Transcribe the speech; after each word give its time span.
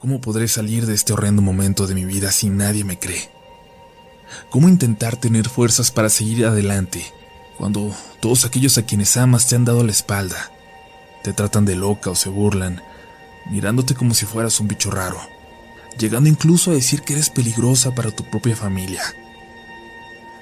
¿Cómo 0.00 0.22
podré 0.22 0.48
salir 0.48 0.86
de 0.86 0.94
este 0.94 1.12
horrendo 1.12 1.42
momento 1.42 1.86
de 1.86 1.94
mi 1.94 2.06
vida 2.06 2.32
si 2.32 2.48
nadie 2.48 2.84
me 2.84 2.98
cree? 2.98 3.28
¿Cómo 4.48 4.66
intentar 4.70 5.16
tener 5.16 5.46
fuerzas 5.46 5.90
para 5.90 6.08
seguir 6.08 6.46
adelante 6.46 7.04
cuando 7.58 7.94
todos 8.18 8.46
aquellos 8.46 8.78
a 8.78 8.86
quienes 8.86 9.18
amas 9.18 9.46
te 9.46 9.56
han 9.56 9.66
dado 9.66 9.84
la 9.84 9.90
espalda, 9.90 10.50
te 11.22 11.34
tratan 11.34 11.66
de 11.66 11.76
loca 11.76 12.08
o 12.08 12.14
se 12.14 12.30
burlan, 12.30 12.82
mirándote 13.50 13.94
como 13.94 14.14
si 14.14 14.24
fueras 14.24 14.58
un 14.58 14.68
bicho 14.68 14.90
raro, 14.90 15.20
llegando 15.98 16.30
incluso 16.30 16.70
a 16.70 16.74
decir 16.74 17.02
que 17.02 17.12
eres 17.12 17.28
peligrosa 17.28 17.94
para 17.94 18.10
tu 18.10 18.24
propia 18.24 18.56
familia? 18.56 19.02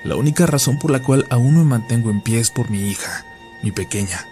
La 0.04 0.14
única 0.14 0.46
razón 0.46 0.79
por 0.79 0.93
la 0.93 1.02
cual 1.02 1.27
aún 1.30 1.56
me 1.56 1.64
mantengo 1.64 2.11
en 2.11 2.20
pie 2.20 2.38
es 2.38 2.52
por 2.52 2.70
mi 2.70 2.88
hija, 2.88 3.27
mi 3.64 3.72
pequeña, 3.72 4.25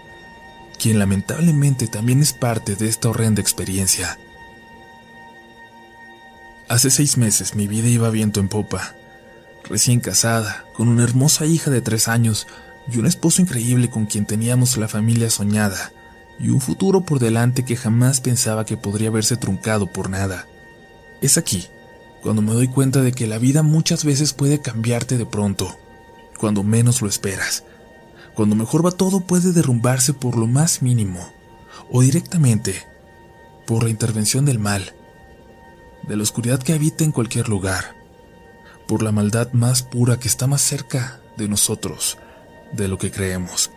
quien 0.78 1.00
lamentablemente 1.00 1.88
también 1.88 2.22
es 2.22 2.32
parte 2.32 2.76
de 2.76 2.88
esta 2.88 3.08
horrenda 3.08 3.40
experiencia. 3.40 4.20
Hace 6.68 6.90
seis 6.90 7.16
meses 7.16 7.54
mi 7.54 7.68
vida 7.68 7.86
iba 7.86 8.10
viento 8.10 8.40
en 8.40 8.48
popa. 8.48 8.96
Recién 9.68 10.00
casada, 10.00 10.64
con 10.74 10.88
una 10.88 11.04
hermosa 11.04 11.46
hija 11.46 11.70
de 11.70 11.80
tres 11.80 12.08
años 12.08 12.48
y 12.92 12.98
un 12.98 13.06
esposo 13.06 13.40
increíble 13.40 13.88
con 13.88 14.06
quien 14.06 14.26
teníamos 14.26 14.76
la 14.76 14.88
familia 14.88 15.30
soñada 15.30 15.92
y 16.40 16.48
un 16.50 16.60
futuro 16.60 17.02
por 17.02 17.20
delante 17.20 17.64
que 17.64 17.76
jamás 17.76 18.20
pensaba 18.20 18.66
que 18.66 18.76
podría 18.76 19.08
haberse 19.08 19.36
truncado 19.36 19.86
por 19.86 20.10
nada. 20.10 20.48
Es 21.20 21.38
aquí, 21.38 21.68
cuando 22.20 22.42
me 22.42 22.52
doy 22.52 22.66
cuenta 22.66 23.00
de 23.00 23.12
que 23.12 23.28
la 23.28 23.38
vida 23.38 23.62
muchas 23.62 24.04
veces 24.04 24.32
puede 24.32 24.60
cambiarte 24.60 25.18
de 25.18 25.26
pronto, 25.26 25.78
cuando 26.36 26.64
menos 26.64 27.00
lo 27.00 27.08
esperas. 27.08 27.62
Cuando 28.34 28.56
mejor 28.56 28.84
va 28.84 28.90
todo 28.90 29.20
puede 29.20 29.52
derrumbarse 29.52 30.14
por 30.14 30.36
lo 30.36 30.48
más 30.48 30.82
mínimo, 30.82 31.32
o 31.92 32.02
directamente, 32.02 32.84
por 33.66 33.84
la 33.84 33.90
intervención 33.90 34.44
del 34.44 34.58
mal 34.58 34.92
de 36.06 36.16
la 36.16 36.22
oscuridad 36.22 36.62
que 36.62 36.72
habita 36.72 37.04
en 37.04 37.12
cualquier 37.12 37.48
lugar, 37.48 37.96
por 38.86 39.02
la 39.02 39.12
maldad 39.12 39.52
más 39.52 39.82
pura 39.82 40.18
que 40.18 40.28
está 40.28 40.46
más 40.46 40.62
cerca 40.62 41.20
de 41.36 41.48
nosotros 41.48 42.18
de 42.72 42.88
lo 42.88 42.98
que 42.98 43.10
creemos, 43.10 43.70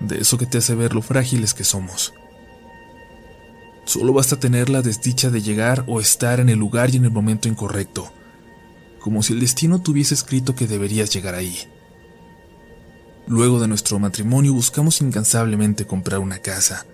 de 0.00 0.18
eso 0.20 0.38
que 0.38 0.46
te 0.46 0.58
hace 0.58 0.74
ver 0.74 0.94
lo 0.94 1.02
frágiles 1.02 1.54
que 1.54 1.64
somos. 1.64 2.14
Solo 3.84 4.12
basta 4.12 4.38
tener 4.38 4.68
la 4.68 4.82
desdicha 4.82 5.30
de 5.30 5.42
llegar 5.42 5.84
o 5.86 6.00
estar 6.00 6.40
en 6.40 6.48
el 6.48 6.58
lugar 6.58 6.90
y 6.90 6.96
en 6.96 7.04
el 7.04 7.12
momento 7.12 7.48
incorrecto, 7.48 8.12
como 8.98 9.22
si 9.22 9.32
el 9.32 9.40
destino 9.40 9.80
tuviese 9.80 10.14
escrito 10.14 10.54
que 10.54 10.66
deberías 10.66 11.10
llegar 11.10 11.34
ahí. 11.34 11.56
Luego 13.28 13.60
de 13.60 13.68
nuestro 13.68 13.98
matrimonio 13.98 14.52
buscamos 14.52 15.00
incansablemente 15.00 15.86
comprar 15.86 16.20
una 16.20 16.38
casa, 16.38 16.86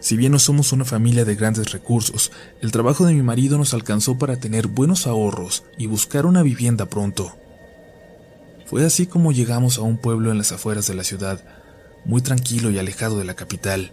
si 0.00 0.16
bien 0.16 0.32
no 0.32 0.38
somos 0.38 0.72
una 0.72 0.84
familia 0.84 1.24
de 1.24 1.36
grandes 1.36 1.72
recursos, 1.72 2.32
el 2.60 2.72
trabajo 2.72 3.06
de 3.06 3.14
mi 3.14 3.22
marido 3.22 3.58
nos 3.58 3.74
alcanzó 3.74 4.18
para 4.18 4.36
tener 4.36 4.66
buenos 4.66 5.06
ahorros 5.06 5.64
y 5.78 5.86
buscar 5.86 6.26
una 6.26 6.42
vivienda 6.42 6.86
pronto. 6.86 7.36
Fue 8.66 8.84
así 8.84 9.06
como 9.06 9.32
llegamos 9.32 9.78
a 9.78 9.82
un 9.82 9.96
pueblo 9.96 10.30
en 10.32 10.38
las 10.38 10.52
afueras 10.52 10.86
de 10.86 10.94
la 10.94 11.04
ciudad, 11.04 11.44
muy 12.04 12.22
tranquilo 12.22 12.70
y 12.70 12.78
alejado 12.78 13.18
de 13.18 13.24
la 13.24 13.34
capital. 13.34 13.92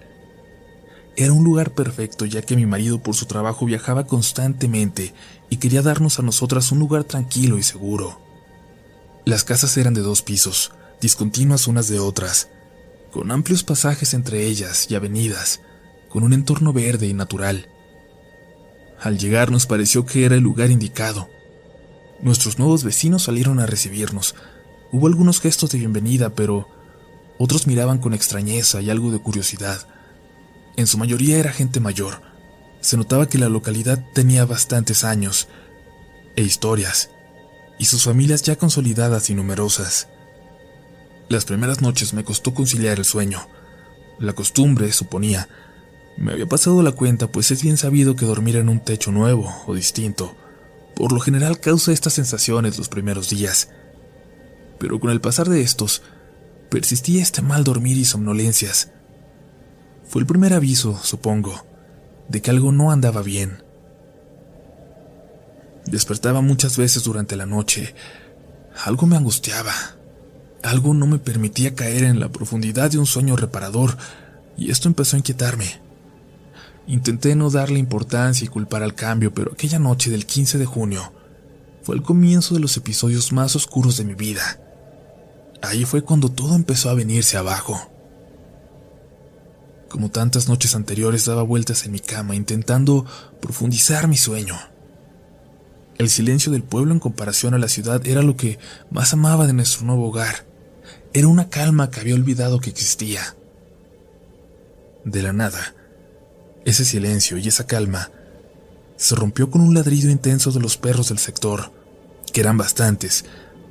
Era 1.15 1.31
un 1.31 1.43
lugar 1.43 1.71
perfecto 1.71 2.25
ya 2.25 2.41
que 2.41 2.55
mi 2.55 2.65
marido 2.65 3.01
por 3.03 3.15
su 3.15 3.27
trabajo 3.27 3.65
viajaba 3.65 4.07
constantemente 4.07 5.13
y 5.49 5.57
quería 5.57 5.83
darnos 5.83 6.17
a 6.17 6.23
nosotras 6.23 6.71
un 6.71 6.79
lugar 6.79 7.03
tranquilo 7.03 7.59
y 7.59 7.63
seguro. 7.63 8.19
Las 9.25 9.43
casas 9.43 9.77
eran 9.77 9.93
de 9.93 10.01
dos 10.01 10.23
pisos, 10.23 10.71
discontinuas 10.99 11.67
unas 11.67 11.87
de 11.87 11.99
otras, 11.99 12.49
con 13.11 13.31
amplios 13.31 13.63
pasajes 13.63 14.15
entre 14.15 14.47
ellas 14.47 14.87
y 14.89 14.95
avenidas, 14.95 15.61
con 16.13 16.21
un 16.21 16.33
entorno 16.33 16.73
verde 16.73 17.07
y 17.07 17.13
natural. 17.15 17.69
Al 19.01 19.17
llegar 19.17 19.49
nos 19.49 19.65
pareció 19.65 20.05
que 20.05 20.25
era 20.25 20.35
el 20.35 20.43
lugar 20.43 20.69
indicado. 20.69 21.27
Nuestros 22.21 22.59
nuevos 22.59 22.83
vecinos 22.83 23.23
salieron 23.23 23.59
a 23.59 23.65
recibirnos. 23.65 24.35
Hubo 24.91 25.07
algunos 25.07 25.41
gestos 25.41 25.71
de 25.71 25.79
bienvenida, 25.79 26.29
pero 26.29 26.69
otros 27.39 27.65
miraban 27.65 27.97
con 27.97 28.13
extrañeza 28.13 28.79
y 28.79 28.91
algo 28.91 29.09
de 29.09 29.17
curiosidad. 29.17 29.87
En 30.77 30.85
su 30.85 30.99
mayoría 30.99 31.39
era 31.39 31.51
gente 31.51 31.79
mayor. 31.79 32.21
Se 32.79 32.95
notaba 32.95 33.27
que 33.27 33.39
la 33.39 33.49
localidad 33.49 34.05
tenía 34.13 34.45
bastantes 34.45 35.03
años 35.03 35.47
e 36.35 36.43
historias, 36.43 37.09
y 37.79 37.85
sus 37.85 38.03
familias 38.03 38.43
ya 38.43 38.55
consolidadas 38.55 39.31
y 39.31 39.33
numerosas. 39.33 40.09
Las 41.27 41.45
primeras 41.45 41.81
noches 41.81 42.13
me 42.13 42.23
costó 42.23 42.53
conciliar 42.53 42.99
el 42.99 43.05
sueño. 43.05 43.47
La 44.19 44.33
costumbre, 44.33 44.91
suponía, 44.91 45.49
me 46.17 46.33
había 46.33 46.45
pasado 46.45 46.81
la 46.83 46.91
cuenta, 46.91 47.27
pues 47.27 47.51
es 47.51 47.63
bien 47.63 47.77
sabido 47.77 48.15
que 48.15 48.25
dormir 48.25 48.55
en 48.57 48.69
un 48.69 48.79
techo 48.79 49.11
nuevo 49.11 49.53
o 49.65 49.73
distinto, 49.73 50.35
por 50.95 51.11
lo 51.11 51.19
general 51.19 51.59
causa 51.59 51.91
estas 51.91 52.13
sensaciones 52.13 52.77
los 52.77 52.89
primeros 52.89 53.29
días. 53.29 53.69
Pero 54.79 54.99
con 54.99 55.09
el 55.11 55.21
pasar 55.21 55.49
de 55.49 55.61
estos, 55.61 56.03
persistía 56.69 57.21
este 57.21 57.41
mal 57.41 57.63
dormir 57.63 57.97
y 57.97 58.05
somnolencias. 58.05 58.91
Fue 60.07 60.21
el 60.21 60.27
primer 60.27 60.53
aviso, 60.53 60.99
supongo, 61.01 61.65
de 62.29 62.41
que 62.41 62.51
algo 62.51 62.71
no 62.71 62.91
andaba 62.91 63.21
bien. 63.21 63.63
Despertaba 65.85 66.41
muchas 66.41 66.77
veces 66.77 67.03
durante 67.03 67.35
la 67.35 67.45
noche. 67.45 67.95
Algo 68.85 69.07
me 69.07 69.17
angustiaba. 69.17 69.73
Algo 70.63 70.93
no 70.93 71.07
me 71.07 71.19
permitía 71.19 71.75
caer 71.75 72.03
en 72.03 72.19
la 72.19 72.29
profundidad 72.29 72.89
de 72.89 72.97
un 72.97 73.05
sueño 73.05 73.35
reparador, 73.35 73.97
y 74.57 74.71
esto 74.71 74.87
empezó 74.87 75.15
a 75.15 75.19
inquietarme. 75.19 75.82
Intenté 76.87 77.35
no 77.35 77.49
darle 77.49 77.79
importancia 77.79 78.45
y 78.45 78.49
culpar 78.49 78.83
al 78.83 78.95
cambio, 78.95 79.33
pero 79.33 79.53
aquella 79.53 79.79
noche 79.79 80.11
del 80.11 80.25
15 80.25 80.57
de 80.57 80.65
junio 80.65 81.13
fue 81.81 81.95
el 81.95 82.01
comienzo 82.01 82.53
de 82.53 82.61
los 82.61 82.75
episodios 82.77 83.31
más 83.31 83.55
oscuros 83.55 83.97
de 83.97 84.05
mi 84.05 84.15
vida. 84.15 84.59
Ahí 85.61 85.85
fue 85.85 86.01
cuando 86.01 86.29
todo 86.29 86.55
empezó 86.55 86.89
a 86.89 86.93
venirse 86.93 87.37
abajo. 87.37 87.89
Como 89.89 90.09
tantas 90.09 90.49
noches 90.49 90.75
anteriores 90.75 91.25
daba 91.25 91.43
vueltas 91.43 91.85
en 91.85 91.91
mi 91.91 91.99
cama 91.99 92.35
intentando 92.35 93.05
profundizar 93.39 94.07
mi 94.07 94.17
sueño. 94.17 94.55
El 95.97 96.09
silencio 96.09 96.51
del 96.51 96.63
pueblo 96.63 96.93
en 96.93 96.99
comparación 96.99 97.53
a 97.53 97.59
la 97.59 97.67
ciudad 97.67 98.05
era 98.07 98.23
lo 98.23 98.35
que 98.35 98.59
más 98.89 99.13
amaba 99.13 99.45
de 99.45 99.53
nuestro 99.53 99.85
nuevo 99.85 100.07
hogar. 100.07 100.45
Era 101.13 101.27
una 101.27 101.49
calma 101.49 101.91
que 101.91 101.99
había 101.99 102.15
olvidado 102.15 102.59
que 102.59 102.71
existía. 102.71 103.35
De 105.05 105.21
la 105.21 105.31
nada, 105.31 105.75
ese 106.65 106.85
silencio 106.85 107.37
y 107.37 107.47
esa 107.47 107.65
calma 107.65 108.09
se 108.97 109.15
rompió 109.15 109.49
con 109.49 109.61
un 109.61 109.73
ladrido 109.73 110.09
intenso 110.09 110.51
de 110.51 110.59
los 110.59 110.77
perros 110.77 111.09
del 111.09 111.19
sector, 111.19 111.71
que 112.31 112.41
eran 112.41 112.57
bastantes, 112.57 113.25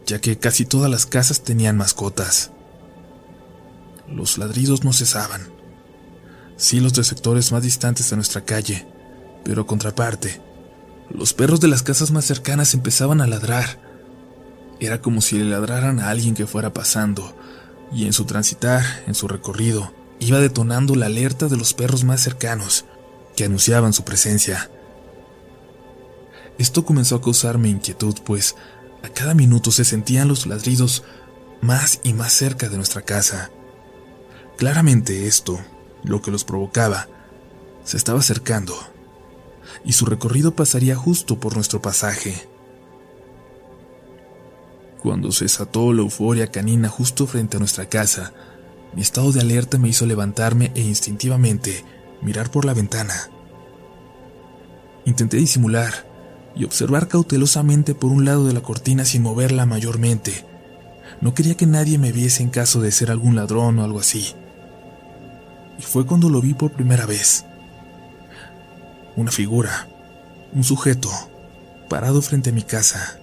ya 0.06 0.20
que 0.20 0.38
casi 0.38 0.66
todas 0.66 0.90
las 0.90 1.06
casas 1.06 1.42
tenían 1.42 1.76
mascotas. 1.76 2.50
Los 4.08 4.36
ladridos 4.36 4.84
no 4.84 4.92
cesaban. 4.92 5.48
Sí 6.56 6.80
los 6.80 6.92
de 6.92 7.04
sectores 7.04 7.50
más 7.50 7.62
distantes 7.62 8.10
de 8.10 8.16
nuestra 8.16 8.44
calle, 8.44 8.86
pero 9.44 9.62
a 9.62 9.66
contraparte, 9.66 10.40
los 11.10 11.34
perros 11.34 11.60
de 11.60 11.68
las 11.68 11.82
casas 11.82 12.10
más 12.10 12.24
cercanas 12.24 12.74
empezaban 12.74 13.20
a 13.20 13.26
ladrar. 13.26 13.80
Era 14.80 15.00
como 15.00 15.20
si 15.20 15.38
le 15.38 15.44
ladraran 15.44 16.00
a 16.00 16.10
alguien 16.10 16.34
que 16.34 16.46
fuera 16.46 16.72
pasando, 16.72 17.36
y 17.92 18.06
en 18.06 18.12
su 18.12 18.24
transitar, 18.24 18.84
en 19.06 19.14
su 19.14 19.28
recorrido, 19.28 19.92
iba 20.22 20.38
detonando 20.38 20.94
la 20.94 21.06
alerta 21.06 21.48
de 21.48 21.56
los 21.56 21.74
perros 21.74 22.04
más 22.04 22.20
cercanos, 22.20 22.84
que 23.34 23.44
anunciaban 23.44 23.92
su 23.92 24.04
presencia. 24.04 24.70
Esto 26.58 26.84
comenzó 26.84 27.16
a 27.16 27.20
causarme 27.20 27.68
inquietud, 27.68 28.14
pues 28.24 28.54
a 29.02 29.08
cada 29.08 29.34
minuto 29.34 29.72
se 29.72 29.84
sentían 29.84 30.28
los 30.28 30.46
ladridos 30.46 31.02
más 31.60 32.00
y 32.04 32.12
más 32.12 32.32
cerca 32.32 32.68
de 32.68 32.76
nuestra 32.76 33.02
casa. 33.02 33.50
Claramente 34.56 35.26
esto, 35.26 35.58
lo 36.04 36.22
que 36.22 36.30
los 36.30 36.44
provocaba, 36.44 37.08
se 37.84 37.96
estaba 37.96 38.20
acercando, 38.20 38.76
y 39.84 39.94
su 39.94 40.06
recorrido 40.06 40.54
pasaría 40.54 40.94
justo 40.94 41.40
por 41.40 41.56
nuestro 41.56 41.82
pasaje. 41.82 42.48
Cuando 45.02 45.32
se 45.32 45.46
desató 45.46 45.92
la 45.92 46.02
euforia 46.02 46.52
canina 46.52 46.88
justo 46.88 47.26
frente 47.26 47.56
a 47.56 47.60
nuestra 47.60 47.88
casa, 47.88 48.32
mi 48.94 49.02
estado 49.02 49.32
de 49.32 49.40
alerta 49.40 49.78
me 49.78 49.88
hizo 49.88 50.06
levantarme 50.06 50.70
e 50.74 50.82
instintivamente 50.82 51.84
mirar 52.20 52.50
por 52.50 52.64
la 52.64 52.74
ventana. 52.74 53.14
Intenté 55.04 55.38
disimular 55.38 56.06
y 56.54 56.64
observar 56.64 57.08
cautelosamente 57.08 57.94
por 57.94 58.12
un 58.12 58.24
lado 58.24 58.46
de 58.46 58.52
la 58.52 58.60
cortina 58.60 59.04
sin 59.04 59.22
moverla 59.22 59.66
mayormente. 59.66 60.44
No 61.20 61.34
quería 61.34 61.56
que 61.56 61.66
nadie 61.66 61.98
me 61.98 62.12
viese 62.12 62.42
en 62.42 62.50
caso 62.50 62.80
de 62.80 62.92
ser 62.92 63.10
algún 63.10 63.36
ladrón 63.36 63.78
o 63.78 63.84
algo 63.84 64.00
así. 64.00 64.34
Y 65.78 65.82
fue 65.82 66.06
cuando 66.06 66.28
lo 66.28 66.40
vi 66.40 66.54
por 66.54 66.72
primera 66.72 67.06
vez. 67.06 67.44
Una 69.16 69.30
figura, 69.30 69.88
un 70.52 70.64
sujeto, 70.64 71.10
parado 71.88 72.22
frente 72.22 72.50
a 72.50 72.52
mi 72.52 72.62
casa, 72.62 73.18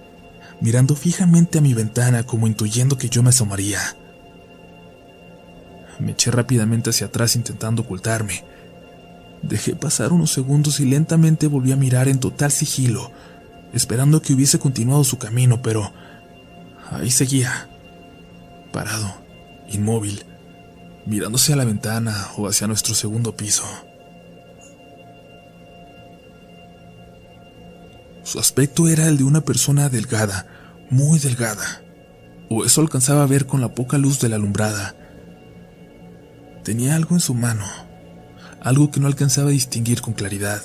mirando 0.60 0.96
fijamente 0.96 1.58
a 1.58 1.60
mi 1.60 1.74
ventana 1.74 2.24
como 2.24 2.46
intuyendo 2.46 2.98
que 2.98 3.08
yo 3.08 3.22
me 3.22 3.30
asomaría. 3.30 3.96
Me 6.00 6.12
eché 6.12 6.30
rápidamente 6.30 6.90
hacia 6.90 7.08
atrás 7.08 7.36
intentando 7.36 7.82
ocultarme, 7.82 8.42
Dejé 9.42 9.74
pasar 9.74 10.12
unos 10.12 10.32
segundos 10.32 10.80
y 10.80 10.84
lentamente 10.84 11.46
volví 11.46 11.72
a 11.72 11.76
mirar 11.76 12.08
en 12.08 12.20
total 12.20 12.50
sigilo, 12.50 13.10
esperando 13.72 14.20
que 14.20 14.34
hubiese 14.34 14.58
continuado 14.58 15.02
su 15.02 15.18
camino, 15.18 15.62
pero 15.62 15.92
ahí 16.90 17.10
seguía, 17.10 17.68
parado, 18.70 19.14
inmóvil, 19.70 20.24
mirándose 21.06 21.54
a 21.54 21.56
la 21.56 21.64
ventana 21.64 22.28
o 22.36 22.48
hacia 22.48 22.66
nuestro 22.66 22.94
segundo 22.94 23.34
piso. 23.34 23.64
Su 28.22 28.38
aspecto 28.38 28.88
era 28.88 29.08
el 29.08 29.16
de 29.16 29.24
una 29.24 29.40
persona 29.40 29.88
delgada, 29.88 30.46
muy 30.90 31.18
delgada, 31.18 31.82
o 32.50 32.64
eso 32.64 32.82
alcanzaba 32.82 33.22
a 33.22 33.26
ver 33.26 33.46
con 33.46 33.62
la 33.62 33.74
poca 33.74 33.96
luz 33.96 34.20
de 34.20 34.28
la 34.28 34.36
alumbrada. 34.36 34.94
Tenía 36.64 36.94
algo 36.94 37.14
en 37.14 37.20
su 37.20 37.34
mano, 37.34 37.64
algo 38.60 38.90
que 38.90 39.00
no 39.00 39.06
alcanzaba 39.06 39.48
a 39.48 39.52
distinguir 39.52 40.02
con 40.02 40.14
claridad. 40.14 40.62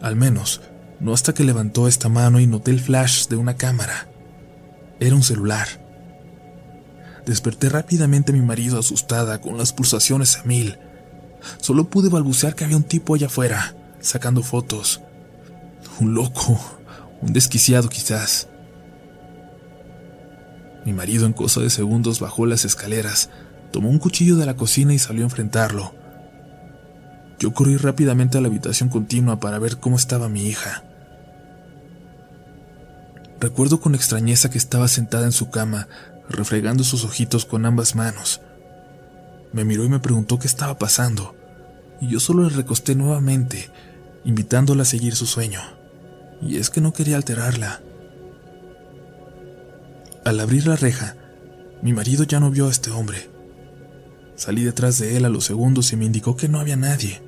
Al 0.00 0.16
menos, 0.16 0.62
no 0.98 1.12
hasta 1.12 1.34
que 1.34 1.44
levantó 1.44 1.88
esta 1.88 2.08
mano 2.08 2.40
y 2.40 2.46
noté 2.46 2.70
el 2.70 2.80
flash 2.80 3.26
de 3.28 3.36
una 3.36 3.56
cámara. 3.56 4.08
Era 4.98 5.14
un 5.14 5.22
celular. 5.22 5.66
Desperté 7.26 7.68
rápidamente 7.68 8.32
a 8.32 8.34
mi 8.34 8.42
marido 8.42 8.78
asustada, 8.78 9.40
con 9.40 9.58
las 9.58 9.72
pulsaciones 9.72 10.36
a 10.36 10.44
mil. 10.44 10.78
Solo 11.58 11.88
pude 11.88 12.08
balbucear 12.08 12.54
que 12.54 12.64
había 12.64 12.76
un 12.76 12.82
tipo 12.82 13.14
allá 13.14 13.26
afuera, 13.26 13.74
sacando 14.00 14.42
fotos. 14.42 15.02
Un 16.00 16.14
loco, 16.14 16.58
un 17.20 17.32
desquiciado 17.32 17.88
quizás. 17.88 18.48
Mi 20.84 20.94
marido 20.94 21.26
en 21.26 21.34
cosa 21.34 21.60
de 21.60 21.68
segundos 21.68 22.20
bajó 22.20 22.46
las 22.46 22.64
escaleras, 22.64 23.28
tomó 23.70 23.88
un 23.88 23.98
cuchillo 23.98 24.36
de 24.36 24.46
la 24.46 24.56
cocina 24.56 24.92
y 24.92 24.98
salió 24.98 25.22
a 25.22 25.26
enfrentarlo. 25.28 25.94
Yo 27.38 27.54
corrí 27.54 27.76
rápidamente 27.76 28.38
a 28.38 28.40
la 28.40 28.48
habitación 28.48 28.90
continua 28.90 29.40
para 29.40 29.58
ver 29.58 29.78
cómo 29.78 29.96
estaba 29.96 30.28
mi 30.28 30.46
hija. 30.46 30.84
Recuerdo 33.40 33.80
con 33.80 33.94
extrañeza 33.94 34.50
que 34.50 34.58
estaba 34.58 34.86
sentada 34.88 35.24
en 35.24 35.32
su 35.32 35.48
cama, 35.48 35.88
refregando 36.28 36.84
sus 36.84 37.04
ojitos 37.04 37.46
con 37.46 37.64
ambas 37.64 37.94
manos. 37.94 38.42
Me 39.52 39.64
miró 39.64 39.84
y 39.84 39.88
me 39.88 39.98
preguntó 39.98 40.38
qué 40.38 40.46
estaba 40.46 40.76
pasando, 40.76 41.34
y 42.00 42.08
yo 42.08 42.20
solo 42.20 42.42
le 42.42 42.54
recosté 42.54 42.94
nuevamente, 42.94 43.70
invitándola 44.24 44.82
a 44.82 44.86
seguir 44.86 45.16
su 45.16 45.24
sueño. 45.24 45.60
Y 46.42 46.58
es 46.58 46.68
que 46.68 46.82
no 46.82 46.92
quería 46.92 47.16
alterarla. 47.16 47.80
Al 50.24 50.38
abrir 50.38 50.66
la 50.66 50.76
reja, 50.76 51.16
mi 51.82 51.94
marido 51.94 52.24
ya 52.24 52.40
no 52.40 52.50
vio 52.50 52.66
a 52.66 52.70
este 52.70 52.90
hombre. 52.90 53.30
Salí 54.40 54.64
detrás 54.64 54.98
de 54.98 55.18
él 55.18 55.26
a 55.26 55.28
los 55.28 55.44
segundos 55.44 55.92
y 55.92 55.96
me 55.96 56.06
indicó 56.06 56.34
que 56.34 56.48
no 56.48 56.60
había 56.60 56.74
nadie. 56.74 57.20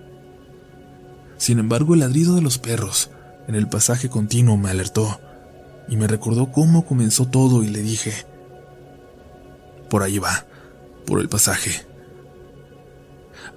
Sin 1.36 1.58
embargo, 1.58 1.92
el 1.92 2.00
ladrido 2.00 2.34
de 2.34 2.40
los 2.40 2.56
perros 2.56 3.10
en 3.46 3.54
el 3.54 3.68
pasaje 3.68 4.08
continuo 4.08 4.56
me 4.56 4.70
alertó 4.70 5.20
y 5.88 5.98
me 5.98 6.06
recordó 6.06 6.50
cómo 6.50 6.86
comenzó 6.86 7.26
todo 7.26 7.62
y 7.62 7.66
le 7.66 7.82
dije, 7.82 8.14
por 9.90 10.02
ahí 10.02 10.18
va, 10.18 10.46
por 11.04 11.20
el 11.20 11.28
pasaje. 11.28 11.84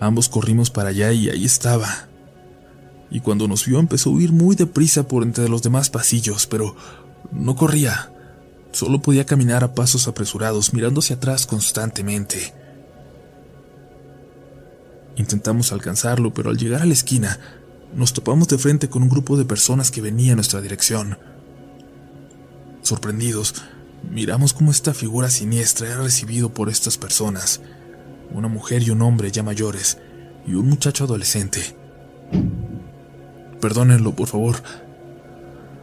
Ambos 0.01 0.27
corrimos 0.27 0.69
para 0.69 0.89
allá 0.89 1.13
y 1.13 1.29
ahí 1.29 1.45
estaba. 1.45 2.09
Y 3.09 3.21
cuando 3.21 3.47
nos 3.47 3.65
vio 3.65 3.79
empezó 3.79 4.09
a 4.09 4.13
huir 4.15 4.33
muy 4.33 4.57
deprisa 4.57 5.07
por 5.07 5.23
entre 5.23 5.47
los 5.47 5.63
demás 5.63 5.89
pasillos, 5.89 6.45
pero 6.45 6.75
no 7.31 7.55
corría. 7.55 8.11
Solo 8.73 9.01
podía 9.01 9.25
caminar 9.25 9.63
a 9.63 9.73
pasos 9.73 10.09
apresurados, 10.09 10.73
mirando 10.73 10.99
hacia 10.99 11.15
atrás 11.15 11.45
constantemente. 11.45 12.64
Intentamos 15.15 15.71
alcanzarlo, 15.71 16.33
pero 16.33 16.49
al 16.49 16.57
llegar 16.57 16.81
a 16.81 16.85
la 16.85 16.93
esquina, 16.93 17.39
nos 17.95 18.13
topamos 18.13 18.47
de 18.49 18.57
frente 18.57 18.89
con 18.89 19.03
un 19.03 19.09
grupo 19.09 19.37
de 19.37 19.45
personas 19.45 19.91
que 19.91 20.01
venía 20.01 20.31
en 20.31 20.37
nuestra 20.37 20.61
dirección. 20.61 21.17
Sorprendidos, 22.81 23.55
miramos 24.11 24.53
cómo 24.53 24.71
esta 24.71 24.93
figura 24.93 25.29
siniestra 25.29 25.87
era 25.87 26.03
recibido 26.03 26.53
por 26.53 26.69
estas 26.69 26.97
personas, 26.97 27.61
una 28.31 28.47
mujer 28.47 28.83
y 28.83 28.89
un 28.89 29.01
hombre 29.01 29.31
ya 29.31 29.43
mayores, 29.43 29.97
y 30.45 30.55
un 30.55 30.67
muchacho 30.67 31.05
adolescente. 31.05 31.61
Perdónenlo, 33.61 34.15
por 34.15 34.27
favor. 34.27 34.57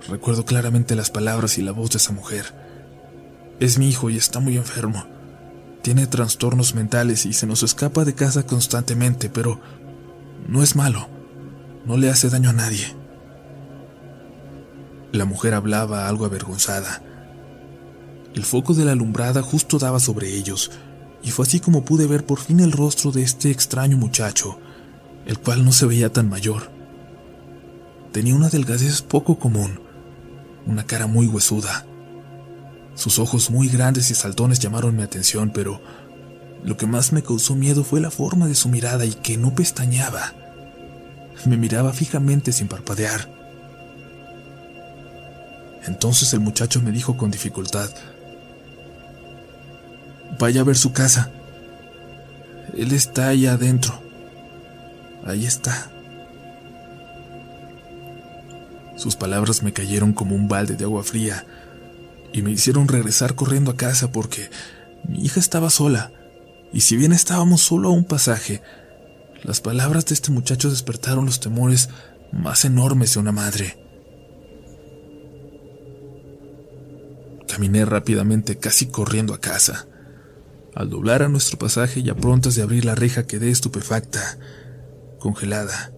Recuerdo 0.08 0.44
claramente 0.44 0.94
las 0.94 1.11
palabras 1.11 1.58
y 1.58 1.62
la 1.62 1.73
voz 1.73 1.90
de 1.90 1.99
esa 1.99 2.12
mujer. 2.12 2.52
Es 3.58 3.78
mi 3.78 3.88
hijo 3.88 4.11
y 4.11 4.17
está 4.17 4.40
muy 4.40 4.56
enfermo. 4.56 5.06
Tiene 5.82 6.06
trastornos 6.06 6.75
mentales 6.75 7.26
y 7.26 7.32
se 7.32 7.46
nos 7.46 7.64
escapa 7.64 8.05
de 8.05 8.14
casa 8.14 8.46
constantemente, 8.46 9.29
pero 9.29 9.61
no 10.46 10.62
es 10.62 10.76
malo. 10.76 11.08
No 11.84 11.96
le 11.96 12.08
hace 12.08 12.31
daño 12.31 12.50
a 12.50 12.52
nadie. 12.52 12.94
La 15.11 15.25
mujer 15.25 15.55
hablaba 15.55 16.08
algo 16.08 16.25
avergonzada. 16.25 17.02
El 18.34 18.44
foco 18.44 18.75
de 18.75 18.84
la 18.84 18.93
alumbrada 18.93 19.43
justo 19.43 19.79
daba 19.79 19.99
sobre 19.99 20.34
ellos, 20.34 20.70
y 21.23 21.31
fue 21.31 21.44
así 21.44 21.61
como 21.61 21.85
pude 21.85 22.06
ver 22.06 22.25
por 22.25 22.38
fin 22.38 22.61
el 22.61 22.73
rostro 22.73 23.11
de 23.11 23.23
este 23.23 23.50
extraño 23.50 23.96
muchacho, 23.96 24.58
el 25.26 25.38
cual 25.38 25.64
no 25.64 25.73
se 25.73 25.87
veía 25.87 26.12
tan 26.12 26.28
mayor. 26.28 26.70
Tenía 28.12 28.35
una 28.35 28.49
delgadez 28.49 29.02
poco 29.02 29.38
común, 29.38 29.81
una 30.67 30.87
cara 30.87 31.06
muy 31.06 31.26
huesuda. 31.26 31.87
Sus 32.94 33.19
ojos 33.19 33.50
muy 33.50 33.69
grandes 33.69 34.11
y 34.11 34.15
saltones 34.15 34.59
llamaron 34.59 34.97
mi 34.97 35.03
atención, 35.03 35.50
pero 35.50 35.81
lo 36.65 36.77
que 36.77 36.87
más 36.87 37.12
me 37.12 37.23
causó 37.23 37.55
miedo 37.55 37.85
fue 37.85 38.00
la 38.00 38.11
forma 38.11 38.47
de 38.47 38.55
su 38.55 38.69
mirada 38.69 39.05
y 39.05 39.12
que 39.12 39.37
no 39.37 39.55
pestañeaba. 39.55 40.33
Me 41.44 41.56
miraba 41.56 41.93
fijamente 41.93 42.53
sin 42.53 42.69
parpadear. 42.69 43.29
Entonces 45.87 46.33
el 46.33 46.41
muchacho 46.41 46.81
me 46.81 46.93
dijo 46.93 47.17
con 47.17 47.31
dificultad, 47.31 47.91
Vaya 50.38 50.61
a 50.61 50.65
ver 50.65 50.77
su 50.77 50.93
casa. 50.93 51.31
Él 52.77 52.93
está 52.93 53.29
ahí 53.29 53.47
adentro. 53.47 54.00
Ahí 55.25 55.45
está. 55.45 55.91
Sus 58.97 59.17
palabras 59.17 59.62
me 59.62 59.73
cayeron 59.73 60.12
como 60.12 60.35
un 60.35 60.49
balde 60.49 60.77
de 60.77 60.85
agua 60.85 61.03
fría 61.03 61.45
y 62.32 62.43
me 62.43 62.50
hicieron 62.50 62.88
regresar 62.88 63.34
corriendo 63.34 63.70
a 63.70 63.76
casa 63.76 64.11
porque 64.11 64.50
mi 65.08 65.25
hija 65.25 65.40
estaba 65.40 65.70
sola 65.70 66.12
y 66.73 66.81
si 66.81 66.96
bien 66.96 67.12
estábamos 67.12 67.61
solo 67.61 67.88
a 67.88 67.93
un 67.93 68.05
pasaje, 68.05 68.62
las 69.44 69.61
palabras 69.61 70.06
de 70.06 70.14
este 70.14 70.31
muchacho 70.31 70.70
despertaron 70.70 71.26
los 71.26 71.40
temores 71.40 71.90
más 72.32 72.64
enormes 72.64 73.14
de 73.14 73.20
una 73.20 73.32
madre. 73.32 73.78
Caminé 77.47 77.85
rápidamente, 77.85 78.57
casi 78.57 78.87
corriendo 78.87 79.35
a 79.35 79.40
casa. 79.40 79.87
Al 80.75 80.88
doblar 80.88 81.23
a 81.23 81.28
nuestro 81.28 81.59
pasaje 81.59 82.00
y 82.00 82.09
a 82.09 82.14
prontas 82.14 82.54
de 82.54 82.62
abrir 82.62 82.87
la 82.87 82.95
reja 82.95 83.26
quedé 83.26 83.50
estupefacta, 83.50 84.38
congelada. 85.18 85.92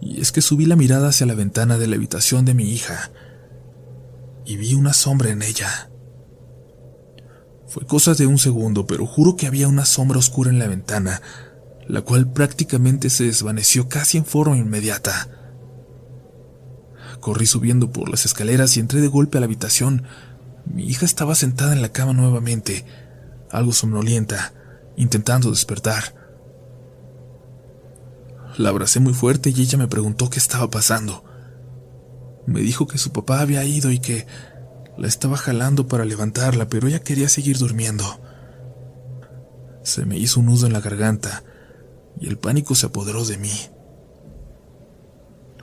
Y 0.00 0.20
es 0.20 0.30
que 0.30 0.40
subí 0.40 0.66
la 0.66 0.76
mirada 0.76 1.08
hacia 1.08 1.26
la 1.26 1.34
ventana 1.34 1.78
de 1.78 1.88
la 1.88 1.96
habitación 1.96 2.44
de 2.44 2.54
mi 2.54 2.70
hija 2.70 3.10
y 4.48 4.56
vi 4.56 4.72
una 4.72 4.94
sombra 4.94 5.28
en 5.28 5.42
ella. 5.42 5.90
Fue 7.66 7.84
cosa 7.84 8.14
de 8.14 8.26
un 8.26 8.38
segundo, 8.38 8.86
pero 8.86 9.04
juro 9.04 9.36
que 9.36 9.46
había 9.46 9.68
una 9.68 9.84
sombra 9.84 10.18
oscura 10.18 10.48
en 10.48 10.58
la 10.58 10.66
ventana, 10.66 11.20
la 11.86 12.00
cual 12.00 12.32
prácticamente 12.32 13.10
se 13.10 13.24
desvaneció 13.24 13.90
casi 13.90 14.16
en 14.16 14.24
forma 14.24 14.56
inmediata. 14.56 15.28
Corrí 17.20 17.44
subiendo 17.44 17.92
por 17.92 18.08
las 18.08 18.24
escaleras 18.24 18.74
y 18.74 18.80
entré 18.80 19.02
de 19.02 19.08
golpe 19.08 19.36
a 19.36 19.40
la 19.42 19.44
habitación. 19.44 20.04
Mi 20.64 20.84
hija 20.84 21.04
estaba 21.04 21.34
sentada 21.34 21.74
en 21.74 21.82
la 21.82 21.92
cama 21.92 22.14
nuevamente, 22.14 22.86
algo 23.50 23.72
somnolienta, 23.72 24.54
intentando 24.96 25.50
despertar. 25.50 26.14
La 28.56 28.70
abracé 28.70 28.98
muy 28.98 29.12
fuerte 29.12 29.50
y 29.50 29.60
ella 29.60 29.76
me 29.76 29.88
preguntó 29.88 30.30
qué 30.30 30.38
estaba 30.38 30.70
pasando. 30.70 31.27
Me 32.48 32.62
dijo 32.62 32.86
que 32.86 32.96
su 32.96 33.12
papá 33.12 33.42
había 33.42 33.62
ido 33.64 33.90
y 33.90 33.98
que 33.98 34.26
la 34.96 35.06
estaba 35.06 35.36
jalando 35.36 35.86
para 35.86 36.06
levantarla, 36.06 36.70
pero 36.70 36.88
ella 36.88 37.02
quería 37.02 37.28
seguir 37.28 37.58
durmiendo. 37.58 38.04
Se 39.82 40.06
me 40.06 40.16
hizo 40.16 40.40
un 40.40 40.46
nudo 40.46 40.66
en 40.66 40.72
la 40.72 40.80
garganta 40.80 41.44
y 42.18 42.26
el 42.26 42.38
pánico 42.38 42.74
se 42.74 42.86
apoderó 42.86 43.26
de 43.26 43.36
mí. 43.36 43.52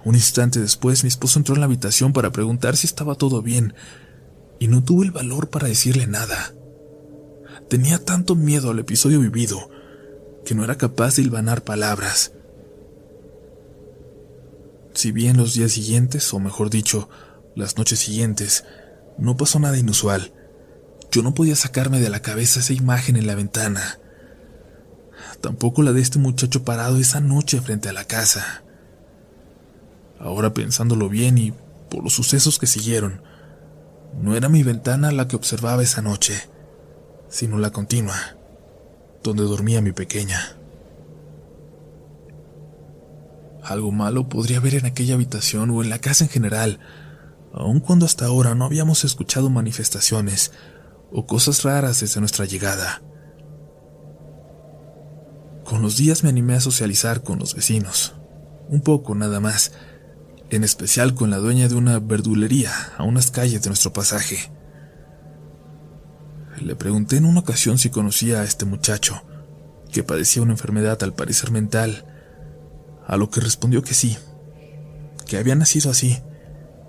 Un 0.04 0.13
instante 0.13 0.60
después 0.60 1.04
mi 1.04 1.08
esposo 1.08 1.39
entró 1.39 1.56
en 1.56 1.62
la 1.62 1.65
habitación 1.65 2.13
para 2.13 2.32
preguntar 2.32 2.77
si 2.77 2.86
estaba 2.86 3.15
todo 3.15 3.42
bien, 3.42 3.74
y 4.60 4.68
no 4.68 4.84
tuve 4.84 5.06
el 5.06 5.12
valor 5.12 5.50
para 5.50 5.68
decirle 5.68 6.06
nada. 6.06 6.54
Tenía 7.68 7.98
tanto 7.98 8.36
miedo 8.36 8.70
al 8.70 8.77
episodio 8.77 9.20
vivido 9.20 9.72
que 10.46 10.54
no 10.54 10.63
era 10.63 10.77
capaz 10.77 11.15
de 11.15 11.24
hilvanar 11.24 11.63
palabras. 11.63 12.34
Si 14.96 15.12
bien 15.12 15.36
los 15.36 15.54
días 15.54 15.74
siguientes, 15.74 16.34
o 16.34 16.40
mejor 16.40 16.70
dicho, 16.70 17.10
las 17.54 17.78
noches 17.78 18.00
siguientes, 18.00 18.64
no 19.18 19.36
pasó 19.36 19.60
nada 19.60 19.78
inusual, 19.78 20.32
yo 21.12 21.22
no 21.22 21.34
podía 21.34 21.58
sacarme 21.58 22.00
de 22.00 22.10
la 22.10 22.22
cabeza 22.22 22.62
esa 22.62 22.72
imagen 22.74 23.18
en 23.18 23.28
la 23.28 23.36
ventana. 23.36 24.00
tampoco 25.42 25.84
la 25.84 25.92
de 25.92 26.02
este 26.02 26.18
muchacho 26.18 26.64
parado 26.64 26.98
esa 26.98 27.20
noche 27.20 27.60
frente 27.60 27.90
a 27.90 27.94
la 27.94 28.06
casa. 28.06 28.64
Ahora 30.18 30.54
pensándolo 30.54 31.10
bien 31.10 31.38
y 31.38 31.54
por 31.90 32.04
los 32.04 32.14
sucesos 32.14 32.58
que 32.58 32.66
siguieron, 32.66 33.22
no 34.20 34.36
era 34.36 34.48
mi 34.48 34.64
ventana 34.64 35.12
la 35.12 35.28
que 35.28 35.36
observaba 35.36 35.84
esa 35.84 36.02
noche, 36.02 36.50
sino 37.28 37.60
la 37.60 37.72
continua, 37.72 38.16
donde 39.24 39.44
dormía 39.44 39.82
mi 39.82 39.92
pequeña. 39.92 40.58
Algo 43.66 43.92
malo 43.92 44.30
podría 44.30 44.60
haber 44.60 44.76
en 44.76 44.86
aquella 44.86 45.16
habitación 45.16 45.72
o 45.72 45.82
en 45.82 45.90
la 45.90 45.98
casa 45.98 46.24
en 46.24 46.30
general, 46.30 46.80
aun 47.52 47.80
cuando 47.80 48.06
hasta 48.06 48.26
ahora 48.26 48.54
no 48.54 48.66
habíamos 48.66 49.04
escuchado 49.04 49.50
manifestaciones 49.50 50.52
o 51.12 51.26
cosas 51.26 51.64
raras 51.64 52.00
desde 52.00 52.20
nuestra 52.20 52.46
llegada. 52.46 53.02
Con 55.64 55.82
los 55.82 55.98
días 55.98 56.24
me 56.24 56.30
animé 56.30 56.54
a 56.54 56.62
socializar 56.62 57.24
con 57.24 57.40
los 57.40 57.56
vecinos, 57.56 58.14
un 58.70 58.82
poco 58.82 59.16
nada 59.16 59.40
más, 59.40 59.72
en 60.52 60.64
especial 60.64 61.16
con 61.16 61.32
la 61.32 61.38
dueña 61.38 61.68
de 61.68 61.74
una 61.74 61.98
verdulería 61.98 62.72
a 63.00 63.04
unas 63.04 63.32
calles 63.32 63.64
de 63.64 63.70
nuestro 63.72 63.92
pasaje. 63.92 64.52
Le 66.62 66.76
pregunté 66.76 67.18
en 67.18 67.26
una 67.26 67.40
ocasión 67.40 67.80
si 67.80 67.90
conocía 67.90 68.42
a 68.42 68.44
este 68.44 68.66
muchacho, 68.66 69.24
que 69.92 70.04
padecía 70.04 70.44
una 70.44 70.52
enfermedad 70.52 71.02
al 71.02 71.16
parecer 71.16 71.50
mental, 71.50 72.15
a 73.08 73.18
lo 73.18 73.30
que 73.30 73.42
respondió 73.42 73.82
que 73.84 73.94
sí, 73.94 74.18
que 75.26 75.38
había 75.38 75.56
nacido 75.56 75.92
así 75.92 76.22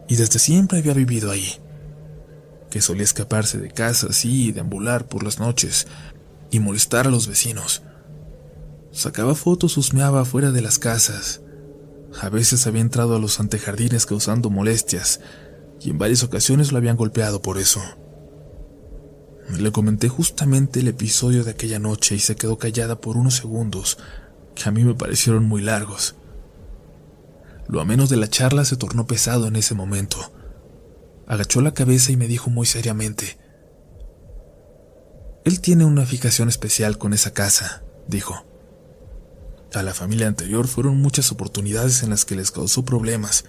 y 0.09 0.17
desde 0.17 0.39
siempre 0.39 0.79
había 0.79 0.95
vivido 0.95 1.31
ahí, 1.31 1.53
que 2.71 2.81
solía 2.81 3.05
escaparse 3.05 3.59
de 3.59 3.71
casa 3.71 4.09
así 4.11 4.47
y 4.47 4.53
deambular 4.53 5.07
por 5.07 5.23
las 5.23 5.39
noches 5.39 5.87
y 6.51 6.61
molestar 6.61 7.07
a 7.07 7.11
los 7.11 7.27
vecinos. 7.27 7.83
Sacaba 8.93 9.35
fotos, 9.35 9.77
husmeaba 9.77 10.25
fuera 10.25 10.53
de 10.53 10.63
las 10.63 10.79
casas, 10.79 11.43
a 12.21 12.29
veces 12.31 12.67
había 12.67 12.81
entrado 12.81 13.17
a 13.17 13.19
los 13.19 13.41
antejardines 13.41 14.07
causando 14.07 14.49
molestias 14.49 15.21
y 15.81 15.91
en 15.91 15.99
varias 15.99 16.23
ocasiones 16.23 16.73
lo 16.73 16.79
habían 16.79 16.97
golpeado 16.97 17.43
por 17.43 17.59
eso. 17.59 17.83
Le 19.59 19.71
comenté 19.71 20.09
justamente 20.09 20.81
el 20.81 20.89
episodio 20.89 21.45
de 21.45 21.53
aquella 21.53 21.79
noche 21.79 22.15
y 22.15 22.19
se 22.19 22.37
quedó 22.37 22.59
callada 22.59 23.01
por 23.01 23.17
unos 23.17 23.35
segundos 23.35 23.99
que 24.57 24.69
a 24.69 24.73
mí 24.73 24.83
me 24.83 24.95
parecieron 24.95 25.45
muy 25.45 25.63
largos. 25.63 26.17
Lo 27.69 27.81
a 27.81 27.85
menos 27.85 28.09
de 28.11 28.17
la 28.17 28.29
charla 28.29 28.65
se 28.65 28.77
tornó 28.77 29.07
pesado 29.07 29.47
en 29.47 29.55
ese 29.55 29.75
momento. 29.75 30.19
Agachó 31.29 31.61
la 31.61 31.75
cabeza 31.75 32.11
y 32.11 32.17
me 32.17 32.27
dijo 32.27 32.51
muy 32.51 32.67
seriamente, 32.67 33.39
Él 35.45 35.61
tiene 35.61 35.85
una 35.85 36.05
fijación 36.07 36.49
especial 36.49 36.99
con 36.99 37.13
esa 37.13 37.33
casa, 37.33 37.85
dijo. 38.09 38.45
A 39.75 39.83
la 39.83 39.95
familia 39.95 40.27
anterior 40.27 40.67
fueron 40.69 41.01
muchas 41.01 41.31
oportunidades 41.31 42.03
en 42.03 42.11
las 42.11 42.25
que 42.25 42.37
les 42.37 42.51
causó 42.51 42.85
problemas. 42.85 43.45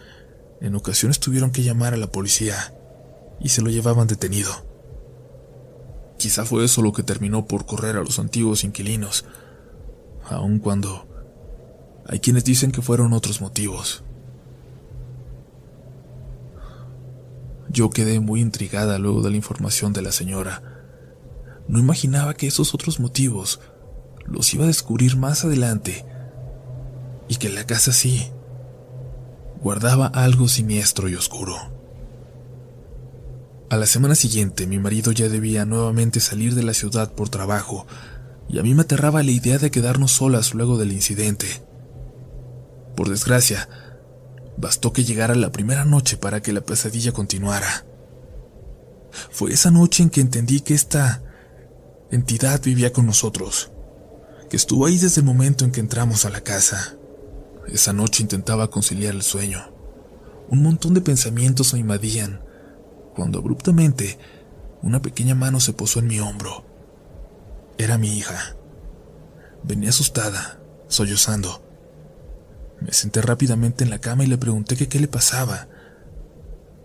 En 0.60 0.76
ocasiones 0.76 1.20
tuvieron 1.20 1.52
que 1.52 1.64
llamar 1.64 1.94
a 1.94 1.98
la 1.98 2.12
policía 2.12 2.74
y 3.40 3.50
se 3.50 3.62
lo 3.62 3.70
llevaban 3.70 4.08
detenido. 4.08 4.52
Quizá 6.18 6.46
fue 6.46 6.66
eso 6.66 6.82
lo 6.82 6.92
que 6.92 7.04
terminó 7.04 7.46
por 7.46 7.66
correr 7.66 7.96
a 7.96 8.04
los 8.04 8.18
antiguos 8.18 8.64
inquilinos, 8.64 9.26
aun 10.30 10.60
cuando 10.60 11.08
hay 12.06 12.20
quienes 12.20 12.44
dicen 12.44 12.72
que 12.72 12.82
fueron 12.82 13.14
otros 13.14 13.42
motivos. 13.42 14.04
Yo 17.70 17.90
quedé 17.90 18.20
muy 18.20 18.42
intrigada 18.42 18.98
luego 18.98 19.22
de 19.22 19.32
la 19.32 19.36
información 19.36 19.94
de 19.94 20.02
la 20.02 20.12
señora. 20.12 20.64
No 21.68 21.80
imaginaba 21.80 22.34
que 22.34 22.48
esos 22.48 22.74
otros 22.74 23.00
motivos 23.00 23.60
los 24.26 24.54
iba 24.54 24.64
a 24.64 24.68
descubrir 24.68 25.18
más 25.18 25.44
adelante 25.44 26.06
y 27.28 27.36
que 27.36 27.50
la 27.50 27.66
casa 27.66 27.92
sí 27.92 28.32
guardaba 29.62 30.08
algo 30.08 30.48
siniestro 30.48 31.10
y 31.10 31.16
oscuro. 31.16 31.56
A 33.70 33.76
la 33.76 33.86
semana 33.86 34.16
siguiente 34.16 34.66
mi 34.66 34.80
marido 34.80 35.12
ya 35.12 35.28
debía 35.28 35.66
nuevamente 35.66 36.22
salir 36.22 36.56
de 36.56 36.64
la 36.64 36.74
ciudad 36.74 37.12
por 37.12 37.28
trabajo 37.28 37.86
y 38.50 38.60
a 38.60 38.63
mí 38.63 38.74
me 38.74 38.84
aterraba 38.84 39.24
la 39.24 39.32
idea 39.32 39.58
de 39.58 39.72
quedarnos 39.72 40.12
solas 40.13 40.54
luego 40.54 40.77
del 40.77 40.92
incidente. 40.92 41.48
Por 42.96 43.10
desgracia, 43.10 43.70
bastó 44.58 44.94
que 44.94 45.04
llegara 45.04 45.36
la 45.36 45.51
primera 45.51 45.86
noche 45.86 46.18
para 46.18 46.42
que 46.42 46.54
la 46.54 46.62
pesadilla 46.62 47.12
continuara. 47.12 47.86
Fue 49.32 49.51
esa 49.51 49.72
noche 49.72 50.04
en 50.04 50.10
que 50.10 50.22
entendí 50.22 50.62
que 50.62 50.74
esta 50.74 51.24
entidad 52.12 52.62
vivía 52.63 52.94
con 52.94 53.06
nosotros, 53.06 53.72
que 54.50 54.58
estuvo 54.58 54.86
ahí 54.86 54.98
desde 54.98 55.22
el 55.22 55.25
momento 55.25 55.66
en 55.66 55.72
que 55.72 55.80
entramos 55.80 56.25
a 56.25 56.30
la 56.30 56.42
casa. 56.42 56.96
Esa 57.68 57.94
noche 57.94 58.24
intentaba 58.24 58.70
conciliar 58.70 59.13
el 59.13 59.24
sueño. 59.24 59.74
Un 60.50 60.63
montón 60.63 60.94
de 60.94 61.01
pensamientos 61.01 61.74
me 61.74 61.80
invadían, 61.80 62.42
cuando 63.13 63.39
abruptamente 63.39 64.18
una 64.82 65.01
pequeña 65.01 65.36
mano 65.36 65.60
se 65.60 65.74
posó 65.74 66.00
en 66.00 66.08
mi 66.08 66.20
hombro. 66.20 66.77
Era 67.78 67.98
mi 67.98 68.18
hija. 68.18 68.56
Venía 69.64 69.90
asustada, 69.90 70.60
sollozando. 70.88 71.64
Me 72.80 72.94
senté 72.94 73.22
rápidamente 73.22 73.84
en 73.84 73.90
la 73.90 74.00
cama 74.00 74.24
y 74.24 74.28
le 74.28 74.38
pregunté 74.38 74.76
qué 74.76 75.00
le 75.00 75.08
pasaba. 75.08 75.68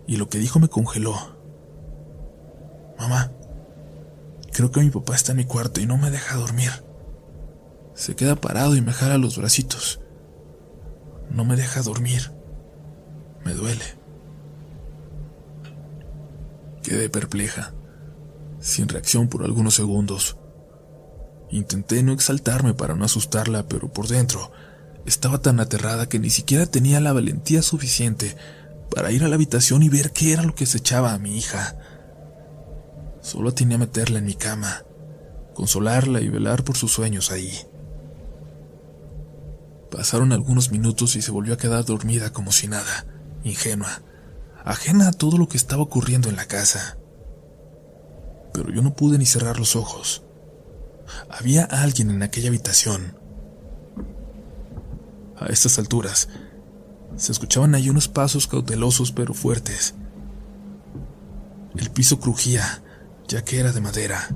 Y 0.07 0.17
lo 0.17 0.29
que 0.29 0.39
dijo 0.39 0.59
me 0.59 0.67
congeló. 0.67 1.15
Mamá, 2.97 3.31
creo 4.51 4.71
que 4.71 4.81
mi 4.81 4.89
papá 4.89 5.15
está 5.15 5.31
en 5.31 5.39
mi 5.39 5.45
cuarto 5.45 5.81
y 5.81 5.85
no 5.85 5.97
me 5.97 6.11
deja 6.11 6.35
dormir. 6.35 6.71
Se 7.93 8.15
queda 8.15 8.35
parado 8.35 8.75
y 8.75 8.81
me 8.81 8.93
jala 8.93 9.17
los 9.17 9.37
bracitos. 9.37 9.99
No 11.29 11.45
me 11.45 11.55
deja 11.55 11.81
dormir. 11.81 12.31
Me 13.43 13.53
duele. 13.53 13.85
Quedé 16.81 17.09
perpleja, 17.09 17.73
sin 18.59 18.89
reacción 18.89 19.29
por 19.29 19.43
algunos 19.43 19.75
segundos. 19.75 20.37
Intenté 21.53 22.01
no 22.01 22.13
exaltarme 22.13 22.73
para 22.73 22.95
no 22.95 23.05
asustarla, 23.05 23.67
pero 23.67 23.87
por 23.87 24.07
dentro 24.07 24.51
estaba 25.05 25.37
tan 25.37 25.59
aterrada 25.59 26.09
que 26.09 26.17
ni 26.17 26.31
siquiera 26.31 26.65
tenía 26.65 26.99
la 26.99 27.13
valentía 27.13 27.61
suficiente 27.61 28.35
para 28.89 29.11
ir 29.11 29.23
a 29.23 29.27
la 29.27 29.35
habitación 29.35 29.83
y 29.83 29.89
ver 29.89 30.13
qué 30.13 30.33
era 30.33 30.41
lo 30.41 30.55
que 30.55 30.65
se 30.65 30.79
echaba 30.79 31.13
a 31.13 31.19
mi 31.19 31.37
hija. 31.37 31.77
Solo 33.21 33.53
tenía 33.53 33.77
meterla 33.77 34.17
en 34.17 34.25
mi 34.25 34.33
cama, 34.33 34.83
consolarla 35.53 36.21
y 36.21 36.29
velar 36.29 36.63
por 36.63 36.75
sus 36.75 36.91
sueños 36.91 37.29
ahí. 37.29 37.55
Pasaron 39.91 40.31
algunos 40.33 40.71
minutos 40.71 41.15
y 41.15 41.21
se 41.21 41.29
volvió 41.29 41.53
a 41.53 41.57
quedar 41.57 41.85
dormida 41.85 42.33
como 42.33 42.51
si 42.51 42.67
nada, 42.67 43.05
ingenua, 43.43 44.01
ajena 44.65 45.09
a 45.09 45.13
todo 45.13 45.37
lo 45.37 45.47
que 45.47 45.57
estaba 45.57 45.83
ocurriendo 45.83 46.29
en 46.29 46.35
la 46.35 46.47
casa. 46.47 46.97
Pero 48.55 48.71
yo 48.71 48.81
no 48.81 48.95
pude 48.95 49.19
ni 49.19 49.27
cerrar 49.27 49.59
los 49.59 49.75
ojos. 49.75 50.22
Había 51.29 51.63
alguien 51.65 52.11
en 52.11 52.23
aquella 52.23 52.49
habitación. 52.49 53.17
A 55.37 55.47
estas 55.47 55.79
alturas, 55.79 56.29
se 57.17 57.31
escuchaban 57.31 57.75
ahí 57.75 57.89
unos 57.89 58.07
pasos 58.07 58.47
cautelosos 58.47 59.11
pero 59.11 59.33
fuertes. 59.33 59.95
El 61.75 61.89
piso 61.89 62.19
crujía, 62.19 62.83
ya 63.27 63.43
que 63.43 63.59
era 63.59 63.71
de 63.71 63.81
madera. 63.81 64.29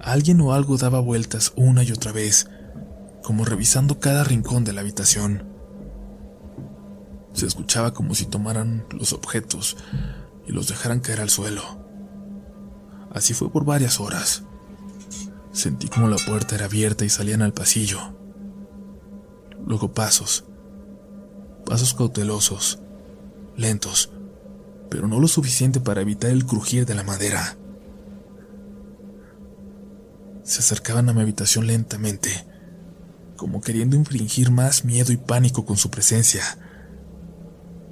Alguien 0.00 0.40
o 0.40 0.52
algo 0.52 0.76
daba 0.76 1.00
vueltas 1.00 1.52
una 1.56 1.82
y 1.82 1.92
otra 1.92 2.12
vez, 2.12 2.48
como 3.22 3.44
revisando 3.44 4.00
cada 4.00 4.24
rincón 4.24 4.64
de 4.64 4.72
la 4.72 4.82
habitación. 4.82 5.48
Se 7.32 7.46
escuchaba 7.46 7.92
como 7.92 8.14
si 8.14 8.26
tomaran 8.26 8.86
los 8.90 9.12
objetos 9.12 9.76
y 10.46 10.52
los 10.52 10.68
dejaran 10.68 11.00
caer 11.00 11.20
al 11.20 11.30
suelo. 11.30 11.62
Así 13.12 13.32
fue 13.34 13.50
por 13.50 13.64
varias 13.64 14.00
horas. 14.00 14.44
Sentí 15.54 15.86
como 15.88 16.08
la 16.08 16.16
puerta 16.16 16.56
era 16.56 16.64
abierta 16.64 17.04
y 17.04 17.08
salían 17.08 17.40
al 17.40 17.52
pasillo. 17.52 18.00
Luego 19.64 19.94
pasos. 19.94 20.44
Pasos 21.64 21.94
cautelosos, 21.94 22.80
lentos, 23.56 24.10
pero 24.90 25.06
no 25.06 25.20
lo 25.20 25.28
suficiente 25.28 25.78
para 25.78 26.00
evitar 26.00 26.32
el 26.32 26.44
crujir 26.44 26.86
de 26.86 26.96
la 26.96 27.04
madera. 27.04 27.56
Se 30.42 30.58
acercaban 30.58 31.08
a 31.08 31.14
mi 31.14 31.20
habitación 31.20 31.68
lentamente, 31.68 32.30
como 33.36 33.60
queriendo 33.60 33.94
infringir 33.94 34.50
más 34.50 34.84
miedo 34.84 35.12
y 35.12 35.16
pánico 35.16 35.64
con 35.64 35.76
su 35.76 35.88
presencia. 35.88 36.42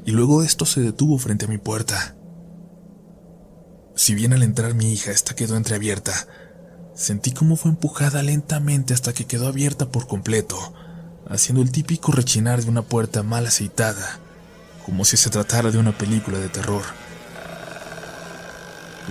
Y 0.04 0.11
luego 0.11 0.42
esto 0.42 0.66
se 0.66 0.81
detuvo 0.81 1.16
frente 1.16 1.45
a 1.45 1.49
mi 1.49 1.59
puerta. 1.59 2.16
Si 3.95 4.16
bien 4.16 4.33
al 4.33 4.42
entrar 4.42 4.75
mi 4.75 4.92
hija 4.92 5.12
esta 5.12 5.37
quedó 5.37 5.57
entreabierta, 5.57 6.12
sentí 6.95 7.33
como 7.33 7.57
fue 7.57 7.71
empujada 7.71 8.23
lentamente 8.23 8.95
hasta 8.95 9.13
que 9.13 9.27
quedó 9.27 9.49
abierta 9.49 9.91
por 9.91 10.07
completo, 10.07 10.57
haciendo 11.29 11.63
el 11.63 11.73
típico 11.73 12.13
rechinar 12.13 12.63
de 12.63 12.71
una 12.71 12.83
puerta 12.83 13.23
mal 13.23 13.47
aceitada, 13.47 14.19
como 14.85 15.05
si 15.05 15.17
se 15.17 15.31
tratara 15.31 15.71
de 15.71 15.79
una 15.79 15.97
película 15.97 16.39
de 16.39 16.49
terror. 16.49 16.83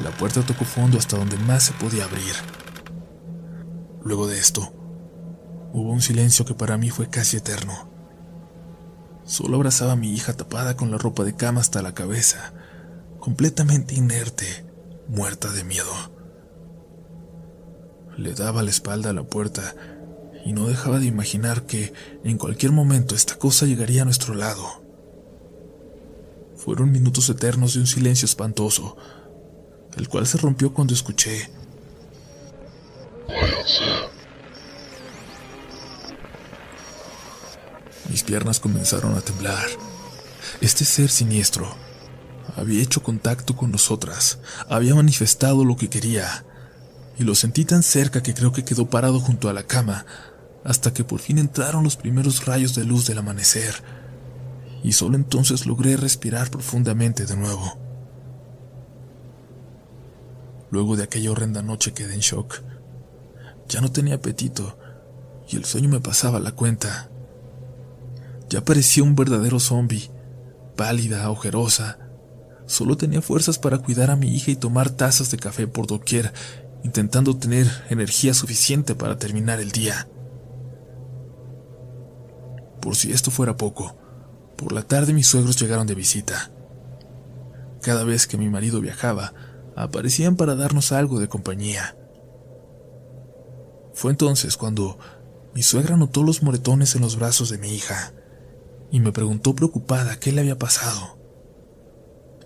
La 0.04 0.12
puerta 0.12 0.42
tocó 0.46 0.66
fondo 0.66 0.98
hasta 0.98 1.18
donde 1.18 1.38
más 1.38 1.64
se 1.64 1.74
podía 1.74 2.06
abrir. 2.06 2.34
Luego 4.04 4.28
de 4.28 4.40
esto, 4.40 4.74
Hubo 5.74 5.92
un 5.92 6.02
silencio 6.02 6.44
que 6.44 6.54
para 6.54 6.78
mí 6.78 6.90
fue 6.90 7.10
casi 7.10 7.38
eterno. 7.38 7.90
Solo 9.24 9.56
abrazaba 9.56 9.94
a 9.94 9.96
mi 9.96 10.12
hija 10.12 10.34
tapada 10.34 10.76
con 10.76 10.92
la 10.92 10.98
ropa 10.98 11.24
de 11.24 11.34
cama 11.34 11.62
hasta 11.62 11.82
la 11.82 11.94
cabeza, 11.94 12.54
completamente 13.20 13.96
inerte, 13.96 14.66
muerta 15.08 15.50
de 15.50 15.64
miedo. 15.64 15.94
Le 18.18 18.34
daba 18.34 18.64
la 18.64 18.70
espalda 18.70 19.10
a 19.10 19.14
la 19.14 19.24
puerta 19.24 19.76
y 20.46 20.54
no 20.54 20.68
dejaba 20.68 21.00
de 21.00 21.06
imaginar 21.06 21.66
que 21.66 21.94
en 22.24 22.38
cualquier 22.38 22.72
momento 22.72 23.16
esta 23.16 23.38
cosa 23.38 23.66
llegaría 23.66 24.02
a 24.02 24.06
nuestro 24.06 24.34
lado. 24.34 24.82
Fueron 26.56 26.92
minutos 26.92 27.30
eternos 27.30 27.74
de 27.74 27.80
un 27.80 27.88
silencio 27.88 28.26
espantoso, 28.26 28.96
el 29.98 30.08
cual 30.08 30.28
se 30.28 30.38
rompió 30.38 30.74
cuando 30.74 30.94
escuché. 30.94 31.50
Mis 38.10 38.24
piernas 38.24 38.60
comenzaron 38.60 39.16
a 39.16 39.22
temblar. 39.22 39.66
Este 40.60 40.86
ser 40.86 41.10
siniestro 41.10 41.74
había 42.56 42.84
hecho 42.84 43.02
contacto 43.02 43.56
con 43.56 43.72
nosotras, 43.72 44.40
había 44.70 44.94
manifestado 44.96 45.64
lo 45.64 45.78
que 45.78 45.90
quería, 45.90 46.46
y 47.22 47.24
lo 47.24 47.36
sentí 47.36 47.66
tan 47.66 47.84
cerca 47.84 48.24
que 48.24 48.34
creo 48.34 48.52
que 48.52 48.66
quedó 48.66 48.90
parado 48.90 49.20
junto 49.20 49.48
a 49.48 49.54
la 49.54 49.62
cama, 49.62 50.08
hasta 50.64 50.92
que 50.92 51.04
por 51.04 51.20
fin 51.20 51.38
entraron 51.38 51.84
los 51.84 51.96
primeros 51.96 52.48
rayos 52.48 52.74
de 52.74 52.84
luz 52.84 53.06
del 53.06 53.20
amanecer, 53.20 53.76
y 54.84 54.94
solo 54.94 55.18
entonces 55.18 55.68
logré 55.68 55.98
respirar 55.98 56.50
profundamente 56.50 57.28
de 57.28 57.38
nuevo. 57.38 57.78
Luego 60.72 60.96
de 60.96 61.04
aquella 61.04 61.30
horrenda 61.30 61.62
noche 61.62 61.94
quedé 61.94 62.16
en 62.16 62.22
shock. 62.22 62.64
Ya 63.70 63.82
no 63.82 63.92
tenía 63.92 64.16
apetito, 64.16 64.80
y 65.48 65.58
el 65.58 65.66
sueño 65.66 65.90
me 65.90 66.00
pasaba 66.00 66.40
la 66.40 66.54
cuenta. 66.54 67.12
Ya 68.50 68.66
parecía 68.66 69.04
un 69.04 69.16
verdadero 69.16 69.60
zombie, 69.60 70.10
pálida, 70.76 71.30
ojerosa. 71.30 72.00
Solo 72.66 72.98
tenía 72.98 73.22
fuerzas 73.22 73.60
para 73.60 73.78
cuidar 73.78 74.10
a 74.10 74.16
mi 74.16 74.34
hija 74.34 74.50
y 74.50 74.56
tomar 74.56 74.90
tazas 74.90 75.30
de 75.30 75.38
café 75.38 75.68
por 75.68 75.86
doquier, 75.86 76.34
intentando 76.84 77.38
tener 77.38 77.68
energía 77.90 78.34
suficiente 78.34 78.96
para 78.96 79.18
terminar 79.18 79.60
el 79.60 79.72
día. 79.72 80.08
Por 82.82 82.96
si 82.96 83.12
esto 83.12 83.32
fuera 83.32 83.58
poco, 83.58 83.96
por 84.58 84.72
la 84.72 84.84
tarde 84.84 85.14
mis 85.14 85.28
suegros 85.28 85.60
llegaron 85.60 85.88
de 85.88 85.96
visita. 85.96 86.52
Cada 87.82 88.04
vez 88.04 88.28
que 88.28 88.38
mi 88.38 88.50
marido 88.50 88.82
viajaba, 88.82 89.34
aparecían 89.76 90.36
para 90.36 90.56
darnos 90.56 90.92
algo 90.92 91.20
de 91.20 91.30
compañía. 91.30 91.96
Fue 93.94 94.12
entonces 94.12 94.58
cuando 94.58 94.98
mi 95.54 95.64
suegra 95.64 95.98
notó 95.98 96.24
los 96.24 96.44
moretones 96.44 96.96
en 96.96 97.02
los 97.02 97.18
brazos 97.18 97.50
de 97.50 97.58
mi 97.58 97.74
hija 97.74 98.14
y 98.90 99.00
me 99.00 99.12
preguntó 99.12 99.54
preocupada 99.56 100.20
qué 100.20 100.32
le 100.32 100.42
había 100.42 100.58
pasado. 100.58 101.18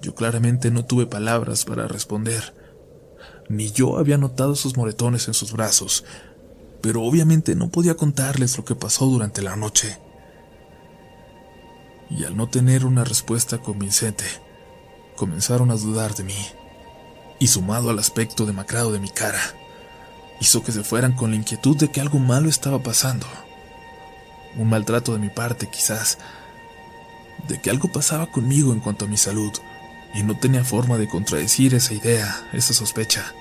Yo 0.01 0.15
claramente 0.15 0.71
no 0.71 0.85
tuve 0.85 1.05
palabras 1.05 1.65
para 1.65 1.87
responder. 1.87 2.64
Ni 3.49 3.71
yo 3.71 3.97
había 3.97 4.17
notado 4.17 4.53
esos 4.53 4.75
moretones 4.77 5.27
en 5.27 5.33
sus 5.33 5.51
brazos, 5.51 6.03
pero 6.81 7.03
obviamente 7.03 7.55
no 7.55 7.69
podía 7.69 7.95
contarles 7.95 8.57
lo 8.57 8.65
que 8.65 8.75
pasó 8.75 9.05
durante 9.05 9.41
la 9.41 9.55
noche 9.55 9.99
y 12.09 12.23
al 12.23 12.35
no 12.37 12.47
tener 12.47 12.85
una 12.85 13.03
respuesta 13.03 13.57
convincente, 13.57 14.25
comenzaron 15.15 15.71
a 15.71 15.75
dudar 15.75 16.15
de 16.15 16.23
mí. 16.23 16.37
Y 17.39 17.47
sumado 17.47 17.89
al 17.89 17.99
aspecto 17.99 18.45
demacrado 18.45 18.91
de 18.91 18.99
mi 18.99 19.09
cara, 19.09 19.41
hizo 20.39 20.63
que 20.63 20.71
se 20.71 20.83
fueran 20.83 21.13
con 21.13 21.31
la 21.31 21.37
inquietud 21.37 21.75
de 21.77 21.89
que 21.89 22.01
algo 22.01 22.19
malo 22.19 22.49
estaba 22.49 22.81
pasando. 22.81 23.25
Un 24.57 24.69
maltrato 24.69 25.13
de 25.13 25.19
mi 25.19 25.29
parte, 25.29 25.67
quizás, 25.69 26.17
de 27.47 27.59
que 27.59 27.69
algo 27.69 27.91
pasaba 27.91 28.31
conmigo 28.31 28.71
en 28.71 28.79
cuanto 28.79 29.05
a 29.05 29.07
mi 29.07 29.17
salud, 29.17 29.51
y 30.15 30.23
no 30.23 30.37
tenía 30.37 30.63
forma 30.63 30.97
de 30.97 31.09
contradecir 31.09 31.75
esa 31.75 31.93
idea, 31.93 32.47
esa 32.53 32.73
sospecha. 32.73 33.33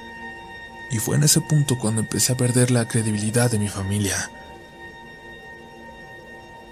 Y 0.91 0.99
fue 0.99 1.17
en 1.17 1.23
ese 1.23 1.41
punto 1.41 1.79
cuando 1.79 2.01
empecé 2.01 2.33
a 2.33 2.37
perder 2.37 2.73
la 2.73 2.89
credibilidad 2.89 3.51
de 3.51 3.61
mi 3.61 3.69
familia. 3.69 4.31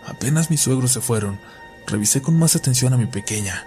Apenas 0.04 0.50
mis 0.50 0.60
suegros 0.60 0.92
se 0.92 1.00
fueron, 1.00 1.38
revisé 1.86 2.20
con 2.20 2.36
más 2.36 2.56
atención 2.56 2.92
a 2.92 2.98
mi 2.98 3.06
pequeña. 3.06 3.64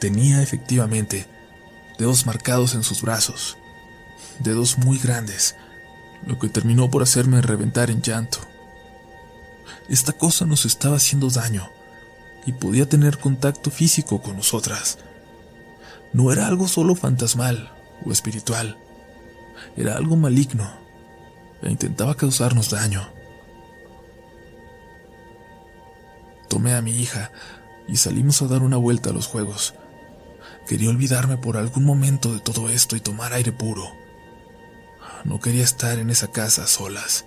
Tenía 0.00 0.42
efectivamente 0.42 1.26
dedos 1.98 2.24
marcados 2.24 2.74
en 2.74 2.82
sus 2.82 3.02
brazos, 3.02 3.58
dedos 4.38 4.78
muy 4.78 4.98
grandes, 4.98 5.54
lo 6.26 6.38
que 6.38 6.48
terminó 6.48 6.90
por 6.90 7.02
hacerme 7.02 7.42
reventar 7.42 7.90
en 7.90 8.00
llanto. 8.00 8.38
Esta 9.90 10.12
cosa 10.12 10.46
nos 10.46 10.64
estaba 10.64 10.96
haciendo 10.96 11.28
daño 11.28 11.70
y 12.48 12.52
podía 12.52 12.88
tener 12.88 13.18
contacto 13.18 13.70
físico 13.70 14.22
con 14.22 14.38
nosotras. 14.38 14.96
No 16.14 16.32
era 16.32 16.46
algo 16.46 16.66
solo 16.66 16.94
fantasmal 16.94 17.70
o 18.06 18.10
espiritual, 18.10 18.78
era 19.76 19.98
algo 19.98 20.16
maligno 20.16 20.66
e 21.60 21.70
intentaba 21.70 22.16
causarnos 22.16 22.70
daño. 22.70 23.06
Tomé 26.48 26.72
a 26.72 26.80
mi 26.80 26.92
hija 26.92 27.32
y 27.86 27.96
salimos 27.96 28.40
a 28.40 28.46
dar 28.46 28.62
una 28.62 28.78
vuelta 28.78 29.10
a 29.10 29.12
los 29.12 29.26
juegos. 29.26 29.74
Quería 30.66 30.88
olvidarme 30.88 31.36
por 31.36 31.58
algún 31.58 31.84
momento 31.84 32.32
de 32.32 32.40
todo 32.40 32.70
esto 32.70 32.96
y 32.96 33.00
tomar 33.00 33.34
aire 33.34 33.52
puro. 33.52 33.92
No 35.24 35.38
quería 35.38 35.64
estar 35.64 35.98
en 35.98 36.08
esa 36.08 36.28
casa 36.28 36.66
solas. 36.66 37.26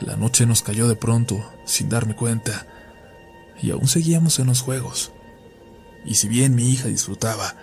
La 0.00 0.16
noche 0.16 0.44
nos 0.44 0.60
cayó 0.60 0.88
de 0.88 0.94
pronto, 0.94 1.50
sin 1.64 1.88
darme 1.88 2.14
cuenta, 2.14 2.66
y 3.60 3.70
aún 3.70 3.88
seguíamos 3.88 4.38
en 4.38 4.46
los 4.46 4.60
juegos. 4.60 5.12
Y 6.04 6.14
si 6.14 6.28
bien 6.28 6.54
mi 6.54 6.70
hija 6.70 6.88
disfrutaba, 6.88 7.56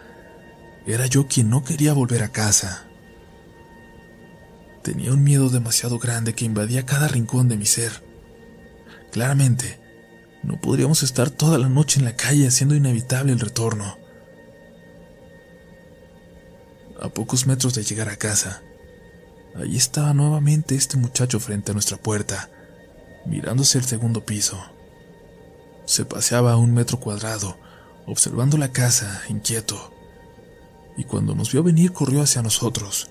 era 0.85 1.07
yo 1.07 1.27
quien 1.27 1.49
no 1.49 1.63
quería 1.63 1.93
volver 1.93 2.23
a 2.23 2.31
casa. 2.31 2.85
Tenía 4.83 5.11
un 5.11 5.23
miedo 5.23 5.49
demasiado 5.49 5.97
grande 5.97 6.33
que 6.33 6.45
invadía 6.45 6.85
cada 6.85 7.07
rincón 7.07 7.49
de 7.49 7.57
mi 7.57 7.65
ser. 7.65 8.03
Claramente, 9.11 9.79
no 10.43 10.61
podríamos 10.61 11.01
estar 11.01 11.31
toda 11.31 11.57
la 11.57 11.69
noche 11.69 11.99
en 11.99 12.05
la 12.05 12.15
calle 12.15 12.47
haciendo 12.47 12.75
inevitable 12.75 13.31
el 13.31 13.39
retorno. 13.39 13.97
A 17.01 17.09
pocos 17.09 17.47
metros 17.47 17.73
de 17.73 17.83
llegar 17.83 18.09
a 18.09 18.17
casa, 18.17 18.61
allí 19.55 19.77
estaba 19.77 20.13
nuevamente 20.13 20.75
este 20.75 20.97
muchacho 20.97 21.39
frente 21.39 21.71
a 21.71 21.73
nuestra 21.73 21.97
puerta, 21.97 22.49
mirándose 23.25 23.79
el 23.79 23.85
segundo 23.85 24.23
piso. 24.23 24.74
Se 25.85 26.05
paseaba 26.05 26.53
a 26.53 26.57
un 26.57 26.73
metro 26.73 26.99
cuadrado, 26.99 27.57
observando 28.05 28.57
la 28.57 28.71
casa, 28.71 29.21
inquieto, 29.29 29.93
y 30.97 31.03
cuando 31.03 31.35
nos 31.35 31.51
vio 31.51 31.63
venir 31.63 31.91
corrió 31.91 32.21
hacia 32.21 32.41
nosotros. 32.41 33.09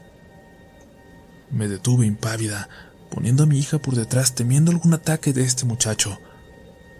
Me 1.50 1.68
detuve 1.68 2.06
impávida, 2.06 2.68
poniendo 3.10 3.44
a 3.44 3.46
mi 3.46 3.58
hija 3.58 3.78
por 3.78 3.94
detrás 3.94 4.34
temiendo 4.34 4.72
algún 4.72 4.94
ataque 4.94 5.32
de 5.32 5.44
este 5.44 5.64
muchacho. 5.64 6.18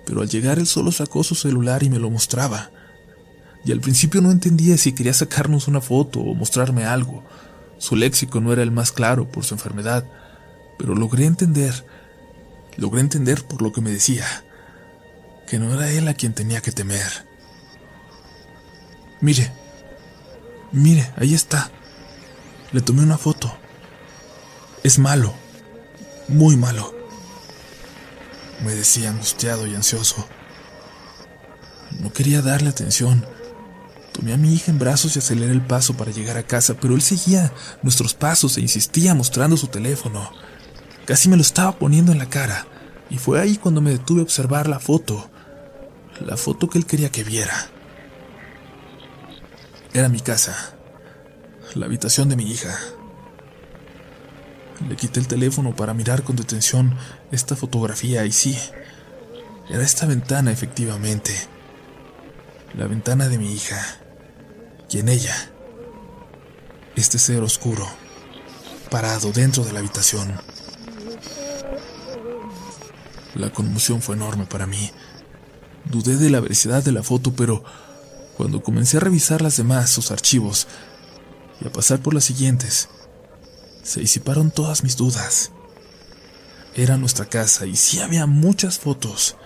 Pero 0.07 0.21
al 0.21 0.29
llegar 0.29 0.59
él 0.59 0.67
solo 0.67 0.93
sacó 0.93 1.25
su 1.25 1.35
celular 1.35 1.83
y 1.83 1.91
me 1.91 1.99
lo 1.99 2.11
mostraba. 2.11 2.71
Y 3.65 3.73
al 3.73 3.81
principio 3.81 4.21
no 4.21 4.31
entendía 4.31 4.77
si 4.77 4.93
quería 4.93 5.15
sacarnos 5.15 5.67
una 5.67 5.81
foto 5.81 6.21
o 6.21 6.35
mostrarme 6.35 6.85
algo. 6.85 7.25
Su 7.79 7.97
léxico 7.97 8.41
no 8.41 8.53
era 8.53 8.63
el 8.63 8.71
más 8.71 8.93
claro 8.93 9.29
por 9.29 9.45
su 9.45 9.55
enfermedad, 9.55 10.07
pero 10.79 10.95
logré 10.95 11.25
entender, 11.25 11.85
logré 12.77 13.01
entender 13.01 13.45
por 13.45 13.63
lo 13.63 13.73
que 13.73 13.81
me 13.81 13.91
decía, 13.91 14.44
que 15.47 15.59
no 15.59 15.73
era 15.75 15.91
él 15.91 16.09
a 16.09 16.15
quien 16.15 16.35
tenía 16.35 16.61
que 16.61 16.73
temer. 16.73 17.27
Mire, 19.21 19.51
mire, 20.73 21.13
ahí 21.17 21.35
está. 21.35 21.71
Le 22.73 22.81
tomé 22.81 23.03
una 23.03 23.19
foto. 23.19 23.57
Es 24.83 24.99
malo 24.99 25.35
muy 26.29 26.57
malo. 26.57 26.95
Me 28.65 28.75
decía 28.75 29.11
angustiado 29.11 29.67
y 29.67 29.75
ansioso. 29.75 30.27
No 32.01 32.13
quería 32.13 32.43
darle 32.43 32.71
atención. 32.71 33.25
Tomé 34.13 34.33
a 34.33 34.37
mi 34.37 34.55
hija 34.55 34.71
en 34.71 34.79
brazos 34.79 35.17
y 35.17 35.19
aceleré 35.19 35.53
el 35.53 35.67
paso 35.67 35.95
para 35.97 36.13
llegar 36.13 36.37
a 36.37 36.47
casa, 36.47 36.75
pero 36.75 36.95
él 36.95 37.03
seguía 37.03 37.53
nuestros 37.83 38.15
pasos 38.15 38.57
e 38.57 38.61
insistía 38.61 39.15
mostrando 39.15 39.57
su 39.57 39.67
teléfono. 39.67 40.31
Casi 41.05 41.29
me 41.29 41.37
lo 41.37 41.43
estaba 41.43 41.79
poniendo 41.79 42.13
en 42.13 42.19
la 42.19 42.31
cara, 42.31 42.67
y 43.11 43.19
fue 43.19 43.41
ahí 43.41 43.57
cuando 43.57 43.81
me 43.81 43.91
detuve 43.91 44.21
a 44.21 44.23
observar 44.23 44.69
la 44.69 44.79
foto, 44.79 45.31
la 46.21 46.37
foto 46.37 46.69
que 46.69 46.79
él 46.79 46.87
quería 46.87 47.11
que 47.11 47.25
viera. 47.25 47.69
Era 49.93 50.09
mi 50.09 50.21
casa, 50.21 50.75
la 51.75 51.87
habitación 51.87 52.29
de 52.29 52.37
mi 52.37 52.51
hija. 52.51 52.79
Le 54.89 54.97
quité 54.97 55.21
el 55.21 55.29
teléfono 55.29 55.75
para 55.77 55.95
mirar 55.95 56.25
con 56.25 56.37
detención 56.37 56.97
esta 57.31 57.57
fotografía 57.57 58.25
y 58.25 58.33
sí, 58.33 58.59
era 59.69 59.83
esta 59.83 60.07
ventana 60.07 60.51
efectivamente. 60.51 61.33
La 62.75 62.87
ventana 62.87 63.29
de 63.29 63.39
mi 63.39 63.53
hija. 63.53 63.81
Y 64.91 64.99
en 64.99 65.09
ella, 65.09 65.35
este 66.97 67.19
ser 67.19 67.43
oscuro, 67.43 67.87
parado 68.91 69.33
dentro 69.33 69.65
de 69.65 69.73
la 69.73 69.81
habitación, 69.81 70.39
La 73.35 73.51
conmoción 73.51 74.01
fue 74.01 74.15
enorme 74.15 74.47
para 74.47 74.65
mí. 74.65 74.93
Dudé 75.85 76.17
de 76.17 76.31
la 76.31 76.41
veracidad 76.41 76.83
de 76.83 76.93
la 76.93 77.03
foto, 77.03 77.33
pero 77.35 77.63
cuando 78.37 78.63
comencé 78.63 78.97
a 78.97 79.01
revisar 79.01 79.43
las 79.43 79.57
demás, 79.57 79.91
sus 79.91 80.11
archivos, 80.11 80.67
y 81.61 81.67
a 81.67 81.73
pasar 81.73 82.01
por 82.01 82.15
las 82.15 82.25
siguientes, 82.25 82.89
se 83.83 84.01
disiparon 84.01 84.51
todas 84.51 84.83
mis 84.83 84.97
dudas. 84.97 85.53
Era 86.75 86.97
nuestra 86.97 87.27
casa 87.27 87.67
y 87.67 87.77
sí 87.77 88.01
había 88.01 88.27
muchas 88.27 88.79
fotos 88.79 89.37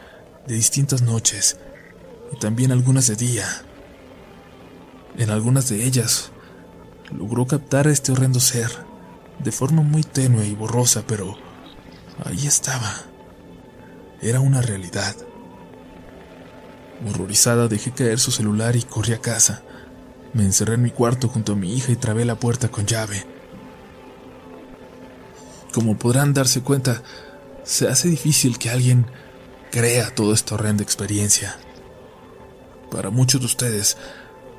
de 0.46 0.54
distintas 0.54 1.02
noches 1.02 1.58
y 2.32 2.38
también 2.38 2.72
algunas 2.72 3.06
de 3.08 3.16
día. 3.16 3.46
En 5.18 5.30
algunas 5.30 5.68
de 5.68 5.84
ellas 5.84 6.30
logró 7.10 7.46
captar 7.46 7.86
a 7.86 7.90
este 7.90 8.12
horrendo 8.12 8.40
ser 8.40 8.70
de 9.38 9.52
forma 9.52 9.82
muy 9.82 10.02
tenue 10.02 10.46
y 10.46 10.54
borrosa, 10.54 11.04
pero 11.06 11.36
ahí 12.24 12.46
estaba. 12.46 12.94
Era 14.22 14.40
una 14.40 14.62
realidad. 14.62 15.14
Horrorizada 17.06 17.68
dejé 17.68 17.92
caer 17.92 18.18
su 18.18 18.30
celular 18.30 18.76
y 18.76 18.82
corrí 18.82 19.12
a 19.12 19.20
casa. 19.20 19.62
Me 20.32 20.44
encerré 20.44 20.74
en 20.74 20.82
mi 20.82 20.90
cuarto 20.90 21.28
junto 21.28 21.52
a 21.52 21.56
mi 21.56 21.74
hija 21.74 21.92
y 21.92 21.96
trabé 21.96 22.24
la 22.24 22.34
puerta 22.34 22.68
con 22.68 22.86
llave. 22.86 23.24
Como 25.72 25.96
podrán 25.96 26.34
darse 26.34 26.62
cuenta, 26.62 27.02
se 27.62 27.88
hace 27.88 28.08
difícil 28.08 28.58
que 28.58 28.70
alguien 28.70 29.06
crea 29.70 30.14
toda 30.14 30.34
esta 30.34 30.54
horrenda 30.54 30.82
experiencia. 30.82 31.56
Para 32.90 33.10
muchos 33.10 33.40
de 33.40 33.46
ustedes, 33.46 33.96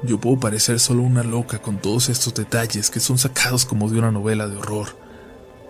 yo 0.03 0.19
puedo 0.19 0.39
parecer 0.39 0.79
solo 0.79 1.01
una 1.01 1.23
loca 1.23 1.61
con 1.61 1.79
todos 1.79 2.09
estos 2.09 2.33
detalles 2.33 2.89
que 2.89 2.99
son 2.99 3.17
sacados 3.17 3.65
como 3.65 3.89
de 3.89 3.99
una 3.99 4.11
novela 4.11 4.47
de 4.47 4.55
horror, 4.55 4.95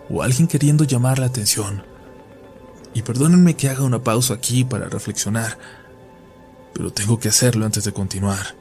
o 0.08 0.22
alguien 0.22 0.46
queriendo 0.46 0.84
llamar 0.84 1.18
la 1.18 1.26
atención. 1.26 1.82
Y 2.92 3.02
perdónenme 3.02 3.56
que 3.56 3.68
haga 3.68 3.82
una 3.82 4.04
pausa 4.04 4.34
aquí 4.34 4.64
para 4.64 4.88
reflexionar, 4.88 5.58
pero 6.72 6.92
tengo 6.92 7.18
que 7.18 7.28
hacerlo 7.28 7.66
antes 7.66 7.84
de 7.84 7.92
continuar. 7.92 8.54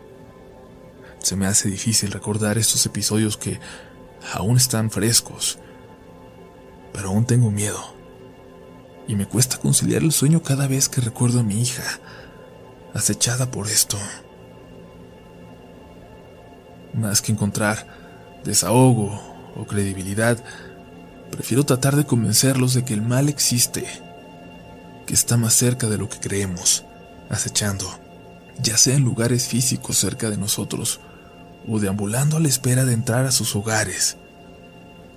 Se 1.20 1.36
me 1.36 1.48
hace 1.48 1.70
difícil 1.70 2.12
recordar 2.12 2.58
estos 2.58 2.86
episodios 2.86 3.38
que 3.38 3.60
aún 4.34 4.58
están 4.58 4.90
frescos, 4.90 5.60
pero 6.94 7.10
aún 7.10 7.26
tengo 7.26 7.52
miedo. 7.52 7.80
Y 9.08 9.16
me 9.16 9.28
cuesta 9.28 9.58
conciliar 9.58 10.04
el 10.04 10.12
sueño 10.12 10.44
cada 10.44 10.68
vez 10.68 10.88
que 10.88 11.02
recuerdo 11.02 11.40
a 11.40 11.44
mi 11.44 11.62
hija, 11.62 11.84
acechada 12.94 13.52
por 13.52 13.68
esto. 13.68 13.98
Más 16.94 17.22
que 17.22 17.32
encontrar 17.32 17.88
desahogo 18.44 19.20
o 19.56 19.66
credibilidad, 19.66 20.44
prefiero 21.32 21.66
tratar 21.66 21.96
de 21.96 22.06
convencerlos 22.06 22.74
de 22.74 22.86
que 22.86 22.94
el 22.94 23.02
mal 23.02 23.30
existe, 23.30 23.86
que 25.06 25.14
está 25.14 25.38
más 25.38 25.54
cerca 25.54 25.88
de 25.88 25.98
lo 25.98 26.10
que 26.10 26.20
creemos, 26.20 26.86
acechando, 27.30 27.88
ya 28.62 28.78
sea 28.78 28.96
en 28.96 29.04
lugares 29.04 29.48
físicos 29.48 29.98
cerca 29.98 30.30
de 30.30 30.38
nosotros 30.38 31.00
o 31.68 31.80
deambulando 31.80 32.38
a 32.38 32.40
la 32.40 32.48
espera 32.48 32.86
de 32.86 32.94
entrar 32.94 33.26
a 33.26 33.32
sus 33.32 33.56
hogares, 33.56 34.18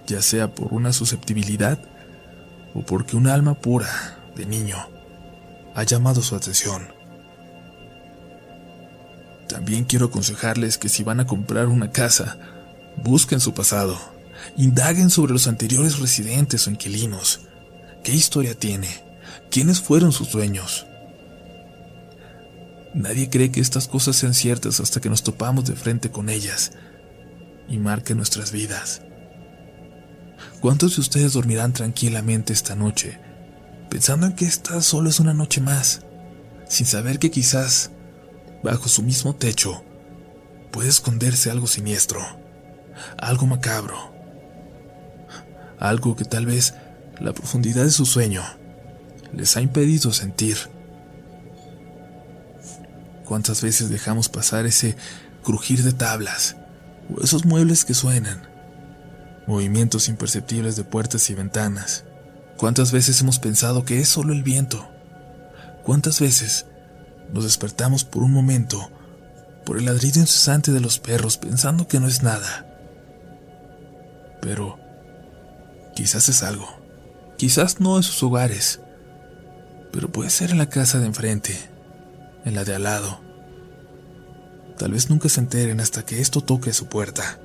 ya 0.07 0.23
sea 0.23 0.55
por 0.55 0.73
una 0.73 0.93
susceptibilidad 0.93 1.79
o 2.75 2.83
porque 2.83 3.17
un 3.17 3.27
alma 3.27 3.55
pura 3.55 4.19
de 4.37 4.47
niño 4.47 4.77
ha 5.75 5.83
llamado 5.85 6.23
su 6.23 6.35
atención. 6.35 6.89
También 9.49 9.85
quiero 9.85 10.07
aconsejarles 10.07 10.79
que 10.79 10.89
si 10.89 11.03
van 11.03 11.21
a 11.21 11.27
comprar 11.27 11.69
una 11.69 11.91
casa, 11.91 12.39
busquen 13.03 13.41
su 13.41 13.55
pasado, 13.55 13.99
indaguen 14.57 15.11
sobre 15.11 15.33
los 15.33 15.47
anteriores 15.47 15.99
residentes 15.99 16.67
o 16.67 16.71
inquilinos, 16.71 17.41
qué 18.03 18.13
historia 18.13 18.59
tiene, 18.59 18.89
quiénes 19.51 19.81
fueron 19.81 20.13
sus 20.13 20.33
dueños. 20.33 20.87
Nadie 22.95 23.31
cree 23.31 23.51
que 23.51 23.61
estas 23.61 23.89
cosas 23.89 24.17
sean 24.17 24.35
ciertas 24.35 24.81
hasta 24.81 25.01
que 25.01 25.09
nos 25.09 25.23
topamos 25.23 25.65
de 25.65 25.75
frente 25.75 26.11
con 26.11 26.29
ellas 26.29 26.73
y 27.69 27.79
marquen 27.79 28.19
nuestras 28.19 28.53
vidas. 28.53 29.03
¿Cuántos 30.61 30.97
de 30.97 31.01
ustedes 31.01 31.33
dormirán 31.33 31.73
tranquilamente 31.73 32.53
esta 32.53 32.75
noche, 32.75 33.19
pensando 33.89 34.27
en 34.27 34.35
que 34.35 34.45
esta 34.45 34.81
solo 34.83 35.09
es 35.09 35.21
una 35.21 35.35
noche 35.35 35.61
más, 35.61 36.03
sin 36.69 36.87
saber 36.87 37.19
que 37.19 37.31
quizás 37.31 37.91
bajo 38.63 38.89
su 38.89 39.03
mismo 39.03 39.35
techo, 39.35 39.83
puede 40.71 40.89
esconderse 40.89 41.51
algo 41.51 41.67
siniestro, 41.67 42.21
algo 43.19 43.47
macabro, 43.47 44.13
algo 45.79 46.15
que 46.15 46.25
tal 46.25 46.47
vez 46.47 46.75
la 47.21 47.33
profundidad 47.33 47.85
de 47.85 47.91
su 47.91 48.07
sueño 48.07 48.43
les 49.33 49.57
ha 49.57 49.63
impedido 49.63 50.13
sentir. 50.13 50.59
¿Cuántas 53.33 53.63
veces 53.63 53.89
dejamos 53.89 54.29
pasar 54.29 54.67
ese 54.67 54.95
crujir 55.43 55.83
de 55.83 55.95
tablas 55.95 56.57
o 57.09 57.25
esos 57.25 57.47
muebles 57.47 57.87
que 57.87 57.95
suenan? 57.95 58.43
Movimientos 59.47 60.11
imperceptibles 60.11 60.77
de 60.77 60.85
puertas 60.85 61.31
y 61.31 61.35
ventanas. 61.35 62.05
¿Cuántas 62.59 62.93
veces 62.93 63.19
hemos 63.23 63.39
pensado 63.39 63.87
que 63.87 64.01
es 64.01 64.09
solo 64.11 64.35
el 64.35 64.43
viento? 64.43 64.87
¿Cuántas 65.83 66.21
veces 66.21 66.67
nos 67.33 67.45
despertamos 67.45 68.05
por 68.05 68.23
un 68.23 68.33
momento 68.33 68.91
por 69.65 69.79
el 69.79 69.87
ladrido 69.87 70.21
incesante 70.21 70.71
de 70.71 70.81
los 70.81 70.99
perros 70.99 71.39
pensando 71.39 71.89
que 71.89 72.01
no 72.01 72.09
es 72.09 72.23
nada. 72.23 72.67
Pero 74.43 74.79
quizás 75.97 76.29
es 76.29 76.43
algo. 76.43 76.69
Quizás 77.39 77.81
no 77.81 77.97
en 77.97 78.03
sus 78.03 78.23
hogares. 78.23 78.81
Pero 79.91 80.13
puede 80.13 80.29
ser 80.29 80.51
en 80.51 80.59
la 80.59 80.69
casa 80.69 80.99
de 80.99 81.07
enfrente, 81.07 81.72
en 82.45 82.55
la 82.55 82.65
de 82.65 82.75
al 82.75 82.85
lado. 82.85 83.21
Tal 84.79 84.93
vez 84.93 85.11
nunca 85.11 85.29
se 85.29 85.41
enteren 85.41 85.81
hasta 85.81 86.05
que 86.05 86.21
esto 86.21 86.41
toque 86.41 86.73
su 86.73 86.87
puerta. 86.87 87.39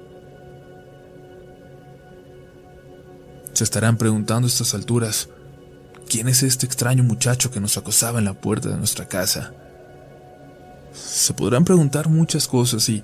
Se 3.53 3.63
estarán 3.63 3.97
preguntando 3.97 4.47
a 4.47 4.49
estas 4.49 4.73
alturas, 4.73 5.29
¿quién 6.07 6.27
es 6.27 6.43
este 6.43 6.65
extraño 6.65 7.03
muchacho 7.03 7.51
que 7.51 7.60
nos 7.60 7.77
acosaba 7.77 8.19
en 8.19 8.25
la 8.25 8.33
puerta 8.33 8.69
de 8.69 8.77
nuestra 8.77 9.07
casa? 9.07 9.53
Se 10.93 11.33
podrán 11.33 11.65
preguntar 11.65 12.10
muchas 12.10 12.47
cosas 12.47 12.88
y 12.89 13.03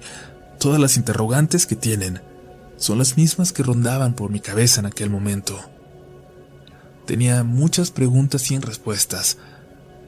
todas 0.60 0.80
las 0.80 0.98
interrogantes 0.98 1.66
que 1.66 1.76
tienen 1.76 2.22
son 2.78 2.98
las 2.98 3.18
mismas 3.18 3.54
que 3.54 3.64
rondaban 3.64 4.14
por 4.14 4.32
mi 4.32 4.40
cabeza 4.40 4.80
en 4.80 4.88
aquel 4.88 5.10
momento. 5.10 5.60
Tenía 7.06 7.44
muchas 7.44 7.92
preguntas 7.92 8.42
sin 8.42 8.62
respuestas, 8.62 9.38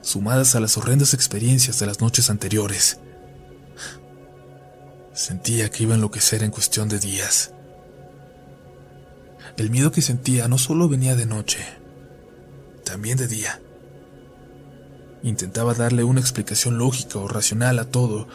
sumadas 0.05 0.53
a 0.53 0.59
las 0.59 0.77
horrendas 0.77 1.15
experiencias 1.15 1.79
de 1.79 1.87
las 1.87 1.99
noches 1.99 2.29
anteriores. 2.29 2.99
Sentía 5.13 5.69
que 5.69 5.83
iba 5.83 5.93
a 5.93 5.95
enloquecer 5.95 6.43
en 6.43 6.51
cuestión 6.51 6.87
de 6.89 6.99
días. 6.99 7.51
El 9.57 9.71
miedo 9.71 9.91
que 9.91 10.03
sentía 10.03 10.47
no 10.47 10.59
solo 10.59 10.87
venía 10.87 11.15
de 11.15 11.25
noche, 11.25 11.65
también 12.83 13.17
de 13.17 13.27
día. 13.27 13.59
Intentaba 15.23 15.73
darle 15.73 16.03
una 16.03 16.19
explicación 16.19 16.77
lógica 16.77 17.17
o 17.17 17.27
racional 17.27 17.79
a 17.79 17.85
todo, 17.85 18.27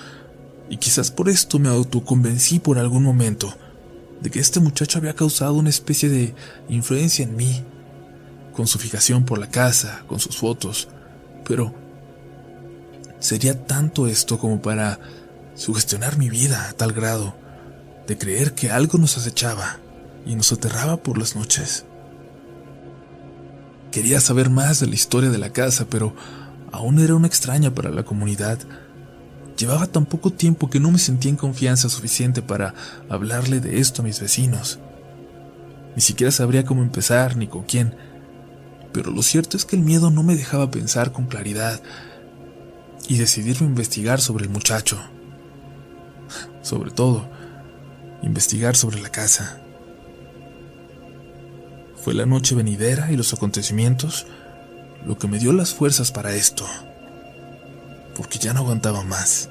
y 0.68 0.78
quizás 0.78 1.12
por 1.12 1.28
esto 1.28 1.61
me 1.61 1.68
autoconvencí 1.68 2.59
por 2.59 2.78
algún 2.78 3.04
momento 3.04 3.54
de 4.20 4.30
que 4.30 4.40
este 4.40 4.59
muchacho 4.59 4.98
había 4.98 5.14
causado 5.14 5.54
una 5.54 5.70
especie 5.70 6.09
de 6.09 6.35
influencia 6.68 7.22
en 7.22 7.37
mí, 7.37 7.64
con 8.54 8.66
su 8.66 8.80
fijación 8.80 9.24
por 9.24 9.38
la 9.38 9.50
casa, 9.50 10.02
con 10.09 10.18
sus 10.18 10.37
fotos, 10.37 10.88
pero 11.50 11.74
sería 13.18 13.66
tanto 13.66 14.06
esto 14.06 14.38
como 14.38 14.62
para 14.62 15.00
sugestionar 15.56 16.16
mi 16.16 16.30
vida 16.30 16.68
a 16.68 16.74
tal 16.74 16.92
grado 16.92 17.34
de 18.06 18.16
creer 18.16 18.54
que 18.54 18.70
algo 18.70 18.98
nos 18.98 19.18
acechaba 19.18 19.80
y 20.24 20.36
nos 20.36 20.52
aterraba 20.52 20.98
por 20.98 21.18
las 21.18 21.34
noches. 21.34 21.86
Quería 23.90 24.20
saber 24.20 24.48
más 24.48 24.78
de 24.78 24.86
la 24.86 24.94
historia 24.94 25.28
de 25.28 25.38
la 25.38 25.50
casa, 25.50 25.86
pero 25.90 26.14
aún 26.70 27.00
era 27.00 27.16
una 27.16 27.26
extraña 27.26 27.74
para 27.74 27.90
la 27.90 28.04
comunidad. 28.04 28.60
Llevaba 29.58 29.88
tan 29.88 30.06
poco 30.06 30.30
tiempo 30.30 30.70
que 30.70 30.78
no 30.78 30.92
me 30.92 31.00
sentía 31.00 31.32
en 31.32 31.36
confianza 31.36 31.88
suficiente 31.88 32.42
para 32.42 32.74
hablarle 33.08 33.58
de 33.58 33.80
esto 33.80 34.02
a 34.02 34.04
mis 34.04 34.20
vecinos. 34.20 34.78
Ni 35.96 36.00
siquiera 36.00 36.30
sabría 36.30 36.64
cómo 36.64 36.82
empezar 36.82 37.36
ni 37.36 37.48
con 37.48 37.64
quién. 37.64 37.96
Pero 38.92 39.11
lo 39.11 39.22
cierto 39.22 39.57
es 39.57 39.64
que 39.64 39.76
el 39.76 39.83
miedo 39.83 40.11
no 40.11 40.22
me 40.22 40.37
dejaba 40.37 40.70
pensar 40.70 41.12
con 41.12 41.26
claridad 41.26 41.81
y 43.09 43.18
decidirme 43.18 43.66
investigar 43.66 44.20
sobre 44.20 44.44
el 44.44 44.50
muchacho. 44.50 45.00
Sobre 46.62 46.90
todo, 46.90 47.29
investigar 48.22 48.76
sobre 48.76 49.00
la 49.00 49.11
casa. 49.11 49.61
Fue 51.96 52.14
la 52.14 52.26
noche 52.26 52.55
venidera 52.55 53.12
y 53.12 53.16
los 53.16 53.33
acontecimientos 53.33 54.26
lo 55.07 55.18
que 55.18 55.29
me 55.29 55.38
dio 55.38 55.53
las 55.53 55.72
fuerzas 55.72 56.12
para 56.12 56.35
esto, 56.35 56.66
porque 58.16 58.38
ya 58.38 58.53
no 58.53 58.61
aguantaba 58.61 59.03
más. 59.03 59.48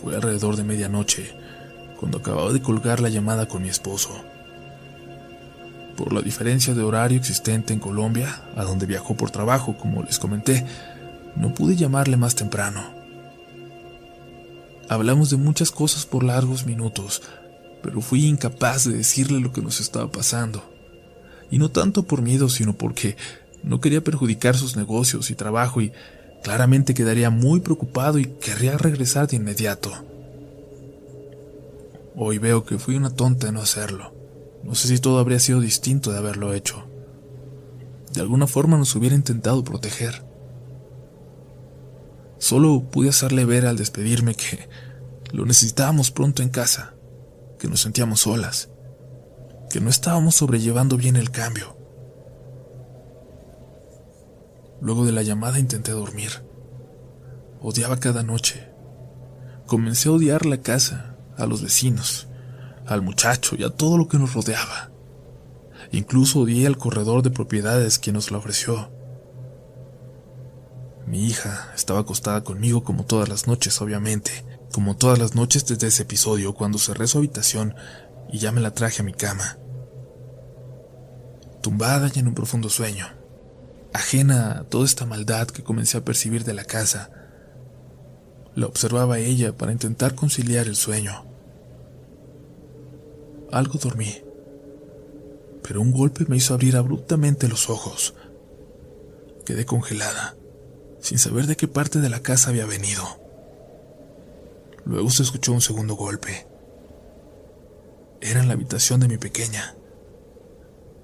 Fue 0.00 0.14
alrededor 0.14 0.56
de 0.56 0.64
medianoche 0.64 1.34
cuando 1.98 2.18
acababa 2.18 2.52
de 2.52 2.62
colgar 2.62 3.00
la 3.00 3.08
llamada 3.08 3.46
con 3.46 3.62
mi 3.62 3.68
esposo. 3.68 4.24
Por 6.00 6.14
la 6.14 6.22
diferencia 6.22 6.72
de 6.72 6.82
horario 6.82 7.18
existente 7.18 7.74
en 7.74 7.78
Colombia, 7.78 8.40
a 8.56 8.64
donde 8.64 8.86
viajó 8.86 9.18
por 9.18 9.30
trabajo, 9.30 9.76
como 9.76 10.02
les 10.02 10.18
comenté, 10.18 10.64
no 11.36 11.52
pude 11.52 11.76
llamarle 11.76 12.16
más 12.16 12.34
temprano. 12.34 12.82
Hablamos 14.88 15.28
de 15.28 15.36
muchas 15.36 15.70
cosas 15.70 16.06
por 16.06 16.24
largos 16.24 16.64
minutos, 16.64 17.20
pero 17.82 18.00
fui 18.00 18.24
incapaz 18.24 18.84
de 18.84 18.96
decirle 18.96 19.40
lo 19.40 19.52
que 19.52 19.60
nos 19.60 19.78
estaba 19.78 20.10
pasando. 20.10 20.64
Y 21.50 21.58
no 21.58 21.70
tanto 21.70 22.04
por 22.04 22.22
miedo, 22.22 22.48
sino 22.48 22.72
porque 22.72 23.18
no 23.62 23.82
quería 23.82 24.02
perjudicar 24.02 24.56
sus 24.56 24.76
negocios 24.76 25.30
y 25.30 25.34
trabajo 25.34 25.82
y 25.82 25.92
claramente 26.42 26.94
quedaría 26.94 27.28
muy 27.28 27.60
preocupado 27.60 28.18
y 28.18 28.24
querría 28.24 28.78
regresar 28.78 29.28
de 29.28 29.36
inmediato. 29.36 29.92
Hoy 32.16 32.38
veo 32.38 32.64
que 32.64 32.78
fui 32.78 32.96
una 32.96 33.10
tonta 33.10 33.48
de 33.48 33.52
no 33.52 33.60
hacerlo. 33.60 34.19
No 34.62 34.74
sé 34.74 34.88
si 34.88 34.98
todo 34.98 35.18
habría 35.18 35.40
sido 35.40 35.60
distinto 35.60 36.12
de 36.12 36.18
haberlo 36.18 36.52
hecho. 36.54 36.84
De 38.12 38.20
alguna 38.20 38.46
forma 38.46 38.76
nos 38.76 38.94
hubiera 38.94 39.14
intentado 39.14 39.64
proteger. 39.64 40.24
Solo 42.38 42.82
pude 42.90 43.10
hacerle 43.10 43.44
ver 43.44 43.66
al 43.66 43.76
despedirme 43.76 44.34
que 44.34 44.68
lo 45.32 45.44
necesitábamos 45.44 46.10
pronto 46.10 46.42
en 46.42 46.48
casa, 46.48 46.94
que 47.58 47.68
nos 47.68 47.82
sentíamos 47.82 48.20
solas, 48.20 48.70
que 49.70 49.80
no 49.80 49.90
estábamos 49.90 50.36
sobrellevando 50.36 50.96
bien 50.96 51.16
el 51.16 51.30
cambio. 51.30 51.76
Luego 54.80 55.04
de 55.04 55.12
la 55.12 55.22
llamada 55.22 55.58
intenté 55.58 55.92
dormir. 55.92 56.30
Odiaba 57.60 58.00
cada 58.00 58.22
noche. 58.22 58.68
Comencé 59.66 60.08
a 60.08 60.12
odiar 60.12 60.46
la 60.46 60.62
casa, 60.62 61.16
a 61.36 61.46
los 61.46 61.62
vecinos, 61.62 62.29
al 62.94 63.02
muchacho 63.02 63.56
y 63.58 63.64
a 63.64 63.70
todo 63.70 63.98
lo 63.98 64.08
que 64.08 64.18
nos 64.18 64.34
rodeaba. 64.34 64.90
Incluso 65.92 66.40
odié 66.40 66.66
al 66.66 66.78
corredor 66.78 67.22
de 67.22 67.30
propiedades 67.30 67.98
quien 67.98 68.14
nos 68.14 68.30
la 68.30 68.38
ofreció. 68.38 68.90
Mi 71.06 71.24
hija 71.24 71.72
estaba 71.74 72.00
acostada 72.00 72.44
conmigo 72.44 72.84
como 72.84 73.04
todas 73.04 73.28
las 73.28 73.46
noches, 73.46 73.80
obviamente, 73.80 74.44
como 74.72 74.96
todas 74.96 75.18
las 75.18 75.34
noches 75.34 75.66
desde 75.66 75.88
ese 75.88 76.02
episodio 76.02 76.54
cuando 76.54 76.78
cerré 76.78 77.06
su 77.06 77.18
habitación 77.18 77.74
y 78.30 78.38
ya 78.38 78.52
me 78.52 78.60
la 78.60 78.72
traje 78.72 79.02
a 79.02 79.04
mi 79.04 79.12
cama. 79.12 79.58
Tumbada 81.62 82.10
y 82.14 82.18
en 82.20 82.28
un 82.28 82.34
profundo 82.34 82.70
sueño, 82.70 83.06
ajena 83.92 84.58
a 84.58 84.64
toda 84.64 84.84
esta 84.84 85.06
maldad 85.06 85.48
que 85.48 85.64
comencé 85.64 85.98
a 85.98 86.04
percibir 86.04 86.44
de 86.44 86.54
la 86.54 86.64
casa, 86.64 87.10
la 88.54 88.66
observaba 88.66 89.18
ella 89.18 89.56
para 89.56 89.72
intentar 89.72 90.14
conciliar 90.14 90.66
el 90.66 90.76
sueño. 90.76 91.29
Algo 93.52 93.78
dormí, 93.78 94.22
pero 95.62 95.80
un 95.80 95.92
golpe 95.92 96.24
me 96.28 96.36
hizo 96.36 96.54
abrir 96.54 96.76
abruptamente 96.76 97.48
los 97.48 97.68
ojos. 97.68 98.14
Quedé 99.44 99.64
congelada, 99.64 100.36
sin 101.00 101.18
saber 101.18 101.46
de 101.46 101.56
qué 101.56 101.66
parte 101.66 102.00
de 102.00 102.08
la 102.08 102.20
casa 102.20 102.50
había 102.50 102.66
venido. 102.66 103.04
Luego 104.84 105.10
se 105.10 105.24
escuchó 105.24 105.52
un 105.52 105.60
segundo 105.60 105.94
golpe. 105.94 106.46
Era 108.20 108.40
en 108.40 108.48
la 108.48 108.54
habitación 108.54 109.00
de 109.00 109.08
mi 109.08 109.18
pequeña. 109.18 109.74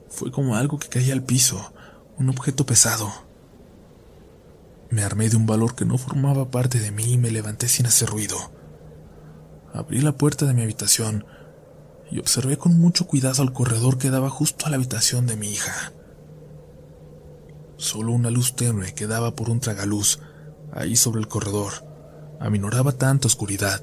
Fue 0.09 0.31
como 0.31 0.57
algo 0.57 0.79
que 0.79 0.89
caía 0.89 1.15
al 1.15 1.25
piso, 1.25 1.73
un 2.17 2.29
objeto 2.29 2.65
pesado. 2.65 3.13
Me 4.91 5.03
armé 5.03 5.29
de 5.29 5.37
un 5.37 5.47
valor 5.47 5.75
que 5.75 5.85
no 5.85 5.99
formaba 5.99 6.51
parte 6.51 6.79
de 6.79 6.93
mí 6.93 7.15
y 7.15 7.19
me 7.19 7.31
levanté 7.31 7.67
sin 7.67 7.87
hacer 7.87 8.09
ruido. 8.09 8.37
Abrí 9.75 10.01
la 10.01 10.13
puerta 10.13 10.47
de 10.47 10.55
mi 10.55 10.63
habitación 10.63 11.27
y 12.11 12.19
observé 12.19 12.57
con 12.57 12.79
mucho 12.79 13.07
cuidado 13.07 13.43
el 13.43 13.53
corredor 13.53 13.99
que 13.99 14.11
daba 14.11 14.31
justo 14.31 14.67
a 14.67 14.71
la 14.71 14.77
habitación 14.77 15.27
de 15.27 15.37
mi 15.37 15.51
hija. 15.51 15.93
Solo 17.77 18.13
una 18.13 18.31
luz 18.31 18.55
tenue 18.55 18.95
que 18.95 19.07
daba 19.07 19.35
por 19.35 19.51
un 19.51 19.61
tragaluz 19.61 20.21
ahí 20.73 20.97
sobre 20.97 21.21
el 21.21 21.29
corredor 21.29 21.73
aminoraba 22.41 22.93
tanta 22.93 23.27
oscuridad. 23.27 23.83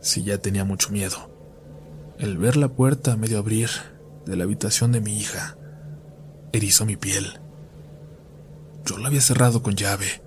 Si 0.00 0.22
ya 0.22 0.38
tenía 0.38 0.64
mucho 0.64 0.90
miedo, 0.90 1.30
el 2.18 2.38
ver 2.38 2.56
la 2.56 2.68
puerta 2.68 3.12
a 3.12 3.16
medio 3.16 3.38
abrir 3.38 3.70
de 4.24 4.36
la 4.36 4.44
habitación 4.44 4.92
de 4.92 5.00
mi 5.00 5.18
hija 5.18 5.56
erizó 6.52 6.86
mi 6.86 6.96
piel. 6.96 7.40
Yo 8.84 8.98
la 8.98 9.08
había 9.08 9.20
cerrado 9.20 9.62
con 9.62 9.74
llave. 9.74 10.22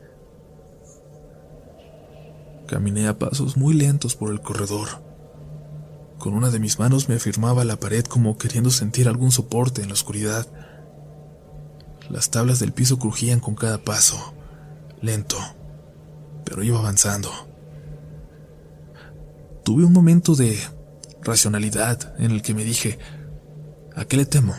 Caminé 2.68 3.08
a 3.08 3.18
pasos 3.18 3.58
muy 3.58 3.74
lentos 3.74 4.16
por 4.16 4.32
el 4.32 4.42
corredor. 4.42 5.09
Con 6.20 6.34
una 6.34 6.50
de 6.50 6.60
mis 6.60 6.80
manos 6.80 7.08
me 7.08 7.16
afirmaba 7.16 7.64
la 7.64 7.80
pared 7.80 8.04
como 8.04 8.38
queriendo 8.38 8.72
sentir 8.72 9.08
algún 9.08 9.32
soporte 9.32 9.82
en 9.82 9.88
la 9.88 9.94
oscuridad. 9.94 10.46
Las 12.10 12.30
tablas 12.30 12.60
del 12.60 12.74
piso 12.74 13.00
crujían 13.00 13.40
con 13.40 13.56
cada 13.56 13.78
paso, 13.78 14.34
lento, 15.02 15.38
pero 16.44 16.62
iba 16.62 16.78
avanzando. 16.78 17.32
Tuve 19.64 19.86
un 19.86 19.94
momento 19.94 20.36
de 20.36 20.60
racionalidad 21.22 22.14
en 22.20 22.32
el 22.32 22.42
que 22.42 22.54
me 22.54 22.66
dije, 22.66 23.00
¿a 23.96 24.04
qué 24.04 24.18
le 24.18 24.26
temo? 24.26 24.56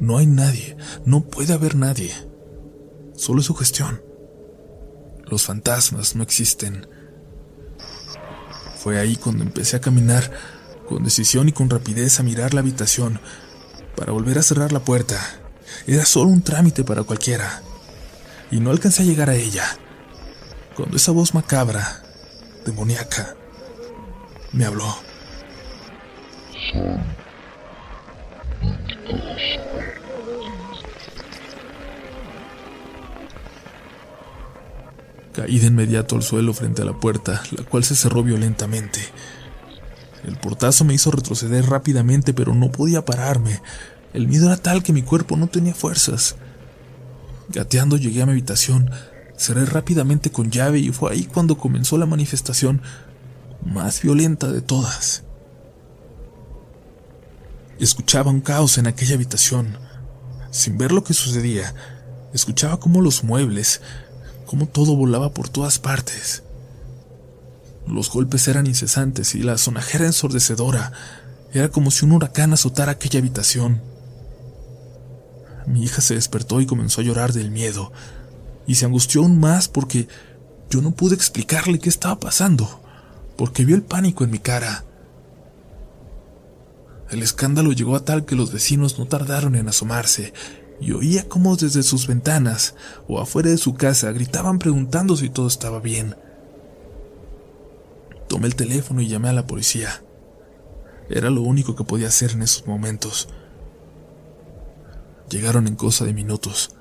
No 0.00 0.16
hay 0.16 0.26
nadie, 0.26 0.78
no 1.04 1.20
puede 1.24 1.52
haber 1.52 1.76
nadie. 1.76 2.12
Solo 3.14 3.40
es 3.40 3.46
su 3.46 3.54
gestión. 3.54 4.00
Los 5.24 5.44
fantasmas 5.44 6.16
no 6.16 6.22
existen. 6.22 6.86
Fue 8.84 9.00
ahí 9.00 9.16
cuando 9.16 9.44
empecé 9.44 9.76
a 9.76 9.80
caminar 9.80 10.30
con 10.86 11.02
decisión 11.04 11.48
y 11.48 11.52
con 11.52 11.70
rapidez 11.70 12.20
a 12.20 12.22
mirar 12.22 12.52
la 12.52 12.60
habitación 12.60 13.18
para 13.96 14.12
volver 14.12 14.36
a 14.36 14.42
cerrar 14.42 14.72
la 14.72 14.80
puerta. 14.80 15.18
Era 15.86 16.04
solo 16.04 16.28
un 16.28 16.42
trámite 16.42 16.84
para 16.84 17.02
cualquiera. 17.02 17.62
Y 18.50 18.60
no 18.60 18.70
alcancé 18.70 19.00
a 19.00 19.06
llegar 19.06 19.30
a 19.30 19.36
ella. 19.36 19.64
Cuando 20.76 20.98
esa 20.98 21.12
voz 21.12 21.32
macabra, 21.32 22.02
demoníaca, 22.66 23.34
me 24.52 24.66
habló. 24.66 24.94
Caí 35.34 35.58
de 35.58 35.66
inmediato 35.66 36.14
al 36.14 36.22
suelo 36.22 36.54
frente 36.54 36.82
a 36.82 36.84
la 36.84 36.92
puerta, 36.92 37.42
la 37.56 37.64
cual 37.64 37.82
se 37.84 37.96
cerró 37.96 38.22
violentamente. 38.22 39.00
El 40.24 40.36
portazo 40.36 40.84
me 40.84 40.94
hizo 40.94 41.10
retroceder 41.10 41.66
rápidamente, 41.66 42.32
pero 42.32 42.54
no 42.54 42.70
podía 42.70 43.04
pararme. 43.04 43.60
El 44.12 44.28
miedo 44.28 44.46
era 44.46 44.56
tal 44.56 44.82
que 44.82 44.92
mi 44.92 45.02
cuerpo 45.02 45.36
no 45.36 45.48
tenía 45.48 45.74
fuerzas. 45.74 46.36
Gateando 47.48 47.96
llegué 47.96 48.22
a 48.22 48.26
mi 48.26 48.32
habitación, 48.32 48.90
cerré 49.36 49.66
rápidamente 49.66 50.30
con 50.30 50.50
llave 50.50 50.78
y 50.78 50.92
fue 50.92 51.12
ahí 51.12 51.24
cuando 51.24 51.58
comenzó 51.58 51.98
la 51.98 52.06
manifestación 52.06 52.80
más 53.64 54.02
violenta 54.02 54.50
de 54.50 54.60
todas. 54.60 55.24
Escuchaba 57.80 58.30
un 58.30 58.40
caos 58.40 58.78
en 58.78 58.86
aquella 58.86 59.16
habitación. 59.16 59.78
Sin 60.50 60.78
ver 60.78 60.92
lo 60.92 61.02
que 61.02 61.12
sucedía, 61.12 61.74
escuchaba 62.32 62.78
cómo 62.78 63.00
los 63.00 63.24
muebles, 63.24 63.80
cómo 64.44 64.66
todo 64.66 64.96
volaba 64.96 65.30
por 65.30 65.48
todas 65.48 65.78
partes. 65.78 66.42
Los 67.86 68.10
golpes 68.10 68.48
eran 68.48 68.66
incesantes 68.66 69.34
y 69.34 69.42
la 69.42 69.58
sonajera 69.58 70.06
ensordecedora. 70.06 70.92
Era 71.52 71.68
como 71.68 71.90
si 71.90 72.04
un 72.04 72.12
huracán 72.12 72.52
azotara 72.52 72.92
aquella 72.92 73.18
habitación. 73.18 73.82
Mi 75.66 75.82
hija 75.82 76.00
se 76.00 76.14
despertó 76.14 76.60
y 76.60 76.66
comenzó 76.66 77.00
a 77.00 77.04
llorar 77.04 77.32
del 77.32 77.50
miedo, 77.50 77.92
y 78.66 78.74
se 78.74 78.84
angustió 78.84 79.22
aún 79.22 79.38
más 79.38 79.68
porque 79.68 80.08
yo 80.70 80.82
no 80.82 80.90
pude 80.92 81.14
explicarle 81.14 81.78
qué 81.78 81.88
estaba 81.88 82.18
pasando, 82.18 82.80
porque 83.36 83.64
vio 83.64 83.76
el 83.76 83.82
pánico 83.82 84.24
en 84.24 84.30
mi 84.30 84.38
cara. 84.38 84.84
El 87.10 87.22
escándalo 87.22 87.72
llegó 87.72 87.96
a 87.96 88.04
tal 88.04 88.24
que 88.24 88.34
los 88.34 88.52
vecinos 88.52 88.98
no 88.98 89.06
tardaron 89.06 89.54
en 89.56 89.68
asomarse 89.68 90.32
y 90.80 90.92
oía 90.92 91.28
cómo 91.28 91.56
desde 91.56 91.82
sus 91.82 92.06
ventanas 92.06 92.74
o 93.08 93.20
afuera 93.20 93.50
de 93.50 93.58
su 93.58 93.74
casa 93.74 94.12
gritaban 94.12 94.58
preguntando 94.58 95.16
si 95.16 95.28
todo 95.28 95.46
estaba 95.46 95.80
bien. 95.80 96.16
Tomé 98.28 98.46
el 98.46 98.56
teléfono 98.56 99.00
y 99.00 99.08
llamé 99.08 99.28
a 99.28 99.32
la 99.32 99.46
policía. 99.46 100.02
Era 101.08 101.30
lo 101.30 101.42
único 101.42 101.76
que 101.76 101.84
podía 101.84 102.08
hacer 102.08 102.32
en 102.32 102.42
esos 102.42 102.66
momentos. 102.66 103.28
Llegaron 105.30 105.66
en 105.66 105.76
cosa 105.76 106.04
de 106.04 106.14
minutos. 106.14 106.74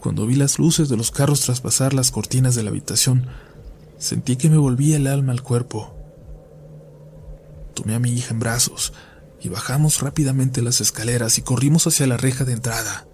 Cuando 0.00 0.26
vi 0.26 0.34
las 0.34 0.58
luces 0.58 0.88
de 0.88 0.96
los 0.96 1.10
carros 1.10 1.42
traspasar 1.42 1.92
las 1.92 2.10
cortinas 2.10 2.54
de 2.54 2.62
la 2.62 2.70
habitación, 2.70 3.26
sentí 3.98 4.36
que 4.36 4.48
me 4.48 4.56
volvía 4.56 4.96
el 4.96 5.06
alma 5.06 5.32
al 5.32 5.42
cuerpo. 5.42 5.94
Tomé 7.74 7.94
a 7.94 7.98
mi 7.98 8.10
hija 8.12 8.32
en 8.32 8.40
brazos 8.40 8.92
y 9.40 9.48
bajamos 9.48 10.00
rápidamente 10.00 10.62
las 10.62 10.80
escaleras 10.80 11.38
y 11.38 11.42
corrimos 11.42 11.86
hacia 11.86 12.06
la 12.06 12.16
reja 12.16 12.44
de 12.44 12.52
entrada. 12.52 13.06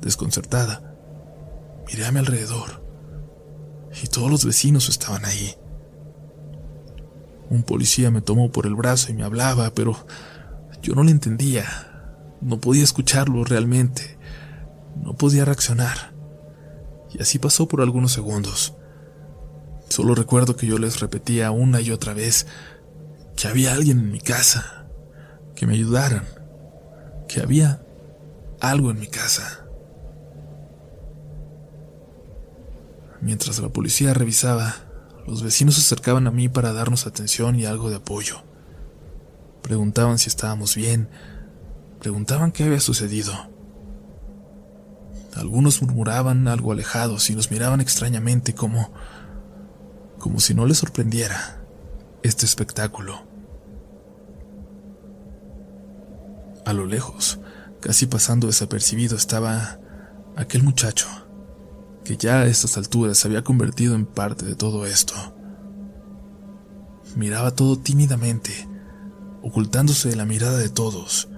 Desconcertada, 0.00 0.94
miré 1.86 2.06
a 2.06 2.12
mi 2.12 2.20
alrededor 2.20 2.82
y 4.02 4.06
todos 4.06 4.30
los 4.30 4.44
vecinos 4.44 4.88
estaban 4.88 5.24
ahí. 5.24 5.54
Un 7.50 7.64
policía 7.64 8.10
me 8.10 8.22
tomó 8.22 8.50
por 8.50 8.66
el 8.66 8.74
brazo 8.74 9.10
y 9.10 9.14
me 9.14 9.24
hablaba, 9.24 9.74
pero 9.74 10.06
Yo 10.80 10.96
no 10.96 11.04
le 11.04 11.12
entendía, 11.12 12.34
no 12.40 12.58
podía 12.58 12.82
escucharlo 12.82 13.44
realmente, 13.44 14.18
no 15.00 15.14
podía 15.14 15.44
reaccionar. 15.44 16.12
Y 17.12 17.22
así 17.22 17.38
pasó 17.38 17.68
por 17.68 17.82
algunos 17.82 18.10
segundos. 18.10 18.74
Solo 19.88 20.16
recuerdo 20.16 20.56
que 20.56 20.66
yo 20.66 20.78
les 20.78 20.98
repetía 20.98 21.52
una 21.52 21.80
y 21.80 21.92
otra 21.92 22.14
vez 22.14 22.48
que 23.36 23.48
había 23.48 23.72
alguien 23.72 23.98
en 23.98 24.10
mi 24.10 24.20
casa, 24.20 24.86
que 25.54 25.66
me 25.66 25.74
ayudaran, 25.74 26.24
que 27.28 27.40
había 27.40 27.82
algo 28.60 28.90
en 28.90 29.00
mi 29.00 29.06
casa. 29.06 29.66
Mientras 33.20 33.58
la 33.60 33.68
policía 33.68 34.14
revisaba, 34.14 34.74
los 35.26 35.42
vecinos 35.42 35.76
se 35.76 35.80
acercaban 35.82 36.26
a 36.26 36.30
mí 36.30 36.48
para 36.48 36.72
darnos 36.72 37.06
atención 37.06 37.58
y 37.58 37.64
algo 37.64 37.90
de 37.90 37.96
apoyo. 37.96 38.42
Preguntaban 39.62 40.18
si 40.18 40.28
estábamos 40.28 40.74
bien, 40.74 41.08
preguntaban 42.00 42.50
qué 42.50 42.64
había 42.64 42.80
sucedido. 42.80 43.32
Algunos 45.34 45.80
murmuraban 45.80 46.48
algo 46.48 46.72
alejados 46.72 47.30
y 47.30 47.36
nos 47.36 47.50
miraban 47.50 47.80
extrañamente 47.80 48.54
como 48.54 48.92
como 50.18 50.38
si 50.38 50.54
no 50.54 50.66
les 50.66 50.78
sorprendiera 50.78 51.61
este 52.22 52.46
espectáculo. 52.46 53.22
A 56.64 56.72
lo 56.72 56.86
lejos, 56.86 57.40
casi 57.80 58.06
pasando 58.06 58.46
desapercibido, 58.46 59.16
estaba 59.16 59.80
aquel 60.36 60.62
muchacho, 60.62 61.08
que 62.04 62.16
ya 62.16 62.40
a 62.40 62.46
estas 62.46 62.76
alturas 62.76 63.18
se 63.18 63.28
había 63.28 63.42
convertido 63.42 63.94
en 63.94 64.06
parte 64.06 64.44
de 64.44 64.54
todo 64.54 64.86
esto. 64.86 65.14
Miraba 67.16 67.50
todo 67.50 67.78
tímidamente, 67.78 68.68
ocultándose 69.42 70.08
de 70.08 70.16
la 70.16 70.24
mirada 70.24 70.58
de 70.58 70.68
todos. 70.68 71.28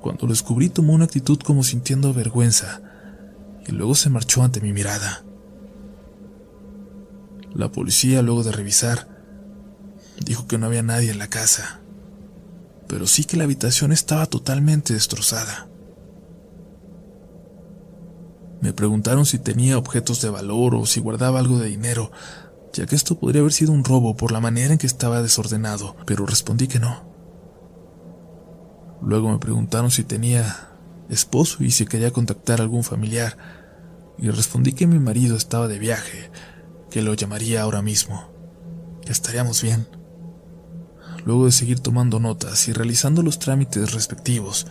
Cuando 0.00 0.26
lo 0.26 0.32
descubrí 0.32 0.68
tomó 0.68 0.94
una 0.94 1.04
actitud 1.04 1.38
como 1.40 1.62
sintiendo 1.62 2.14
vergüenza, 2.14 2.80
y 3.66 3.72
luego 3.72 3.94
se 3.94 4.10
marchó 4.10 4.42
ante 4.42 4.60
mi 4.60 4.72
mirada. 4.72 5.24
La 7.54 7.70
policía, 7.70 8.22
luego 8.22 8.42
de 8.42 8.52
revisar, 8.52 9.11
dijo 10.18 10.46
que 10.46 10.58
no 10.58 10.66
había 10.66 10.82
nadie 10.82 11.10
en 11.10 11.18
la 11.18 11.28
casa, 11.28 11.80
pero 12.88 13.06
sí 13.06 13.24
que 13.24 13.36
la 13.36 13.44
habitación 13.44 13.92
estaba 13.92 14.26
totalmente 14.26 14.94
destrozada. 14.94 15.68
Me 18.60 18.72
preguntaron 18.72 19.26
si 19.26 19.38
tenía 19.38 19.76
objetos 19.76 20.20
de 20.20 20.30
valor 20.30 20.74
o 20.74 20.86
si 20.86 21.00
guardaba 21.00 21.40
algo 21.40 21.58
de 21.58 21.68
dinero, 21.68 22.12
ya 22.72 22.86
que 22.86 22.94
esto 22.94 23.18
podría 23.18 23.40
haber 23.40 23.52
sido 23.52 23.72
un 23.72 23.84
robo 23.84 24.16
por 24.16 24.30
la 24.30 24.40
manera 24.40 24.72
en 24.72 24.78
que 24.78 24.86
estaba 24.86 25.20
desordenado, 25.20 25.96
pero 26.06 26.26
respondí 26.26 26.68
que 26.68 26.78
no. 26.78 27.12
Luego 29.02 29.30
me 29.30 29.38
preguntaron 29.38 29.90
si 29.90 30.04
tenía 30.04 30.68
esposo 31.08 31.64
y 31.64 31.72
si 31.72 31.86
quería 31.86 32.12
contactar 32.12 32.60
a 32.60 32.62
algún 32.62 32.84
familiar, 32.84 33.36
y 34.16 34.30
respondí 34.30 34.72
que 34.72 34.86
mi 34.86 35.00
marido 35.00 35.36
estaba 35.36 35.66
de 35.66 35.78
viaje 35.78 36.30
que 36.90 37.02
lo 37.02 37.14
llamaría 37.14 37.62
ahora 37.62 37.82
mismo, 37.82 38.30
que 39.04 39.12
estaríamos 39.12 39.62
bien. 39.62 39.88
Luego 41.24 41.46
de 41.46 41.52
seguir 41.52 41.80
tomando 41.80 42.18
notas 42.18 42.66
y 42.68 42.72
realizando 42.72 43.22
los 43.22 43.38
trámites 43.38 43.92
respectivos, 43.92 44.66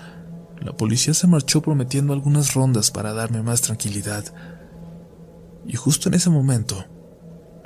la 0.60 0.74
policía 0.74 1.14
se 1.14 1.28
marchó 1.28 1.62
prometiendo 1.62 2.14
algunas 2.14 2.54
rondas 2.54 2.92
para 2.92 3.14
darme 3.14 3.42
más 3.42 3.62
tranquilidad. 3.62 4.26
Y 5.66 5.76
justo 5.76 6.10
en 6.10 6.16
ese 6.16 6.30
momento, 6.30 6.86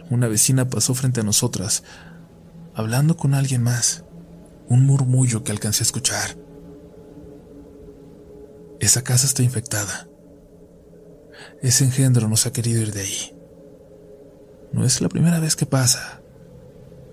una 0.09 0.27
vecina 0.27 0.69
pasó 0.69 0.93
frente 0.93 1.21
a 1.21 1.23
nosotras, 1.23 1.83
hablando 2.75 3.17
con 3.17 3.33
alguien 3.33 3.63
más, 3.63 4.05
un 4.67 4.85
murmullo 4.85 5.43
que 5.43 5.51
alcancé 5.51 5.81
a 5.81 5.85
escuchar. 5.87 6.37
Esa 8.79 9.03
casa 9.03 9.25
está 9.25 9.41
infectada. 9.41 10.07
Ese 11.61 11.85
engendro 11.85 12.27
no 12.27 12.37
se 12.37 12.49
ha 12.49 12.53
querido 12.53 12.81
ir 12.81 12.93
de 12.93 13.01
ahí. 13.01 13.35
No 14.71 14.85
es 14.85 15.01
la 15.01 15.09
primera 15.09 15.39
vez 15.39 15.55
que 15.55 15.65
pasa. 15.65 16.21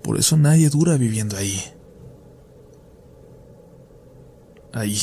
Por 0.03 0.17
eso 0.17 0.37
nadie 0.37 0.69
dura 0.69 0.97
viviendo 0.97 1.37
ahí. 1.37 1.61
Ahí. 4.73 4.99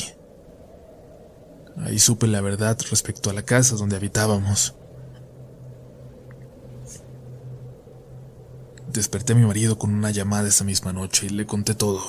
Ahí 1.79 1.99
supe 1.99 2.27
la 2.27 2.41
verdad 2.41 2.79
respecto 2.91 3.31
a 3.31 3.33
la 3.33 3.43
casa 3.43 3.77
donde 3.77 3.97
habitábamos. 3.97 4.75
Desperté 8.93 9.33
a 9.33 9.37
mi 9.37 9.47
marido 9.47 9.79
con 9.79 9.95
una 9.95 10.11
llamada 10.11 10.49
esa 10.49 10.65
misma 10.65 10.93
noche 10.93 11.27
y 11.27 11.31
le 11.31 11.47
conté 11.47 11.75
todo. 11.75 12.03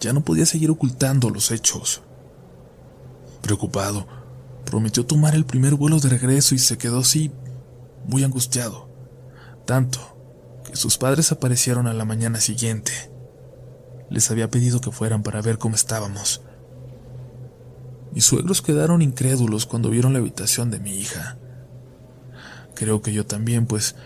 Ya 0.00 0.12
no 0.12 0.24
podía 0.24 0.46
seguir 0.46 0.70
ocultando 0.70 1.30
los 1.30 1.50
hechos. 1.50 2.02
Preocupado, 3.42 4.06
prometió 4.64 5.04
tomar 5.04 5.34
el 5.34 5.44
primer 5.44 5.74
vuelo 5.74 6.00
de 6.00 6.08
regreso 6.08 6.54
y 6.54 6.58
se 6.58 6.78
quedó 6.78 7.00
así, 7.00 7.30
muy 8.06 8.24
angustiado 8.24 8.94
tanto 9.64 10.13
sus 10.76 10.98
padres 10.98 11.32
aparecieron 11.32 11.86
a 11.86 11.94
la 11.94 12.04
mañana 12.04 12.40
siguiente. 12.40 12.92
Les 14.10 14.30
había 14.30 14.50
pedido 14.50 14.80
que 14.80 14.90
fueran 14.90 15.22
para 15.22 15.40
ver 15.40 15.58
cómo 15.58 15.74
estábamos. 15.74 16.42
Mis 18.12 18.24
suegros 18.24 18.62
quedaron 18.62 19.02
incrédulos 19.02 19.66
cuando 19.66 19.90
vieron 19.90 20.12
la 20.12 20.20
habitación 20.20 20.70
de 20.70 20.78
mi 20.78 20.96
hija. 20.96 21.38
Creo 22.74 23.02
que 23.02 23.12
yo 23.12 23.26
también, 23.26 23.66
pues 23.66 23.96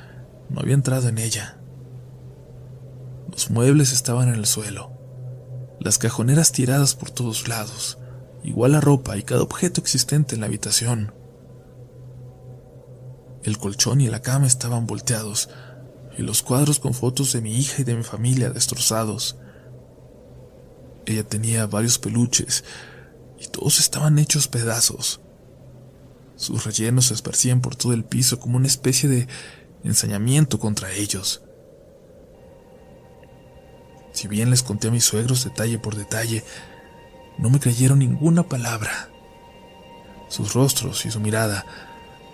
no 0.48 0.61
había 0.61 0.74
entrado 0.74 1.09
en 1.09 1.18
ella. 1.18 1.59
Los 3.31 3.50
muebles 3.50 3.92
estaban 3.92 4.28
en 4.28 4.35
el 4.35 4.46
suelo, 4.46 4.92
las 5.81 5.98
cajoneras 5.98 6.52
tiradas 6.52 6.94
por 6.94 7.11
todos 7.11 7.48
lados, 7.48 7.98
igual 8.42 8.72
la 8.72 8.81
ropa 8.81 9.16
y 9.16 9.22
cada 9.22 9.42
objeto 9.42 9.81
existente 9.81 10.35
en 10.35 10.40
la 10.40 10.46
habitación. 10.46 11.12
El 13.44 13.59
colchón 13.59 14.00
y 14.00 14.09
la 14.09 14.22
cama 14.22 14.46
estaban 14.46 14.87
volteados, 14.87 15.50
y 16.18 16.22
los 16.22 16.42
cuadros 16.42 16.81
con 16.81 16.94
fotos 16.94 17.33
de 17.33 17.40
mi 17.40 17.57
hija 17.57 17.81
y 17.81 17.85
de 17.85 17.94
mi 17.94 18.02
familia 18.02 18.50
destrozados. 18.50 19.37
Ella 21.07 21.22
tenía 21.22 21.66
varios 21.66 21.98
peluches, 21.98 22.64
y 23.38 23.46
todos 23.46 23.78
estaban 23.78 24.18
hechos 24.18 24.48
pedazos. 24.48 25.20
Sus 26.35 26.64
rellenos 26.64 27.07
se 27.07 27.14
esparcían 27.14 27.61
por 27.61 27.76
todo 27.76 27.92
el 27.92 28.04
piso 28.04 28.40
como 28.40 28.57
una 28.57 28.66
especie 28.66 29.09
de 29.09 29.28
ensañamiento 29.85 30.59
contra 30.59 30.92
ellos. 30.92 31.42
Si 34.12 34.26
bien 34.26 34.50
les 34.50 34.64
conté 34.64 34.88
a 34.88 34.90
mis 34.90 35.04
suegros 35.04 35.44
detalle 35.44 35.78
por 35.78 35.94
detalle, 35.94 36.42
no 37.38 37.48
me 37.48 37.61
creyeron 37.61 38.00
ninguna 38.00 38.42
palabra. 38.42 39.09
Sus 40.28 40.52
rostros 40.52 41.07
y 41.07 41.12
su 41.12 41.20
mirada 41.20 41.64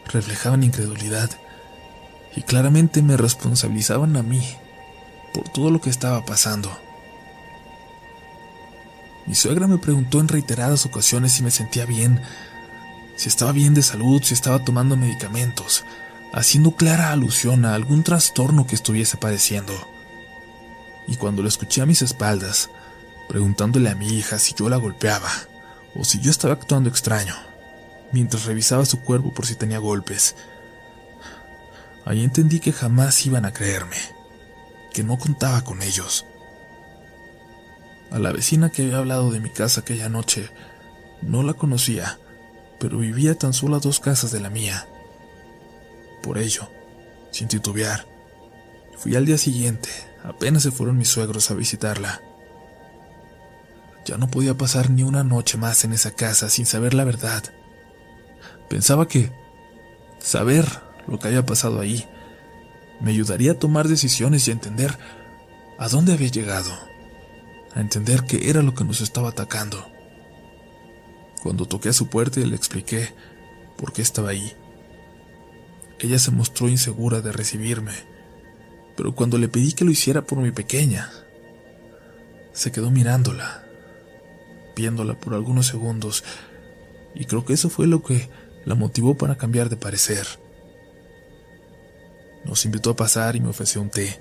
reflejaban 0.06 0.62
incredulidad 0.62 1.30
y 2.36 2.42
claramente 2.42 3.02
me 3.02 3.16
responsabilizaban 3.16 4.16
a 4.16 4.22
mí 4.22 4.42
por 5.32 5.48
todo 5.48 5.70
lo 5.70 5.80
que 5.80 5.90
estaba 5.90 6.24
pasando. 6.24 6.76
Mi 9.26 9.34
suegra 9.34 9.66
me 9.66 9.78
preguntó 9.78 10.20
en 10.20 10.28
reiteradas 10.28 10.84
ocasiones 10.84 11.32
si 11.32 11.42
me 11.42 11.50
sentía 11.50 11.86
bien, 11.86 12.20
si 13.16 13.28
estaba 13.28 13.52
bien 13.52 13.74
de 13.74 13.82
salud, 13.82 14.22
si 14.22 14.34
estaba 14.34 14.64
tomando 14.64 14.96
medicamentos, 14.96 15.84
haciendo 16.32 16.72
clara 16.72 17.10
alusión 17.10 17.64
a 17.64 17.74
algún 17.74 18.02
trastorno 18.02 18.66
que 18.66 18.74
estuviese 18.74 19.16
padeciendo. 19.16 19.72
Y 21.06 21.16
cuando 21.16 21.42
lo 21.42 21.48
escuché 21.48 21.80
a 21.80 21.86
mis 21.86 22.02
espaldas, 22.02 22.70
preguntándole 23.28 23.88
a 23.90 23.94
mi 23.94 24.08
hija 24.08 24.38
si 24.38 24.54
yo 24.54 24.68
la 24.68 24.76
golpeaba 24.76 25.30
o 25.94 26.04
si 26.04 26.20
yo 26.20 26.30
estaba 26.30 26.54
actuando 26.54 26.90
extraño, 26.90 27.34
mientras 28.12 28.44
revisaba 28.44 28.84
su 28.84 29.00
cuerpo 29.00 29.32
por 29.32 29.46
si 29.46 29.54
tenía 29.54 29.78
golpes. 29.78 30.36
Ahí 32.04 32.22
entendí 32.22 32.60
que 32.60 32.72
jamás 32.72 33.24
iban 33.24 33.44
a 33.44 33.52
creerme, 33.52 33.96
que 34.92 35.02
no 35.02 35.18
contaba 35.18 35.62
con 35.62 35.82
ellos. 35.82 36.26
A 38.10 38.18
la 38.18 38.32
vecina 38.32 38.70
que 38.70 38.82
había 38.82 38.98
hablado 38.98 39.30
de 39.30 39.40
mi 39.40 39.50
casa 39.50 39.80
aquella 39.80 40.08
noche, 40.08 40.50
no 41.22 41.42
la 41.42 41.54
conocía, 41.54 42.18
pero 42.78 42.98
vivía 42.98 43.36
tan 43.36 43.52
solo 43.52 43.76
a 43.76 43.80
dos 43.80 44.00
casas 44.00 44.30
de 44.30 44.40
la 44.40 44.50
mía. 44.50 44.86
Por 46.22 46.38
ello, 46.38 46.70
sin 47.30 47.48
titubear, 47.48 48.06
fui 48.98 49.16
al 49.16 49.24
día 49.24 49.38
siguiente, 49.38 49.88
apenas 50.22 50.62
se 50.62 50.70
fueron 50.70 50.98
mis 50.98 51.08
suegros 51.08 51.50
a 51.50 51.54
visitarla. 51.54 52.20
Ya 54.04 54.18
no 54.18 54.28
podía 54.28 54.54
pasar 54.54 54.90
ni 54.90 55.02
una 55.02 55.24
noche 55.24 55.56
más 55.56 55.84
en 55.84 55.94
esa 55.94 56.10
casa 56.10 56.50
sin 56.50 56.66
saber 56.66 56.92
la 56.92 57.04
verdad. 57.04 57.42
Pensaba 58.68 59.08
que 59.08 59.32
saber 60.18 60.66
lo 61.06 61.18
que 61.18 61.28
había 61.28 61.46
pasado 61.46 61.80
ahí 61.80 62.06
me 63.00 63.10
ayudaría 63.10 63.52
a 63.52 63.58
tomar 63.58 63.88
decisiones 63.88 64.46
y 64.46 64.50
a 64.50 64.54
entender 64.54 64.98
a 65.78 65.88
dónde 65.88 66.12
había 66.12 66.28
llegado, 66.28 66.72
a 67.74 67.80
entender 67.80 68.24
qué 68.24 68.48
era 68.48 68.62
lo 68.62 68.74
que 68.74 68.84
nos 68.84 69.00
estaba 69.00 69.30
atacando. 69.30 69.86
Cuando 71.42 71.66
toqué 71.66 71.90
a 71.90 71.92
su 71.92 72.08
puerta 72.08 72.40
y 72.40 72.46
le 72.46 72.56
expliqué 72.56 73.10
por 73.76 73.92
qué 73.92 74.02
estaba 74.02 74.30
ahí, 74.30 74.52
ella 75.98 76.18
se 76.18 76.30
mostró 76.30 76.68
insegura 76.68 77.20
de 77.20 77.32
recibirme, 77.32 77.92
pero 78.96 79.14
cuando 79.14 79.38
le 79.38 79.48
pedí 79.48 79.72
que 79.72 79.84
lo 79.84 79.90
hiciera 79.90 80.22
por 80.22 80.38
mi 80.38 80.52
pequeña, 80.52 81.10
se 82.52 82.70
quedó 82.72 82.90
mirándola, 82.90 83.64
viéndola 84.76 85.18
por 85.18 85.34
algunos 85.34 85.66
segundos, 85.66 86.24
y 87.14 87.26
creo 87.26 87.44
que 87.44 87.52
eso 87.52 87.68
fue 87.68 87.86
lo 87.86 88.02
que 88.02 88.28
la 88.64 88.74
motivó 88.74 89.16
para 89.16 89.36
cambiar 89.36 89.68
de 89.68 89.76
parecer. 89.76 90.26
Nos 92.44 92.64
invitó 92.64 92.90
a 92.90 92.96
pasar 92.96 93.36
y 93.36 93.40
me 93.40 93.48
ofreció 93.48 93.80
un 93.80 93.90
té. 93.90 94.20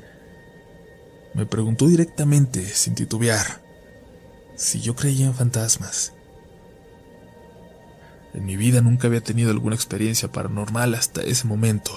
Me 1.33 1.45
preguntó 1.45 1.87
directamente, 1.87 2.65
sin 2.65 2.95
titubear, 2.95 3.61
si 4.55 4.81
yo 4.81 4.95
creía 4.95 5.25
en 5.25 5.33
fantasmas. 5.33 6.13
En 8.33 8.45
mi 8.45 8.55
vida 8.55 8.81
nunca 8.81 9.07
había 9.07 9.21
tenido 9.21 9.51
alguna 9.51 9.75
experiencia 9.75 10.31
paranormal 10.31 10.95
hasta 10.95 11.21
ese 11.21 11.47
momento, 11.47 11.91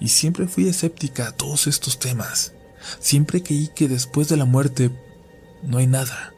y 0.00 0.08
siempre 0.08 0.48
fui 0.48 0.68
escéptica 0.68 1.28
a 1.28 1.32
todos 1.32 1.66
estos 1.66 1.98
temas. 1.98 2.52
Siempre 2.98 3.42
creí 3.42 3.68
que 3.68 3.88
después 3.88 4.28
de 4.28 4.36
la 4.36 4.44
muerte 4.44 4.90
no 5.62 5.78
hay 5.78 5.86
nada. 5.86 6.34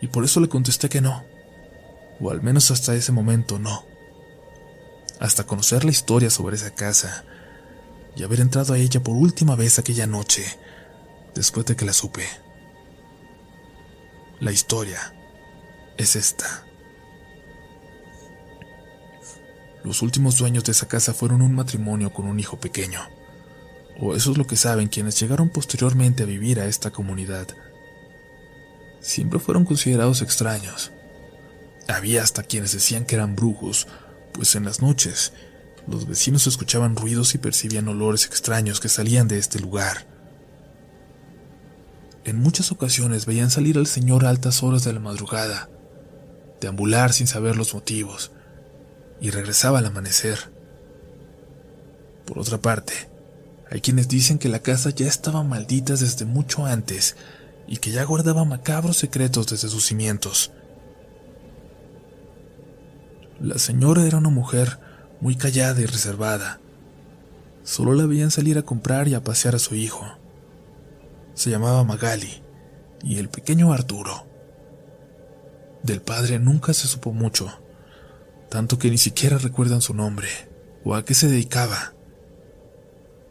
Y 0.00 0.06
por 0.06 0.24
eso 0.24 0.40
le 0.40 0.48
contesté 0.48 0.88
que 0.88 1.00
no, 1.00 1.24
o 2.20 2.30
al 2.30 2.42
menos 2.42 2.70
hasta 2.70 2.94
ese 2.94 3.12
momento 3.12 3.58
no. 3.58 3.84
Hasta 5.20 5.44
conocer 5.44 5.84
la 5.84 5.90
historia 5.90 6.30
sobre 6.30 6.56
esa 6.56 6.74
casa 6.74 7.24
y 8.16 8.22
haber 8.22 8.40
entrado 8.40 8.74
a 8.74 8.78
ella 8.78 9.02
por 9.02 9.16
última 9.16 9.56
vez 9.56 9.78
aquella 9.78 10.06
noche, 10.06 10.44
después 11.34 11.66
de 11.66 11.76
que 11.76 11.84
la 11.84 11.92
supe. 11.92 12.24
La 14.40 14.52
historia 14.52 15.14
es 15.96 16.16
esta. 16.16 16.64
Los 19.82 20.02
últimos 20.02 20.38
dueños 20.38 20.64
de 20.64 20.72
esa 20.72 20.88
casa 20.88 21.12
fueron 21.12 21.42
un 21.42 21.54
matrimonio 21.54 22.12
con 22.12 22.26
un 22.26 22.40
hijo 22.40 22.58
pequeño. 22.58 23.00
O 24.00 24.14
eso 24.14 24.32
es 24.32 24.38
lo 24.38 24.46
que 24.46 24.56
saben 24.56 24.88
quienes 24.88 25.20
llegaron 25.20 25.50
posteriormente 25.50 26.22
a 26.22 26.26
vivir 26.26 26.58
a 26.58 26.66
esta 26.66 26.90
comunidad. 26.90 27.48
Siempre 29.00 29.38
fueron 29.38 29.64
considerados 29.64 30.22
extraños. 30.22 30.92
Había 31.86 32.22
hasta 32.22 32.42
quienes 32.42 32.72
decían 32.72 33.04
que 33.04 33.14
eran 33.14 33.36
brujos, 33.36 33.86
pues 34.32 34.54
en 34.54 34.64
las 34.64 34.80
noches 34.80 35.32
los 35.86 36.06
vecinos 36.06 36.46
escuchaban 36.46 36.96
ruidos 36.96 37.34
y 37.34 37.38
percibían 37.38 37.88
olores 37.88 38.24
extraños 38.26 38.80
que 38.80 38.88
salían 38.88 39.28
de 39.28 39.38
este 39.38 39.60
lugar. 39.60 40.06
En 42.24 42.40
muchas 42.40 42.72
ocasiones 42.72 43.26
veían 43.26 43.50
salir 43.50 43.76
al 43.76 43.86
señor 43.86 44.24
a 44.24 44.30
altas 44.30 44.62
horas 44.62 44.84
de 44.84 44.94
la 44.94 45.00
madrugada, 45.00 45.68
deambular 46.60 47.12
sin 47.12 47.26
saber 47.26 47.56
los 47.56 47.74
motivos, 47.74 48.32
y 49.20 49.30
regresaba 49.30 49.78
al 49.78 49.86
amanecer. 49.86 50.38
Por 52.24 52.38
otra 52.38 52.58
parte, 52.58 52.94
hay 53.70 53.82
quienes 53.82 54.08
dicen 54.08 54.38
que 54.38 54.48
la 54.48 54.60
casa 54.60 54.90
ya 54.90 55.06
estaba 55.06 55.42
maldita 55.42 55.94
desde 55.94 56.24
mucho 56.24 56.64
antes 56.64 57.16
y 57.66 57.76
que 57.78 57.90
ya 57.90 58.04
guardaba 58.04 58.44
macabros 58.44 58.96
secretos 58.96 59.48
desde 59.48 59.68
sus 59.68 59.84
cimientos. 59.84 60.50
La 63.40 63.58
señora 63.58 64.06
era 64.06 64.18
una 64.18 64.30
mujer 64.30 64.78
muy 65.20 65.36
callada 65.36 65.80
y 65.80 65.86
reservada. 65.86 66.60
Solo 67.62 67.94
la 67.94 68.06
veían 68.06 68.30
salir 68.30 68.58
a 68.58 68.62
comprar 68.62 69.08
y 69.08 69.14
a 69.14 69.24
pasear 69.24 69.54
a 69.54 69.58
su 69.58 69.74
hijo. 69.74 70.04
Se 71.34 71.50
llamaba 71.50 71.84
Magali 71.84 72.42
y 73.02 73.18
el 73.18 73.28
pequeño 73.28 73.72
Arturo. 73.72 74.26
Del 75.82 76.00
padre 76.00 76.38
nunca 76.38 76.72
se 76.72 76.86
supo 76.86 77.12
mucho 77.12 77.52
tanto 78.54 78.78
que 78.78 78.88
ni 78.88 78.98
siquiera 78.98 79.36
recuerdan 79.36 79.80
su 79.80 79.94
nombre 79.94 80.28
o 80.84 80.94
a 80.94 81.04
qué 81.04 81.14
se 81.14 81.26
dedicaba. 81.26 81.92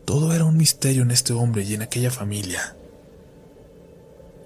Todo 0.04 0.34
era 0.34 0.44
un 0.44 0.58
misterio 0.58 1.04
en 1.04 1.12
este 1.12 1.32
hombre 1.32 1.64
y 1.64 1.74
en 1.76 1.82
aquella 1.82 2.12
familia. 2.12 2.76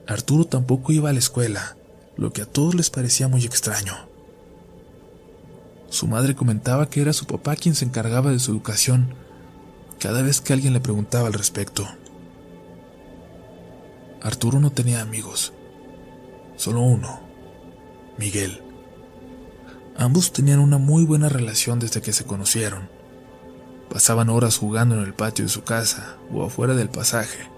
Arturo 0.06 0.46
tampoco 0.46 0.92
iba 0.92 1.10
a 1.10 1.14
la 1.14 1.18
escuela, 1.18 1.78
lo 2.16 2.32
que 2.32 2.44
a 2.44 2.46
todos 2.46 2.76
les 2.76 2.92
parecía 2.92 3.28
muy 3.28 3.44
extraño. 3.44 4.08
Su 5.98 6.06
madre 6.06 6.36
comentaba 6.36 6.92
que 6.92 7.02
era 7.02 7.12
su 7.12 7.26
papá 7.26 7.56
quien 7.56 7.74
se 7.74 7.84
encargaba 7.84 8.30
de 8.30 8.38
su 8.38 8.52
educación 8.52 9.16
cada 9.98 10.22
vez 10.22 10.42
que 10.42 10.54
alguien 10.54 10.74
le 10.74 10.80
preguntaba 10.80 11.26
al 11.26 11.34
respecto. 11.34 11.88
Arturo 14.22 14.60
no 14.60 14.72
tenía 14.72 15.02
amigos, 15.02 15.54
solo 16.56 16.82
uno, 16.82 17.20
Miguel. 18.20 18.62
Ambos 19.98 20.32
tenían 20.34 20.60
una 20.60 20.78
muy 20.78 21.04
buena 21.04 21.30
relación 21.30 21.80
desde 21.80 22.04
que 22.04 22.14
se 22.14 22.26
conocieron. 22.26 22.92
Pasaban 23.90 24.30
horas 24.30 24.60
jugando 24.60 24.94
en 24.94 25.02
el 25.02 25.16
patio 25.16 25.46
de 25.46 25.50
su 25.50 25.64
casa 25.64 26.18
o 26.32 26.46
afuera 26.46 26.76
del 26.76 26.90
pasaje. 26.90 27.50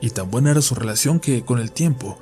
Y 0.00 0.10
tan 0.10 0.28
buena 0.28 0.50
era 0.50 0.60
su 0.60 0.74
relación 0.74 1.20
que, 1.20 1.44
con 1.44 1.60
el 1.60 1.70
tiempo, 1.70 2.18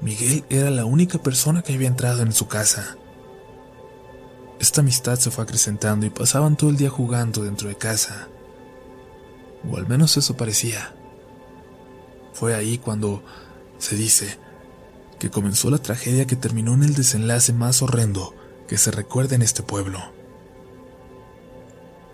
Miguel 0.00 0.44
era 0.48 0.70
la 0.70 0.84
única 0.84 1.18
persona 1.18 1.62
que 1.62 1.74
había 1.74 1.88
entrado 1.88 2.22
en 2.22 2.30
su 2.30 2.46
casa. 2.46 2.98
Esta 4.62 4.80
amistad 4.80 5.18
se 5.18 5.32
fue 5.32 5.42
acrecentando 5.42 6.06
y 6.06 6.10
pasaban 6.10 6.56
todo 6.56 6.70
el 6.70 6.76
día 6.76 6.88
jugando 6.88 7.42
dentro 7.42 7.68
de 7.68 7.74
casa. 7.74 8.28
O 9.68 9.76
al 9.76 9.88
menos 9.88 10.16
eso 10.16 10.36
parecía. 10.36 10.94
Fue 12.32 12.54
ahí 12.54 12.78
cuando, 12.78 13.24
se 13.78 13.96
dice, 13.96 14.38
que 15.18 15.30
comenzó 15.30 15.68
la 15.68 15.78
tragedia 15.78 16.28
que 16.28 16.36
terminó 16.36 16.74
en 16.74 16.84
el 16.84 16.94
desenlace 16.94 17.52
más 17.52 17.82
horrendo 17.82 18.36
que 18.68 18.78
se 18.78 18.92
recuerda 18.92 19.34
en 19.34 19.42
este 19.42 19.64
pueblo. 19.64 19.98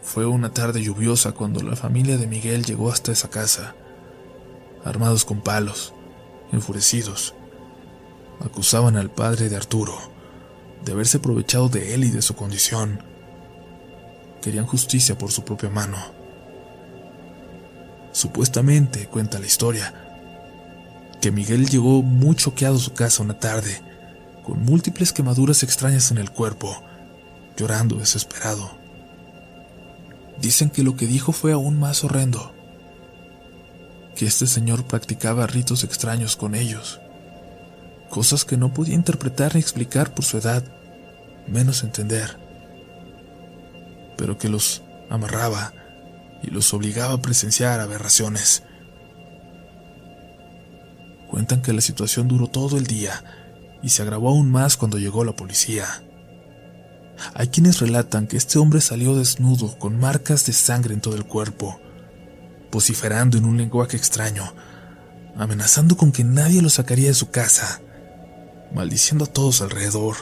Fue 0.00 0.24
una 0.24 0.54
tarde 0.54 0.82
lluviosa 0.82 1.32
cuando 1.32 1.62
la 1.62 1.76
familia 1.76 2.16
de 2.16 2.28
Miguel 2.28 2.64
llegó 2.64 2.90
hasta 2.90 3.12
esa 3.12 3.28
casa, 3.28 3.76
armados 4.86 5.26
con 5.26 5.42
palos, 5.42 5.92
enfurecidos. 6.50 7.34
Acusaban 8.40 8.96
al 8.96 9.10
padre 9.10 9.50
de 9.50 9.56
Arturo 9.56 10.16
de 10.88 10.94
haberse 10.94 11.18
aprovechado 11.18 11.68
de 11.68 11.92
él 11.92 12.04
y 12.04 12.10
de 12.10 12.22
su 12.22 12.34
condición. 12.34 13.02
Querían 14.40 14.64
justicia 14.64 15.18
por 15.18 15.30
su 15.30 15.44
propia 15.44 15.68
mano. 15.68 15.98
Supuestamente, 18.12 19.06
cuenta 19.06 19.38
la 19.38 19.44
historia, 19.44 19.92
que 21.20 21.30
Miguel 21.30 21.68
llegó 21.68 22.02
muy 22.02 22.36
choqueado 22.36 22.76
a 22.76 22.80
su 22.80 22.94
casa 22.94 23.22
una 23.22 23.38
tarde, 23.38 23.82
con 24.42 24.64
múltiples 24.64 25.12
quemaduras 25.12 25.62
extrañas 25.62 26.10
en 26.10 26.16
el 26.16 26.30
cuerpo, 26.30 26.82
llorando 27.58 27.96
desesperado. 27.96 28.70
Dicen 30.40 30.70
que 30.70 30.82
lo 30.82 30.96
que 30.96 31.06
dijo 31.06 31.32
fue 31.32 31.52
aún 31.52 31.78
más 31.78 32.02
horrendo, 32.02 32.54
que 34.16 34.24
este 34.24 34.46
señor 34.46 34.84
practicaba 34.84 35.46
ritos 35.46 35.84
extraños 35.84 36.34
con 36.34 36.54
ellos, 36.54 36.98
cosas 38.08 38.46
que 38.46 38.56
no 38.56 38.72
podía 38.72 38.94
interpretar 38.94 39.54
ni 39.54 39.60
explicar 39.60 40.14
por 40.14 40.24
su 40.24 40.38
edad, 40.38 40.64
menos 41.48 41.82
entender, 41.82 42.38
pero 44.16 44.38
que 44.38 44.48
los 44.48 44.82
amarraba 45.10 45.72
y 46.42 46.50
los 46.50 46.72
obligaba 46.74 47.14
a 47.14 47.22
presenciar 47.22 47.80
aberraciones. 47.80 48.62
Cuentan 51.28 51.62
que 51.62 51.72
la 51.72 51.80
situación 51.80 52.28
duró 52.28 52.48
todo 52.48 52.78
el 52.78 52.86
día 52.86 53.22
y 53.82 53.90
se 53.90 54.02
agravó 54.02 54.30
aún 54.30 54.50
más 54.50 54.76
cuando 54.76 54.98
llegó 54.98 55.24
la 55.24 55.36
policía. 55.36 56.02
Hay 57.34 57.48
quienes 57.48 57.80
relatan 57.80 58.26
que 58.26 58.36
este 58.36 58.58
hombre 58.58 58.80
salió 58.80 59.16
desnudo 59.16 59.78
con 59.78 59.98
marcas 59.98 60.46
de 60.46 60.52
sangre 60.52 60.94
en 60.94 61.00
todo 61.00 61.16
el 61.16 61.24
cuerpo, 61.24 61.80
vociferando 62.70 63.36
en 63.36 63.44
un 63.44 63.56
lenguaje 63.56 63.96
extraño, 63.96 64.54
amenazando 65.36 65.96
con 65.96 66.12
que 66.12 66.24
nadie 66.24 66.62
lo 66.62 66.70
sacaría 66.70 67.08
de 67.08 67.14
su 67.14 67.30
casa, 67.30 67.80
maldiciendo 68.72 69.24
a 69.24 69.28
todos 69.28 69.62
alrededor. 69.62 70.16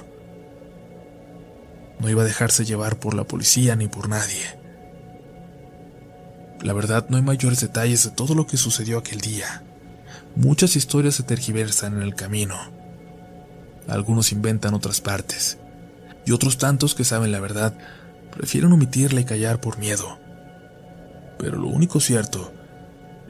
No 1.98 2.10
iba 2.10 2.22
a 2.22 2.26
dejarse 2.26 2.64
llevar 2.64 2.98
por 2.98 3.14
la 3.14 3.24
policía 3.24 3.76
ni 3.76 3.88
por 3.88 4.08
nadie. 4.08 4.58
La 6.62 6.72
verdad 6.72 7.06
no 7.08 7.16
hay 7.16 7.22
mayores 7.22 7.60
detalles 7.60 8.04
de 8.04 8.10
todo 8.10 8.34
lo 8.34 8.46
que 8.46 8.56
sucedió 8.56 8.98
aquel 8.98 9.20
día. 9.20 9.62
Muchas 10.34 10.76
historias 10.76 11.14
se 11.14 11.22
tergiversan 11.22 11.96
en 11.96 12.02
el 12.02 12.14
camino. 12.14 12.56
Algunos 13.88 14.32
inventan 14.32 14.74
otras 14.74 15.00
partes, 15.00 15.58
y 16.24 16.32
otros 16.32 16.58
tantos 16.58 16.94
que 16.94 17.04
saben 17.04 17.32
la 17.32 17.40
verdad 17.40 17.74
prefieren 18.36 18.72
omitirla 18.72 19.20
y 19.20 19.24
callar 19.24 19.60
por 19.60 19.78
miedo. 19.78 20.18
Pero 21.38 21.58
lo 21.58 21.68
único 21.68 22.00
cierto 22.00 22.52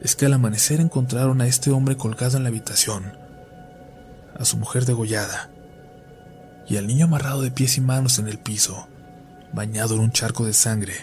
es 0.01 0.15
que 0.15 0.25
al 0.25 0.33
amanecer 0.33 0.79
encontraron 0.79 1.41
a 1.41 1.47
este 1.47 1.71
hombre 1.71 1.97
colgado 1.97 2.37
en 2.37 2.43
la 2.43 2.49
habitación, 2.49 3.13
a 4.37 4.45
su 4.45 4.57
mujer 4.57 4.85
degollada, 4.85 5.49
y 6.67 6.77
al 6.77 6.87
niño 6.87 7.05
amarrado 7.05 7.41
de 7.41 7.51
pies 7.51 7.77
y 7.77 7.81
manos 7.81 8.19
en 8.19 8.27
el 8.27 8.39
piso, 8.39 8.87
bañado 9.53 9.95
en 9.95 10.01
un 10.01 10.11
charco 10.11 10.45
de 10.45 10.53
sangre, 10.53 10.93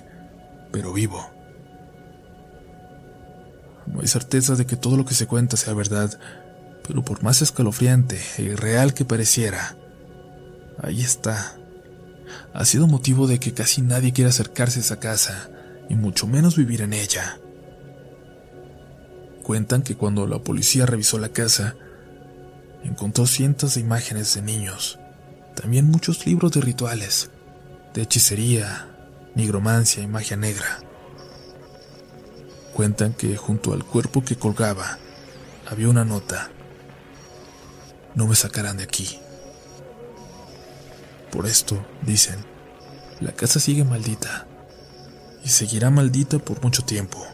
pero 0.71 0.93
vivo. 0.93 1.31
No 3.87 4.01
hay 4.01 4.07
certeza 4.07 4.55
de 4.57 4.67
que 4.67 4.77
todo 4.77 4.97
lo 4.97 5.05
que 5.05 5.15
se 5.15 5.27
cuenta 5.27 5.57
sea 5.57 5.75
verdad, 5.75 6.19
pero 6.87 7.05
por 7.05 7.23
más 7.23 7.43
escalofriante 7.43 8.21
e 8.39 8.43
irreal 8.43 8.95
que 8.95 9.05
pareciera, 9.05 9.77
ahí 10.83 11.01
está. 11.01 11.57
Ha 12.53 12.65
sido 12.65 12.87
motivo 12.87 13.27
de 13.27 13.39
que 13.39 13.55
casi 13.55 13.83
nadie 13.83 14.13
quiera 14.13 14.31
acercarse 14.31 14.81
a 14.81 14.83
esa 14.83 15.01
casa, 15.01 15.51
y 15.89 15.97
mucho 15.97 16.27
menos 16.27 16.57
vivir 16.57 16.81
en 16.81 16.93
ella. 16.93 17.39
Cuentan 19.43 19.83
que 19.83 19.97
cuando 19.97 20.27
la 20.27 20.39
policía 20.39 20.87
revisó 20.87 21.19
la 21.19 21.29
casa, 21.29 21.77
encontró 22.83 23.27
cientos 23.27 23.75
de 23.75 23.83
imágenes 23.83 24.35
de 24.35 24.43
niños, 24.43 24.99
también 25.55 25.91
muchos 25.91 26.27
libros 26.27 26.53
de 26.53 26.61
rituales, 26.61 27.31
de 27.95 28.03
hechicería, 28.03 28.89
nigromancia 29.35 30.03
y 30.03 30.07
magia 30.07 30.37
negra. 30.37 30.81
Cuentan 32.75 33.13
que 33.13 33.37
junto 33.37 33.73
al 33.73 33.85
cuerpo 33.85 34.25
que 34.25 34.37
colgaba 34.37 34.99
había 35.67 35.89
una 35.89 36.05
nota. 36.05 36.51
No 38.15 38.27
me 38.27 38.35
sacarán 38.35 38.77
de 38.77 38.85
aquí. 38.85 39.19
Por 41.31 41.47
esto, 41.47 41.85
dicen, 42.03 42.37
la 43.21 43.33
casa 43.33 43.61
sigue 43.61 43.85
maldita 43.85 44.47
y 45.45 45.49
seguirá 45.49 45.91
maldita 45.91 46.39
por 46.39 46.63
mucho 46.63 46.83
tiempo. 46.85 47.25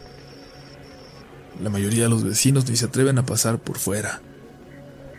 La 1.59 1.69
mayoría 1.69 2.03
de 2.03 2.09
los 2.09 2.23
vecinos 2.23 2.69
ni 2.69 2.75
se 2.75 2.85
atreven 2.85 3.17
a 3.19 3.25
pasar 3.25 3.59
por 3.59 3.77
fuera. 3.77 4.21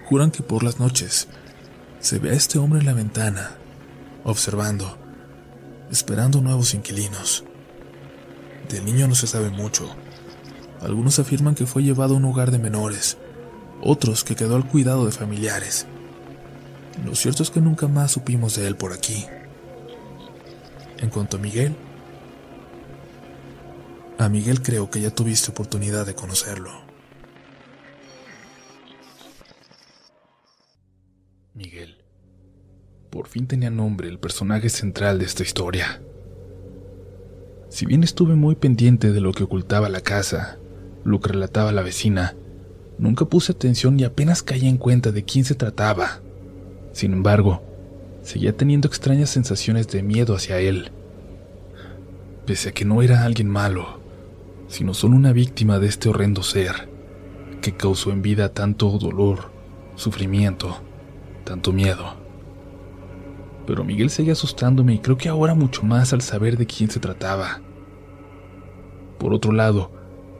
Juran 0.08 0.30
que 0.30 0.42
por 0.42 0.62
las 0.62 0.80
noches 0.80 1.28
se 2.02 2.18
ve 2.18 2.30
a 2.30 2.34
este 2.34 2.58
hombre 2.58 2.80
en 2.80 2.86
la 2.86 2.94
ventana, 2.94 3.52
observando, 4.24 4.98
esperando 5.90 6.40
nuevos 6.40 6.74
inquilinos. 6.74 7.44
Del 8.68 8.84
niño 8.84 9.06
no 9.06 9.14
se 9.14 9.28
sabe 9.28 9.50
mucho. 9.50 9.88
Algunos 10.80 11.20
afirman 11.20 11.54
que 11.54 11.64
fue 11.64 11.84
llevado 11.84 12.14
a 12.14 12.16
un 12.16 12.24
hogar 12.24 12.50
de 12.50 12.58
menores, 12.58 13.18
otros 13.80 14.24
que 14.24 14.34
quedó 14.34 14.56
al 14.56 14.66
cuidado 14.66 15.06
de 15.06 15.12
familiares. 15.12 15.86
Lo 17.04 17.14
cierto 17.14 17.44
es 17.44 17.50
que 17.50 17.60
nunca 17.60 17.86
más 17.86 18.10
supimos 18.10 18.56
de 18.56 18.66
él 18.66 18.76
por 18.76 18.92
aquí. 18.92 19.24
En 20.98 21.08
cuanto 21.08 21.36
a 21.36 21.40
Miguel, 21.40 21.76
a 24.18 24.28
Miguel 24.28 24.60
creo 24.60 24.90
que 24.90 25.00
ya 25.00 25.10
tuviste 25.10 25.52
oportunidad 25.52 26.04
de 26.04 26.16
conocerlo. 26.16 26.91
Por 33.22 33.28
fin 33.28 33.46
tenía 33.46 33.70
nombre 33.70 34.08
el 34.08 34.18
personaje 34.18 34.68
central 34.68 35.20
de 35.20 35.26
esta 35.26 35.44
historia. 35.44 36.02
Si 37.68 37.86
bien 37.86 38.02
estuve 38.02 38.34
muy 38.34 38.56
pendiente 38.56 39.12
de 39.12 39.20
lo 39.20 39.30
que 39.30 39.44
ocultaba 39.44 39.88
la 39.88 40.00
casa, 40.00 40.58
lo 41.04 41.20
que 41.20 41.28
relataba 41.28 41.70
la 41.70 41.82
vecina, 41.82 42.34
nunca 42.98 43.24
puse 43.26 43.52
atención 43.52 44.00
y 44.00 44.02
apenas 44.02 44.42
caí 44.42 44.66
en 44.66 44.76
cuenta 44.76 45.12
de 45.12 45.24
quién 45.24 45.44
se 45.44 45.54
trataba. 45.54 46.20
Sin 46.90 47.12
embargo, 47.12 47.62
seguía 48.22 48.56
teniendo 48.56 48.88
extrañas 48.88 49.30
sensaciones 49.30 49.86
de 49.86 50.02
miedo 50.02 50.34
hacia 50.34 50.58
él. 50.58 50.90
Pese 52.44 52.70
a 52.70 52.72
que 52.72 52.84
no 52.84 53.02
era 53.02 53.22
alguien 53.22 53.48
malo, 53.48 54.00
sino 54.66 54.94
solo 54.94 55.14
una 55.14 55.32
víctima 55.32 55.78
de 55.78 55.86
este 55.86 56.08
horrendo 56.08 56.42
ser, 56.42 56.88
que 57.60 57.76
causó 57.76 58.10
en 58.10 58.20
vida 58.20 58.48
tanto 58.48 58.90
dolor, 58.98 59.52
sufrimiento, 59.94 60.78
tanto 61.44 61.72
miedo. 61.72 62.20
Pero 63.66 63.84
Miguel 63.84 64.10
seguía 64.10 64.32
asustándome 64.32 64.94
y 64.94 64.98
creo 64.98 65.16
que 65.16 65.28
ahora 65.28 65.54
mucho 65.54 65.82
más 65.82 66.12
al 66.12 66.22
saber 66.22 66.56
de 66.56 66.66
quién 66.66 66.90
se 66.90 67.00
trataba. 67.00 67.60
Por 69.18 69.34
otro 69.34 69.52
lado, 69.52 69.92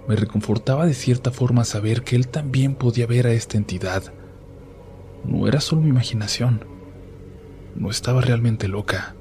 me 0.09 0.17
reconfortaba 0.17 0.87
de 0.87 0.95
cierta 0.95 1.31
forma 1.31 1.65
saber 1.65 2.03
que 2.03 2.17
él 2.17 2.29
también 2.29 2.75
podía 2.75 3.07
ver 3.07 3.27
a 3.27 3.33
esta 3.33 3.57
entidad. 3.57 4.13
No 5.25 5.47
era 5.47 5.61
solo 5.61 5.83
mi 5.83 5.91
imaginación. 5.91 6.65
No 7.77 7.91
estaba 7.91 8.21
realmente 8.21 8.67
loca. 8.67 9.15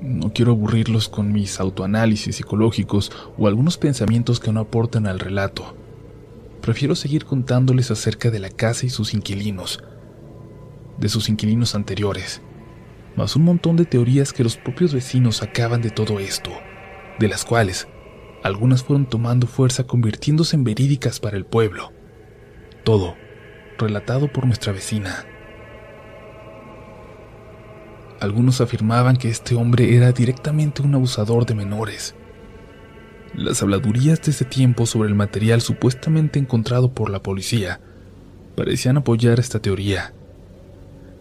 No 0.00 0.32
quiero 0.32 0.52
aburrirlos 0.52 1.08
con 1.08 1.32
mis 1.32 1.58
autoanálisis 1.58 2.36
psicológicos 2.36 3.10
o 3.36 3.48
algunos 3.48 3.76
pensamientos 3.76 4.38
que 4.38 4.52
no 4.52 4.60
aportan 4.60 5.06
al 5.06 5.18
relato. 5.18 5.74
Prefiero 6.60 6.94
seguir 6.94 7.24
contándoles 7.24 7.90
acerca 7.90 8.30
de 8.30 8.38
la 8.38 8.50
casa 8.50 8.86
y 8.86 8.90
sus 8.90 9.14
inquilinos, 9.14 9.82
de 10.98 11.08
sus 11.08 11.28
inquilinos 11.28 11.74
anteriores, 11.74 12.42
más 13.16 13.36
un 13.36 13.44
montón 13.44 13.76
de 13.76 13.84
teorías 13.84 14.32
que 14.32 14.44
los 14.44 14.56
propios 14.56 14.92
vecinos 14.92 15.36
sacaban 15.36 15.82
de 15.82 15.90
todo 15.90 16.20
esto, 16.20 16.50
de 17.18 17.28
las 17.28 17.44
cuales 17.44 17.88
algunas 18.42 18.82
fueron 18.82 19.06
tomando 19.06 19.46
fuerza 19.46 19.84
convirtiéndose 19.84 20.56
en 20.56 20.64
verídicas 20.64 21.20
para 21.20 21.36
el 21.36 21.44
pueblo. 21.44 21.92
Todo 22.84 23.16
relatado 23.78 24.28
por 24.28 24.46
nuestra 24.46 24.72
vecina. 24.72 25.24
Algunos 28.20 28.60
afirmaban 28.60 29.16
que 29.16 29.28
este 29.28 29.54
hombre 29.54 29.94
era 29.94 30.12
directamente 30.12 30.82
un 30.82 30.94
abusador 30.94 31.44
de 31.44 31.54
menores. 31.54 32.14
Las 33.34 33.62
habladurías 33.62 34.22
de 34.22 34.30
ese 34.30 34.46
tiempo 34.46 34.86
sobre 34.86 35.08
el 35.08 35.14
material 35.14 35.60
supuestamente 35.60 36.38
encontrado 36.38 36.92
por 36.92 37.10
la 37.10 37.22
policía 37.22 37.80
parecían 38.56 38.96
apoyar 38.96 39.38
esta 39.38 39.60
teoría. 39.60 40.14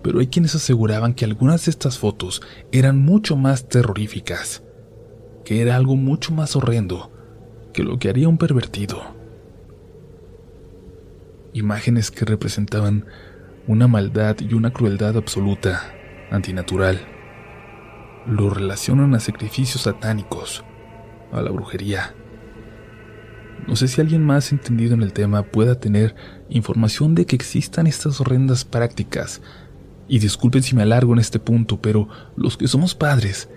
Pero 0.05 0.19
hay 0.19 0.27
quienes 0.27 0.53
aseguraban 0.53 1.15
que 1.15 1.25
algunas 1.25 1.65
de 1.65 1.71
estas 1.71 1.97
fotos 1.97 2.43
eran 2.71 2.99
mucho 2.99 3.35
más 3.35 3.67
terroríficas, 3.67 4.61
que 5.43 5.63
era 5.63 5.75
algo 5.75 5.95
mucho 5.95 6.31
más 6.31 6.55
horrendo 6.55 7.11
que 7.73 7.81
lo 7.81 7.97
que 7.97 8.09
haría 8.09 8.29
un 8.29 8.37
pervertido. 8.37 9.01
Imágenes 11.53 12.11
que 12.11 12.23
representaban 12.23 13.07
una 13.65 13.87
maldad 13.87 14.37
y 14.41 14.53
una 14.53 14.71
crueldad 14.71 15.17
absoluta 15.17 15.95
antinatural. 16.29 16.99
Lo 18.27 18.51
relacionan 18.51 19.15
a 19.15 19.19
sacrificios 19.19 19.85
satánicos, 19.85 20.63
a 21.31 21.41
la 21.41 21.49
brujería. 21.49 22.13
No 23.67 23.75
sé 23.75 23.87
si 23.87 24.01
alguien 24.01 24.23
más 24.23 24.51
entendido 24.51 24.93
en 24.93 25.01
el 25.01 25.13
tema 25.13 25.41
pueda 25.41 25.79
tener 25.79 26.13
información 26.47 27.15
de 27.15 27.25
que 27.25 27.35
existan 27.35 27.87
estas 27.87 28.21
horrendas 28.21 28.65
prácticas. 28.65 29.41
Y 30.07 30.19
disculpen 30.19 30.63
si 30.63 30.75
me 30.75 30.83
alargo 30.83 31.13
en 31.13 31.19
este 31.19 31.39
punto, 31.39 31.81
pero 31.81 32.07
los 32.35 32.57
que 32.57 32.67
somos 32.67 32.93
padres 32.93 33.49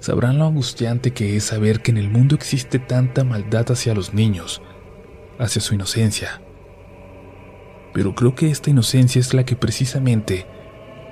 sabrán 0.00 0.38
lo 0.38 0.44
angustiante 0.44 1.12
que 1.12 1.36
es 1.36 1.44
saber 1.44 1.80
que 1.80 1.90
en 1.90 1.96
el 1.96 2.10
mundo 2.10 2.34
existe 2.34 2.78
tanta 2.78 3.24
maldad 3.24 3.70
hacia 3.70 3.94
los 3.94 4.12
niños, 4.12 4.60
hacia 5.38 5.62
su 5.62 5.74
inocencia. 5.74 6.42
Pero 7.94 8.14
creo 8.14 8.34
que 8.34 8.50
esta 8.50 8.70
inocencia 8.70 9.18
es 9.20 9.32
la 9.32 9.44
que 9.44 9.56
precisamente 9.56 10.46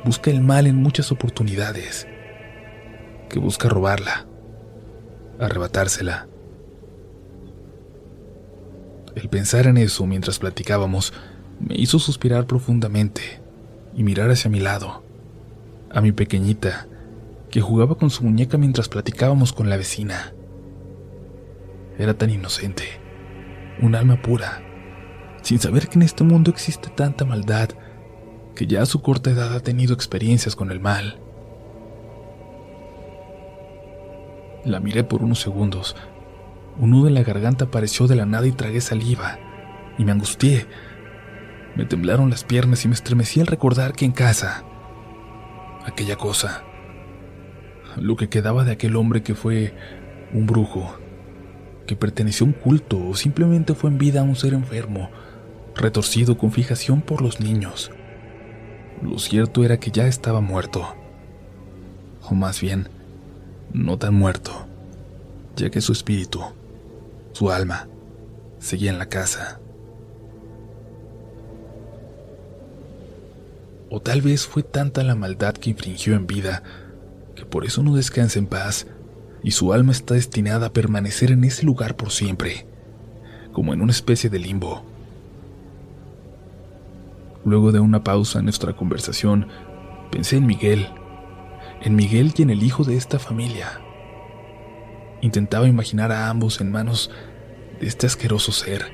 busca 0.05 0.31
el 0.31 0.43
mal 0.43 0.67
en 0.67 0.77
muchas 0.77 1.11
oportunidades, 1.11 2.07
que 3.31 3.39
busca 3.39 3.69
robarla, 3.69 4.27
arrebatársela. 5.39 6.29
El 9.15 9.29
pensar 9.29 9.67
en 9.67 9.79
eso 9.79 10.05
mientras 10.07 10.39
platicábamos 10.39 11.15
me 11.61 11.77
hizo 11.77 11.99
suspirar 11.99 12.47
profundamente 12.47 13.42
y 13.95 14.03
mirar 14.03 14.31
hacia 14.31 14.51
mi 14.51 14.61
lado, 14.61 15.03
a 15.91 16.01
mi 16.01 16.13
pequeñita, 16.13 16.87
que 17.51 17.61
jugaba 17.61 17.97
con 17.97 18.11
su 18.11 18.25
muñeca 18.25 18.59
mientras 18.59 18.89
platicábamos 18.89 19.53
con 19.53 19.69
la 19.69 19.77
vecina. 19.77 20.33
Era 21.99 22.15
tan 22.15 22.31
inocente, 22.31 22.85
un 23.81 23.95
alma 23.95 24.23
pura, 24.23 24.63
sin 25.43 25.59
saber 25.59 25.89
que 25.89 25.99
en 25.99 26.03
este 26.03 26.25
mundo 26.25 26.51
existe 26.51 26.89
tanta 26.89 27.25
maldad 27.25 27.71
que 28.55 28.67
ya 28.67 28.83
a 28.83 28.87
su 28.87 29.03
corta 29.03 29.31
edad 29.31 29.55
ha 29.55 29.61
tenido 29.61 29.95
experiencias 29.95 30.57
con 30.57 30.71
el 30.71 30.81
mal. 30.81 31.19
La 34.65 34.79
miré 34.79 35.05
por 35.05 35.23
unos 35.23 35.41
segundos. 35.41 35.97
Un 36.79 36.91
nudo 36.91 37.09
en 37.09 37.15
la 37.15 37.23
garganta 37.23 37.67
apareció 37.67 38.07
de 38.07 38.17
la 38.17 38.27
nada 38.27 38.47
y 38.47 38.53
tragué 38.53 38.81
saliva, 38.81 39.39
y 39.99 40.05
me 40.05 40.13
angustié. 40.13 40.67
Me 41.77 41.85
temblaron 41.87 42.31
las 42.31 42.45
piernas 42.45 42.85
y 42.85 42.89
me 42.89 42.95
estremecí 42.95 43.41
al 43.41 43.47
recordar 43.47 43.95
que 43.95 44.05
en 44.05 44.13
casa, 44.13 44.65
aquella 45.87 46.17
cosa, 46.17 46.65
lo 47.97 48.17
que 48.17 48.29
quedaba 48.29 48.65
de 48.65 48.73
aquel 48.73 48.97
hombre 48.97 49.23
que 49.23 49.35
fue 49.35 49.75
un 50.33 50.47
brujo, 50.47 50.99
que 51.87 51.97
perteneció 51.97 52.45
a 52.45 52.49
un 52.49 52.53
culto 52.55 53.09
o 53.09 53.15
simplemente 53.15 53.75
fue 53.75 53.91
en 53.91 53.99
vida 53.99 54.23
un 54.23 54.37
ser 54.37 54.53
enfermo, 54.53 55.11
retorcido 55.75 56.37
con 56.37 56.53
fijación 56.53 57.01
por 57.01 57.23
los 57.23 57.41
niños. 57.41 57.91
Lo 59.03 59.19
cierto 59.19 59.65
era 59.65 59.79
que 59.79 59.91
ya 59.91 60.07
estaba 60.07 60.41
muerto. 60.41 60.95
O 62.23 62.35
más 62.35 62.61
bien, 62.61 62.89
no 63.73 63.99
tan 63.99 64.15
muerto, 64.15 64.67
ya 65.57 65.71
que 65.71 65.81
su 65.81 65.93
espíritu, 65.93 66.41
su 67.33 67.51
alma, 67.51 67.89
seguía 68.59 68.91
en 68.91 68.99
la 68.99 69.07
casa. 69.07 69.62
O 73.95 74.01
tal 74.01 74.23
vez 74.23 74.47
fue 74.47 74.63
tanta 74.63 75.03
la 75.03 75.15
maldad 75.15 75.53
que 75.53 75.69
infringió 75.69 76.15
en 76.15 76.27
vida, 76.27 76.63
que 77.37 77.45
por 77.45 77.67
eso 77.67 77.83
no 77.83 77.95
descansa 77.95 78.39
en 78.39 78.47
paz, 78.47 78.87
y 79.43 79.51
su 79.51 79.75
alma 79.75 79.93
está 79.93 80.15
destinada 80.15 80.69
a 80.69 80.73
permanecer 80.73 81.31
en 81.31 81.45
ese 81.45 81.67
lugar 81.67 81.95
por 81.95 82.11
siempre, 82.11 82.67
como 83.53 83.75
en 83.75 83.83
una 83.83 83.93
especie 83.93 84.31
de 84.31 84.39
limbo 84.39 84.83
Luego 87.45 87.71
de 87.71 87.81
una 87.81 88.03
pausa 88.03 88.39
en 88.39 88.47
nuestra 88.47 88.73
conversación, 88.73 89.49
pensé 90.11 90.39
en 90.39 90.47
Miguel, 90.47 90.89
en 91.83 91.95
Miguel 91.95 92.33
y 92.35 92.43
en 92.43 92.49
el 92.49 92.63
hijo 92.63 92.85
de 92.85 92.97
esta 92.97 93.19
familia. 93.19 93.79
Intentaba 95.21 95.69
imaginar 95.69 96.13
a 96.13 96.31
ambos 96.31 96.63
en 96.63 96.73
manos 96.73 97.11
de 97.79 97.89
este 97.89 98.07
asqueroso 98.07 98.53
ser, 98.53 98.87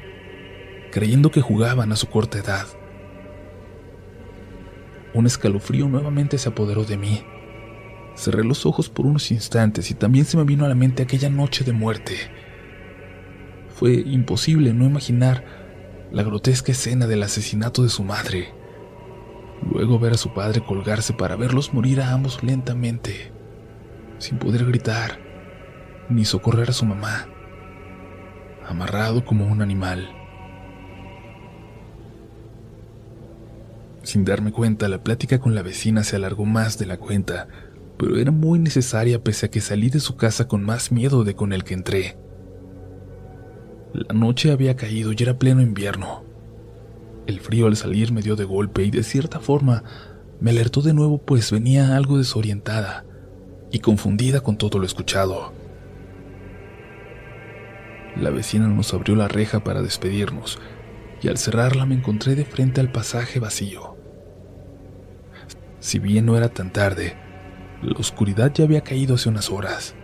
creyendo 0.90 1.30
que 1.30 1.40
jugaban 1.40 1.92
a 1.92 1.96
su 1.96 2.08
corta 2.08 2.38
edad. 2.38 2.66
Un 5.18 5.26
escalofrío 5.26 5.88
nuevamente 5.88 6.38
se 6.38 6.48
apoderó 6.48 6.84
de 6.84 6.96
mí. 6.96 7.24
Cerré 8.14 8.44
los 8.44 8.66
ojos 8.66 8.88
por 8.88 9.04
unos 9.04 9.32
instantes 9.32 9.90
y 9.90 9.94
también 9.94 10.24
se 10.24 10.36
me 10.36 10.44
vino 10.44 10.64
a 10.64 10.68
la 10.68 10.76
mente 10.76 11.02
aquella 11.02 11.28
noche 11.28 11.64
de 11.64 11.72
muerte. 11.72 12.14
Fue 13.74 13.94
imposible 13.94 14.72
no 14.72 14.84
imaginar 14.84 15.44
la 16.12 16.22
grotesca 16.22 16.70
escena 16.70 17.08
del 17.08 17.24
asesinato 17.24 17.82
de 17.82 17.88
su 17.88 18.04
madre. 18.04 18.54
Luego 19.68 19.98
ver 19.98 20.12
a 20.12 20.18
su 20.18 20.32
padre 20.32 20.64
colgarse 20.64 21.12
para 21.12 21.34
verlos 21.34 21.74
morir 21.74 22.00
a 22.00 22.12
ambos 22.12 22.44
lentamente, 22.44 23.32
sin 24.18 24.38
poder 24.38 24.66
gritar, 24.66 25.18
ni 26.08 26.24
socorrer 26.26 26.70
a 26.70 26.74
su 26.74 26.86
mamá, 26.86 27.26
amarrado 28.68 29.24
como 29.24 29.48
un 29.48 29.62
animal. 29.62 30.17
Sin 34.08 34.24
darme 34.24 34.52
cuenta, 34.52 34.88
la 34.88 35.04
plática 35.04 35.38
con 35.38 35.54
la 35.54 35.60
vecina 35.60 36.02
se 36.02 36.16
alargó 36.16 36.46
más 36.46 36.78
de 36.78 36.86
la 36.86 36.96
cuenta, 36.96 37.46
pero 37.98 38.16
era 38.16 38.30
muy 38.30 38.58
necesaria 38.58 39.22
pese 39.22 39.44
a 39.44 39.50
que 39.50 39.60
salí 39.60 39.90
de 39.90 40.00
su 40.00 40.16
casa 40.16 40.48
con 40.48 40.64
más 40.64 40.90
miedo 40.90 41.24
de 41.24 41.34
con 41.34 41.52
el 41.52 41.62
que 41.62 41.74
entré. 41.74 42.16
La 43.92 44.14
noche 44.14 44.50
había 44.50 44.76
caído 44.76 45.12
y 45.12 45.16
era 45.20 45.38
pleno 45.38 45.60
invierno. 45.60 46.24
El 47.26 47.40
frío 47.40 47.66
al 47.66 47.76
salir 47.76 48.10
me 48.10 48.22
dio 48.22 48.34
de 48.34 48.44
golpe 48.44 48.82
y 48.82 48.90
de 48.90 49.02
cierta 49.02 49.40
forma 49.40 49.84
me 50.40 50.52
alertó 50.52 50.80
de 50.80 50.94
nuevo 50.94 51.18
pues 51.18 51.52
venía 51.52 51.94
algo 51.94 52.16
desorientada 52.16 53.04
y 53.70 53.80
confundida 53.80 54.40
con 54.40 54.56
todo 54.56 54.78
lo 54.78 54.86
escuchado. 54.86 55.52
La 58.16 58.30
vecina 58.30 58.68
nos 58.68 58.94
abrió 58.94 59.16
la 59.16 59.28
reja 59.28 59.62
para 59.62 59.82
despedirnos 59.82 60.58
y 61.20 61.28
al 61.28 61.36
cerrarla 61.36 61.84
me 61.84 61.96
encontré 61.96 62.36
de 62.36 62.46
frente 62.46 62.80
al 62.80 62.90
pasaje 62.90 63.38
vacío. 63.38 63.87
Si 65.88 65.98
bien 65.98 66.26
no 66.26 66.36
era 66.36 66.50
tan 66.50 66.70
tarde, 66.70 67.16
la 67.80 67.98
oscuridad 67.98 68.52
ya 68.52 68.64
había 68.64 68.82
caído 68.82 69.14
hace 69.14 69.30
unas 69.30 69.50
horas. 69.50 69.94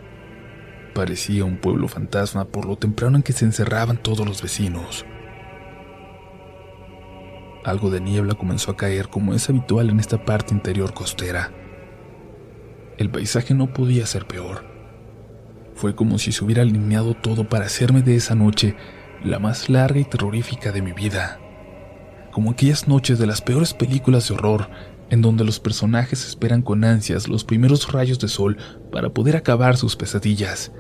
Parecía 0.94 1.44
un 1.44 1.58
pueblo 1.58 1.88
fantasma 1.88 2.46
por 2.46 2.64
lo 2.64 2.76
temprano 2.76 3.18
en 3.18 3.22
que 3.22 3.34
se 3.34 3.44
encerraban 3.44 3.98
todos 3.98 4.26
los 4.26 4.40
vecinos. 4.40 5.04
Algo 7.66 7.90
de 7.90 8.00
niebla 8.00 8.32
comenzó 8.32 8.70
a 8.70 8.78
caer 8.78 9.10
como 9.10 9.34
es 9.34 9.50
habitual 9.50 9.90
en 9.90 10.00
esta 10.00 10.24
parte 10.24 10.54
interior 10.54 10.94
costera. 10.94 11.52
El 12.96 13.10
paisaje 13.10 13.52
no 13.52 13.74
podía 13.74 14.06
ser 14.06 14.26
peor. 14.26 14.64
Fue 15.74 15.94
como 15.94 16.16
si 16.16 16.32
se 16.32 16.42
hubiera 16.46 16.62
alineado 16.62 17.12
todo 17.12 17.46
para 17.46 17.66
hacerme 17.66 18.00
de 18.00 18.16
esa 18.16 18.34
noche 18.34 18.74
la 19.22 19.38
más 19.38 19.68
larga 19.68 20.00
y 20.00 20.04
terrorífica 20.04 20.72
de 20.72 20.80
mi 20.80 20.92
vida. 20.92 21.40
Como 22.32 22.52
aquellas 22.52 22.88
noches 22.88 23.18
de 23.18 23.26
las 23.26 23.42
peores 23.42 23.74
películas 23.74 24.26
de 24.28 24.34
horror 24.34 24.70
en 25.10 25.22
donde 25.22 25.44
los 25.44 25.60
personajes 25.60 26.26
esperan 26.26 26.62
con 26.62 26.84
ansias 26.84 27.28
los 27.28 27.44
primeros 27.44 27.92
rayos 27.92 28.18
de 28.18 28.28
sol 28.28 28.56
para 28.90 29.10
poder 29.10 29.36
acabar 29.36 29.76
sus 29.76 29.96
pesadillas 29.96 30.72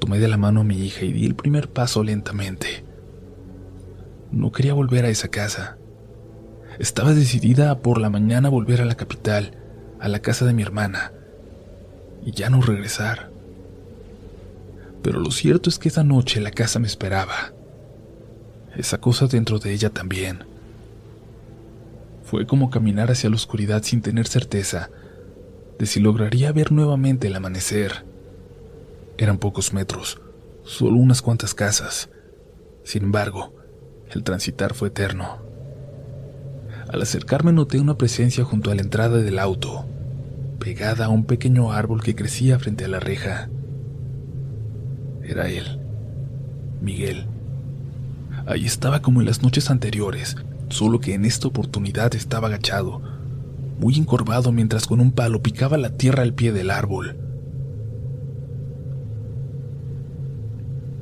Tomé 0.00 0.18
de 0.18 0.28
la 0.28 0.38
mano 0.38 0.62
a 0.62 0.64
mi 0.64 0.78
hija 0.78 1.04
y 1.04 1.12
di 1.12 1.26
el 1.26 1.34
primer 1.34 1.68
paso 1.68 2.02
lentamente. 2.02 2.84
No 4.32 4.50
quería 4.50 4.72
volver 4.72 5.04
a 5.04 5.10
esa 5.10 5.28
casa. 5.28 5.76
Estaba 6.78 7.12
decidida 7.12 7.70
a 7.70 7.78
por 7.80 8.00
la 8.00 8.08
mañana 8.08 8.48
volver 8.48 8.80
a 8.80 8.86
la 8.86 8.94
capital, 8.94 9.58
a 10.00 10.08
la 10.08 10.20
casa 10.20 10.46
de 10.46 10.54
mi 10.54 10.62
hermana, 10.62 11.12
y 12.24 12.32
ya 12.32 12.48
no 12.48 12.62
regresar. 12.62 13.30
Pero 15.02 15.20
lo 15.20 15.30
cierto 15.30 15.68
es 15.68 15.78
que 15.78 15.88
esa 15.88 16.02
noche 16.02 16.40
la 16.40 16.50
casa 16.50 16.78
me 16.78 16.86
esperaba. 16.86 17.52
Esa 18.76 18.98
cosa 18.98 19.26
dentro 19.26 19.58
de 19.58 19.72
ella 19.72 19.90
también. 19.90 20.44
Fue 22.30 22.46
como 22.46 22.70
caminar 22.70 23.10
hacia 23.10 23.28
la 23.28 23.34
oscuridad 23.34 23.82
sin 23.82 24.02
tener 24.02 24.28
certeza 24.28 24.88
de 25.80 25.86
si 25.86 25.98
lograría 25.98 26.52
ver 26.52 26.70
nuevamente 26.70 27.26
el 27.26 27.34
amanecer. 27.34 28.04
Eran 29.18 29.38
pocos 29.38 29.72
metros, 29.72 30.20
solo 30.62 30.94
unas 30.98 31.22
cuantas 31.22 31.54
casas. 31.54 32.08
Sin 32.84 33.02
embargo, 33.02 33.52
el 34.12 34.22
transitar 34.22 34.74
fue 34.74 34.88
eterno. 34.90 35.38
Al 36.88 37.02
acercarme 37.02 37.52
noté 37.52 37.80
una 37.80 37.98
presencia 37.98 38.44
junto 38.44 38.70
a 38.70 38.76
la 38.76 38.82
entrada 38.82 39.18
del 39.18 39.40
auto, 39.40 39.86
pegada 40.60 41.06
a 41.06 41.08
un 41.08 41.24
pequeño 41.24 41.72
árbol 41.72 42.00
que 42.00 42.14
crecía 42.14 42.60
frente 42.60 42.84
a 42.84 42.88
la 42.88 43.00
reja. 43.00 43.50
Era 45.24 45.48
él, 45.48 45.80
Miguel. 46.80 47.26
Ahí 48.46 48.66
estaba 48.66 49.02
como 49.02 49.18
en 49.18 49.26
las 49.26 49.42
noches 49.42 49.68
anteriores, 49.68 50.36
solo 50.70 51.00
que 51.00 51.14
en 51.14 51.24
esta 51.24 51.48
oportunidad 51.48 52.14
estaba 52.14 52.48
agachado, 52.48 53.02
muy 53.78 53.96
encorvado 53.96 54.52
mientras 54.52 54.86
con 54.86 55.00
un 55.00 55.12
palo 55.12 55.42
picaba 55.42 55.76
la 55.76 55.96
tierra 55.96 56.22
al 56.22 56.34
pie 56.34 56.52
del 56.52 56.70
árbol. 56.70 57.16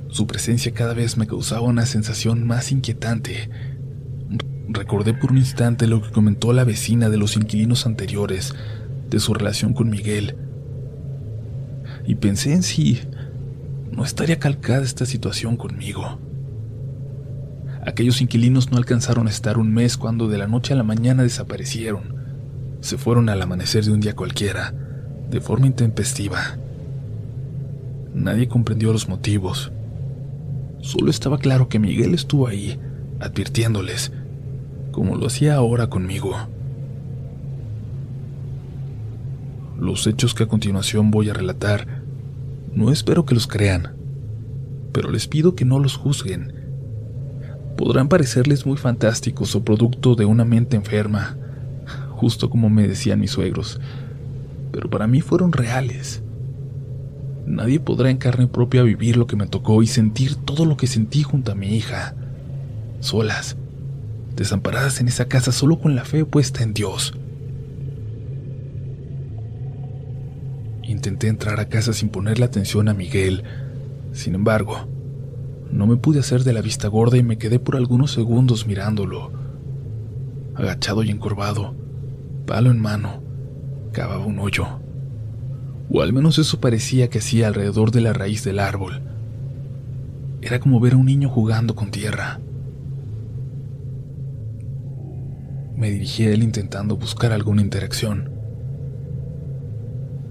Su 0.08 0.26
presencia 0.26 0.72
cada 0.72 0.94
vez 0.94 1.16
me 1.16 1.26
causaba 1.26 1.62
una 1.62 1.86
sensación 1.86 2.46
más 2.46 2.72
inquietante. 2.72 3.50
Recordé 4.68 5.12
por 5.12 5.32
un 5.32 5.38
instante 5.38 5.86
lo 5.86 6.02
que 6.02 6.10
comentó 6.10 6.52
la 6.52 6.64
vecina 6.64 7.10
de 7.10 7.18
los 7.18 7.36
inquilinos 7.36 7.84
anteriores, 7.86 8.54
de 9.10 9.20
su 9.20 9.34
relación 9.34 9.74
con 9.74 9.90
Miguel. 9.90 10.36
Y 12.06 12.14
pensé 12.14 12.54
en 12.54 12.62
si 12.62 13.00
no 13.92 14.04
estaría 14.04 14.38
calcada 14.38 14.84
esta 14.84 15.04
situación 15.04 15.56
conmigo. 15.56 16.18
Aquellos 17.88 18.20
inquilinos 18.20 18.70
no 18.70 18.76
alcanzaron 18.76 19.28
a 19.28 19.30
estar 19.30 19.56
un 19.56 19.72
mes 19.72 19.96
cuando 19.96 20.28
de 20.28 20.36
la 20.36 20.46
noche 20.46 20.74
a 20.74 20.76
la 20.76 20.82
mañana 20.82 21.22
desaparecieron. 21.22 22.14
Se 22.82 22.98
fueron 22.98 23.30
al 23.30 23.40
amanecer 23.40 23.82
de 23.82 23.92
un 23.92 24.00
día 24.00 24.14
cualquiera, 24.14 24.74
de 25.30 25.40
forma 25.40 25.68
intempestiva. 25.68 26.58
Nadie 28.12 28.46
comprendió 28.46 28.92
los 28.92 29.08
motivos. 29.08 29.72
Solo 30.82 31.10
estaba 31.10 31.38
claro 31.38 31.70
que 31.70 31.78
Miguel 31.78 32.12
estuvo 32.12 32.46
ahí, 32.46 32.78
advirtiéndoles, 33.20 34.12
como 34.92 35.16
lo 35.16 35.26
hacía 35.26 35.54
ahora 35.54 35.88
conmigo. 35.88 36.36
Los 39.80 40.06
hechos 40.06 40.34
que 40.34 40.42
a 40.42 40.48
continuación 40.48 41.10
voy 41.10 41.30
a 41.30 41.34
relatar, 41.34 42.02
no 42.74 42.92
espero 42.92 43.24
que 43.24 43.34
los 43.34 43.46
crean, 43.46 43.94
pero 44.92 45.10
les 45.10 45.26
pido 45.26 45.54
que 45.54 45.64
no 45.64 45.78
los 45.78 45.96
juzguen. 45.96 46.57
Podrán 47.78 48.08
parecerles 48.08 48.66
muy 48.66 48.76
fantásticos 48.76 49.54
o 49.54 49.62
producto 49.62 50.16
de 50.16 50.24
una 50.24 50.44
mente 50.44 50.74
enferma, 50.74 51.36
justo 52.10 52.50
como 52.50 52.68
me 52.68 52.88
decían 52.88 53.20
mis 53.20 53.30
suegros, 53.30 53.80
pero 54.72 54.90
para 54.90 55.06
mí 55.06 55.20
fueron 55.20 55.52
reales. 55.52 56.20
Nadie 57.46 57.78
podrá 57.78 58.10
en 58.10 58.16
carne 58.16 58.48
propia 58.48 58.82
vivir 58.82 59.16
lo 59.16 59.28
que 59.28 59.36
me 59.36 59.46
tocó 59.46 59.80
y 59.80 59.86
sentir 59.86 60.34
todo 60.34 60.64
lo 60.64 60.76
que 60.76 60.88
sentí 60.88 61.22
junto 61.22 61.52
a 61.52 61.54
mi 61.54 61.76
hija. 61.76 62.16
Solas, 62.98 63.56
desamparadas 64.34 65.00
en 65.00 65.06
esa 65.06 65.26
casa 65.26 65.52
solo 65.52 65.78
con 65.78 65.94
la 65.94 66.04
fe 66.04 66.24
puesta 66.24 66.64
en 66.64 66.74
Dios. 66.74 67.14
Intenté 70.82 71.28
entrar 71.28 71.60
a 71.60 71.68
casa 71.68 71.92
sin 71.92 72.08
ponerle 72.08 72.44
atención 72.44 72.88
a 72.88 72.94
Miguel. 72.94 73.44
Sin 74.12 74.34
embargo, 74.34 74.88
no 75.70 75.86
me 75.86 75.96
pude 75.96 76.20
hacer 76.20 76.44
de 76.44 76.52
la 76.52 76.62
vista 76.62 76.88
gorda 76.88 77.16
y 77.16 77.22
me 77.22 77.38
quedé 77.38 77.58
por 77.58 77.76
algunos 77.76 78.12
segundos 78.12 78.66
mirándolo. 78.66 79.32
Agachado 80.54 81.02
y 81.02 81.10
encorvado, 81.10 81.74
palo 82.46 82.70
en 82.70 82.80
mano, 82.80 83.22
cavaba 83.92 84.26
un 84.26 84.38
hoyo 84.38 84.80
o 85.90 86.02
al 86.02 86.12
menos 86.12 86.38
eso 86.38 86.60
parecía 86.60 87.08
que 87.08 87.18
hacía 87.18 87.48
alrededor 87.48 87.90
de 87.90 88.00
la 88.00 88.12
raíz 88.12 88.44
del 88.44 88.58
árbol. 88.58 89.02
Era 90.42 90.60
como 90.60 90.80
ver 90.80 90.92
a 90.92 90.96
un 90.96 91.06
niño 91.06 91.28
jugando 91.28 91.74
con 91.74 91.90
tierra. 91.90 92.40
Me 95.76 95.90
dirigí 95.90 96.24
a 96.24 96.30
él 96.32 96.42
intentando 96.42 96.96
buscar 96.96 97.32
alguna 97.32 97.62
interacción. 97.62 98.30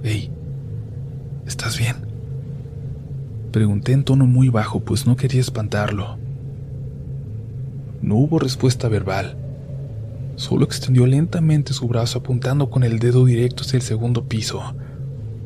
Hey, 0.04 0.32
¿estás 1.46 1.78
bien? 1.78 2.07
Pregunté 3.52 3.94
en 3.94 4.04
tono 4.04 4.26
muy 4.26 4.50
bajo, 4.50 4.80
pues 4.82 5.08
no 5.08 5.16
quería 5.16 5.42
espantarlo. 5.42 6.18
No 8.02 8.16
hubo 8.16 8.40
respuesta 8.40 8.88
verbal. 8.88 9.38
Solo 10.36 10.66
extendió 10.66 11.08
lentamente 11.08 11.74
su 11.74 11.88
brazo 11.88 12.20
apuntando 12.20 12.70
con 12.70 12.84
el 12.84 13.00
dedo 13.00 13.26
directo 13.26 13.64
hacia 13.64 13.78
el 13.78 13.84
segundo 13.84 14.26
piso 14.26 14.76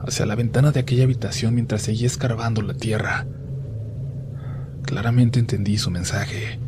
hacia 0.06 0.26
la 0.26 0.36
ventana 0.36 0.72
de 0.72 0.80
aquella 0.80 1.04
habitación 1.04 1.54
mientras 1.54 1.84
seguía 1.84 2.08
escarbando 2.08 2.62
la 2.62 2.74
tierra. 2.74 3.26
Claramente 4.84 5.40
entendí 5.40 5.78
su 5.78 5.92
mensaje. 5.92 6.60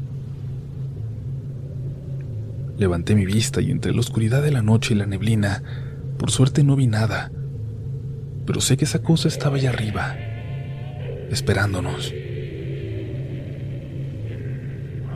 Levanté 2.78 3.16
mi 3.16 3.26
vista 3.26 3.62
y 3.62 3.72
entre 3.72 3.94
la 3.94 4.00
oscuridad 4.00 4.42
de 4.42 4.52
la 4.52 4.62
noche 4.62 4.94
y 4.94 4.98
la 4.98 5.06
neblina, 5.06 5.64
por 6.18 6.32
suerte 6.32 6.64
no 6.64 6.76
vi 6.76 6.88
nada, 6.88 7.32
pero 8.46 8.62
sé 8.62 8.78
que 8.78 8.86
esa 8.86 9.00
cosa 9.02 9.28
estaba 9.28 9.58
allá 9.58 9.70
arriba, 9.70 10.16
esperándonos. 11.34 12.14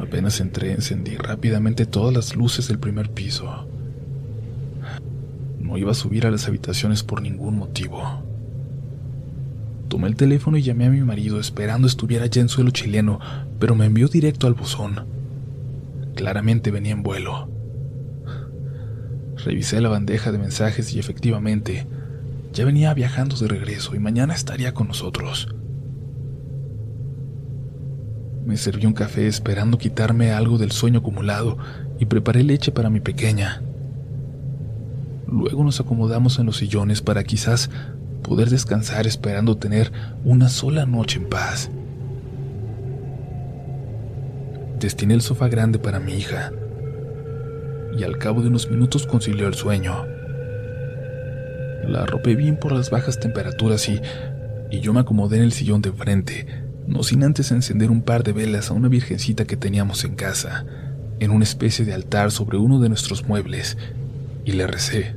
Apenas 0.01 0.39
entré, 0.39 0.71
encendí 0.71 1.15
rápidamente 1.15 1.85
todas 1.85 2.13
las 2.13 2.35
luces 2.35 2.67
del 2.67 2.79
primer 2.79 3.11
piso. 3.11 3.67
No 5.59 5.77
iba 5.77 5.91
a 5.91 5.95
subir 5.95 6.25
a 6.25 6.31
las 6.31 6.47
habitaciones 6.47 7.03
por 7.03 7.21
ningún 7.21 7.57
motivo. 7.57 8.23
Tomé 9.89 10.07
el 10.07 10.15
teléfono 10.15 10.57
y 10.57 10.61
llamé 10.61 10.85
a 10.85 10.89
mi 10.89 11.01
marido 11.01 11.39
esperando 11.39 11.87
estuviera 11.87 12.25
ya 12.25 12.41
en 12.41 12.49
suelo 12.49 12.71
chileno, 12.71 13.19
pero 13.59 13.75
me 13.75 13.85
envió 13.85 14.07
directo 14.07 14.47
al 14.47 14.53
buzón. 14.53 15.05
Claramente 16.15 16.71
venía 16.71 16.93
en 16.93 17.03
vuelo. 17.03 17.49
Revisé 19.43 19.81
la 19.81 19.89
bandeja 19.89 20.31
de 20.31 20.39
mensajes 20.39 20.93
y 20.93 20.99
efectivamente, 20.99 21.85
ya 22.53 22.65
venía 22.65 22.93
viajando 22.93 23.35
de 23.35 23.47
regreso 23.47 23.95
y 23.95 23.99
mañana 23.99 24.33
estaría 24.33 24.73
con 24.73 24.87
nosotros. 24.87 25.49
Me 28.47 28.55
serví 28.55 28.85
un 28.85 28.93
café 28.93 29.27
esperando 29.27 29.77
quitarme 29.77 30.31
algo 30.31 30.57
del 30.57 30.71
sueño 30.71 30.99
acumulado 30.99 31.57
y 31.99 32.05
preparé 32.05 32.45
leche 32.45 32.71
para 32.71 32.89
mi 32.89 33.01
pequeña. 33.01 33.61
Luego 35.27 35.65
nos 35.65 35.81
acomodamos 35.81 36.39
en 36.39 36.45
los 36.45 36.55
sillones 36.55 37.01
para 37.01 37.25
quizás 37.25 37.69
poder 38.23 38.49
descansar 38.49 39.05
esperando 39.05 39.57
tener 39.57 39.91
una 40.23 40.47
sola 40.47 40.85
noche 40.85 41.19
en 41.19 41.27
paz. 41.27 41.69
Destiné 44.79 45.15
el 45.15 45.21
sofá 45.21 45.49
grande 45.49 45.77
para 45.77 45.99
mi 45.99 46.13
hija 46.13 46.53
y 47.99 48.03
al 48.03 48.17
cabo 48.17 48.41
de 48.41 48.47
unos 48.47 48.71
minutos 48.71 49.05
concilió 49.07 49.45
el 49.47 49.55
sueño. 49.55 50.05
La 51.85 52.03
arropé 52.03 52.37
bien 52.37 52.57
por 52.57 52.71
las 52.71 52.91
bajas 52.91 53.19
temperaturas 53.19 53.89
y, 53.89 53.99
y 54.71 54.79
yo 54.79 54.93
me 54.93 55.01
acomodé 55.01 55.35
en 55.35 55.43
el 55.43 55.51
sillón 55.51 55.81
de 55.81 55.89
enfrente, 55.89 56.66
no 56.87 57.03
sin 57.03 57.23
antes 57.23 57.51
encender 57.51 57.91
un 57.91 58.01
par 58.01 58.23
de 58.23 58.31
velas 58.31 58.71
a 58.71 58.73
una 58.73 58.87
virgencita 58.87 59.45
que 59.45 59.57
teníamos 59.57 60.05
en 60.05 60.15
casa, 60.15 60.65
en 61.19 61.31
una 61.31 61.43
especie 61.43 61.83
de 61.83 61.93
altar 61.93 62.31
sobre 62.31 62.57
uno 62.57 62.79
de 62.79 62.87
nuestros 62.87 63.27
muebles, 63.27 63.77
y 64.45 64.53
le 64.53 64.65
recé. 64.65 65.15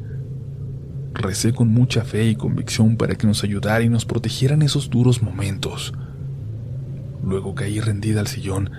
Recé 1.14 1.52
con 1.52 1.68
mucha 1.68 2.04
fe 2.04 2.26
y 2.26 2.34
convicción 2.34 2.96
para 2.96 3.14
que 3.14 3.26
nos 3.26 3.44
ayudara 3.44 3.84
y 3.84 3.88
nos 3.88 4.04
protegiera 4.04 4.54
en 4.54 4.62
esos 4.62 4.90
duros 4.90 5.22
momentos. 5.22 5.92
Luego 7.22 7.54
caí 7.54 7.78
rendida 7.78 8.20
al 8.20 8.26
sillón, 8.26 8.70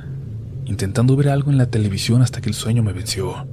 intentando 0.65 1.15
ver 1.15 1.29
algo 1.29 1.49
en 1.49 1.57
la 1.57 1.67
televisión 1.67 2.21
hasta 2.21 2.41
que 2.41 2.49
el 2.49 2.55
sueño 2.55 2.83
me 2.83 2.93
venció. 2.93 3.47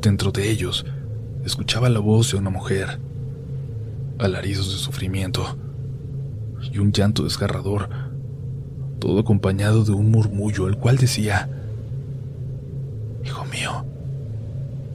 Dentro 0.00 0.30
de 0.30 0.48
ellos, 0.48 0.86
escuchaba 1.44 1.88
la 1.88 1.98
voz 1.98 2.30
de 2.30 2.38
una 2.38 2.50
mujer, 2.50 3.00
alaridos 4.18 4.72
de 4.72 4.78
sufrimiento 4.78 5.56
y 6.72 6.78
un 6.78 6.92
llanto 6.92 7.24
desgarrador, 7.24 7.88
todo 8.98 9.20
acompañado 9.20 9.84
de 9.84 9.92
un 9.92 10.10
murmullo, 10.10 10.68
el 10.68 10.76
cual 10.76 10.98
decía, 10.98 11.48
Hijo 13.24 13.44
mío, 13.46 13.84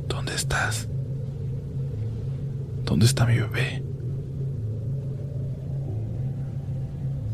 ¿dónde 0.07 0.36
estás? 0.36 0.88
¿Dónde 2.84 3.05
está 3.05 3.26
mi 3.26 3.38
bebé? 3.38 3.84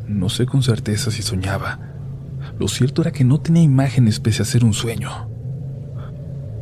No 0.08 0.30
sé 0.30 0.46
con 0.46 0.64
certeza 0.64 1.12
si 1.12 1.22
soñaba. 1.22 1.80
Lo 2.60 2.68
cierto 2.68 3.02
era 3.02 3.12
que 3.12 3.24
no 3.24 3.40
tenía 3.40 3.64
imágenes 3.64 4.20
pese 4.20 4.42
a 4.42 4.46
ser 4.46 4.64
un 4.64 4.74
sueño. 4.74 5.30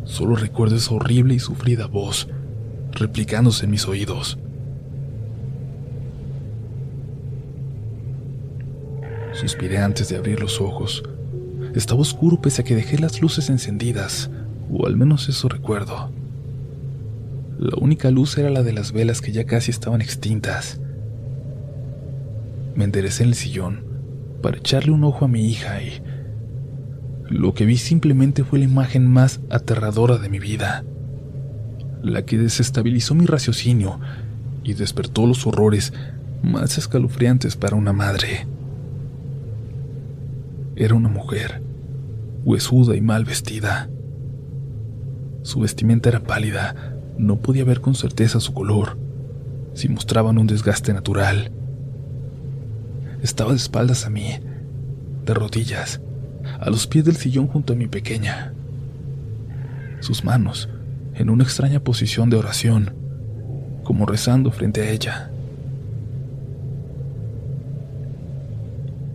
Solo 0.05 0.35
recuerdo 0.35 0.75
esa 0.75 0.93
horrible 0.93 1.35
y 1.35 1.39
sufrida 1.39 1.87
voz 1.87 2.27
replicándose 2.91 3.65
en 3.65 3.71
mis 3.71 3.87
oídos. 3.87 4.39
Suspiré 9.39 9.77
antes 9.77 10.09
de 10.09 10.17
abrir 10.17 10.41
los 10.41 10.59
ojos. 10.59 11.01
Estaba 11.73 12.01
oscuro 12.01 12.41
pese 12.41 12.61
a 12.61 12.65
que 12.65 12.75
dejé 12.75 12.99
las 12.99 13.21
luces 13.21 13.49
encendidas, 13.49 14.29
o 14.69 14.85
al 14.85 14.97
menos 14.97 15.29
eso 15.29 15.47
recuerdo. 15.47 16.11
La 17.57 17.77
única 17.79 18.11
luz 18.11 18.37
era 18.37 18.49
la 18.49 18.63
de 18.63 18.73
las 18.73 18.91
velas 18.91 19.21
que 19.21 19.31
ya 19.31 19.45
casi 19.45 19.71
estaban 19.71 20.01
extintas. 20.01 20.81
Me 22.75 22.83
enderecé 22.83 23.23
en 23.23 23.29
el 23.29 23.35
sillón 23.35 23.85
para 24.41 24.57
echarle 24.57 24.91
un 24.91 25.05
ojo 25.05 25.23
a 25.23 25.29
mi 25.29 25.49
hija 25.49 25.81
y 25.81 26.01
lo 27.29 27.53
que 27.53 27.63
vi 27.63 27.77
simplemente 27.77 28.43
fue 28.43 28.59
la 28.59 28.65
imagen 28.65 29.07
más 29.07 29.39
aterradora 29.49 30.17
de 30.17 30.27
mi 30.27 30.39
vida, 30.39 30.83
la 32.03 32.25
que 32.25 32.37
desestabilizó 32.37 33.15
mi 33.15 33.25
raciocinio 33.25 34.01
y 34.65 34.73
despertó 34.73 35.25
los 35.25 35.47
horrores 35.47 35.93
más 36.43 36.77
escalofriantes 36.77 37.55
para 37.55 37.77
una 37.77 37.93
madre. 37.93 38.58
Era 40.79 40.95
una 40.95 41.09
mujer, 41.09 41.61
huesuda 42.45 42.95
y 42.95 43.01
mal 43.01 43.25
vestida. 43.25 43.89
Su 45.41 45.59
vestimenta 45.59 46.07
era 46.07 46.21
pálida, 46.21 46.95
no 47.17 47.35
podía 47.39 47.65
ver 47.65 47.81
con 47.81 47.95
certeza 47.95 48.39
su 48.39 48.53
color, 48.53 48.97
si 49.73 49.89
mostraban 49.89 50.37
un 50.37 50.47
desgaste 50.47 50.93
natural. 50.93 51.51
Estaba 53.21 53.51
de 53.51 53.57
espaldas 53.57 54.05
a 54.05 54.09
mí, 54.09 54.39
de 55.25 55.33
rodillas, 55.33 55.99
a 56.61 56.69
los 56.69 56.87
pies 56.87 57.03
del 57.03 57.17
sillón 57.17 57.47
junto 57.47 57.73
a 57.73 57.75
mi 57.75 57.87
pequeña. 57.87 58.53
Sus 59.99 60.23
manos, 60.23 60.69
en 61.13 61.29
una 61.29 61.43
extraña 61.43 61.81
posición 61.81 62.29
de 62.29 62.37
oración, 62.37 62.93
como 63.83 64.05
rezando 64.05 64.49
frente 64.49 64.83
a 64.83 64.91
ella. 64.91 65.29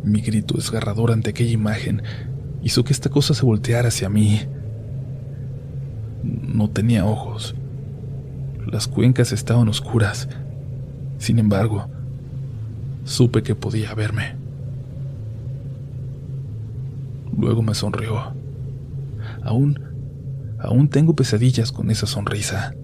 Mi 0.05 0.21
grito 0.21 0.57
desgarrador 0.57 1.11
ante 1.11 1.31
aquella 1.31 1.53
imagen 1.53 2.03
hizo 2.63 2.85
que 2.85 2.93
esta 2.93 3.09
cosa 3.09 3.35
se 3.35 3.45
volteara 3.45 3.89
hacia 3.89 4.09
mí. 4.09 4.43
No 6.23 6.69
tenía 6.71 7.05
ojos, 7.07 7.55
las 8.67 8.89
cuencas 8.89 9.33
estaban 9.33 9.69
oscuras. 9.69 10.29
Sin 11.19 11.39
embargo, 11.39 11.87
supe 13.05 13.43
que 13.43 13.55
podía 13.55 13.95
verme. 13.95 14.37
Luego 17.39 17.63
me 17.63 17.75
sonrió. 17.75 18.35
Aún, 19.43 19.81
aún 20.59 20.89
tengo 20.89 21.15
pesadillas 21.15 21.73
con 21.73 21.91
esa 21.91 22.07
sonrisa. 22.07 22.75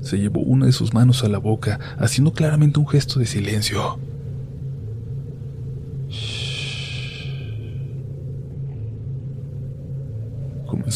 Se 0.00 0.18
llevó 0.18 0.40
una 0.40 0.66
de 0.66 0.72
sus 0.72 0.94
manos 0.94 1.24
a 1.24 1.28
la 1.28 1.38
boca, 1.38 1.80
haciendo 1.98 2.32
claramente 2.32 2.78
un 2.78 2.86
gesto 2.86 3.18
de 3.18 3.26
silencio. 3.26 3.98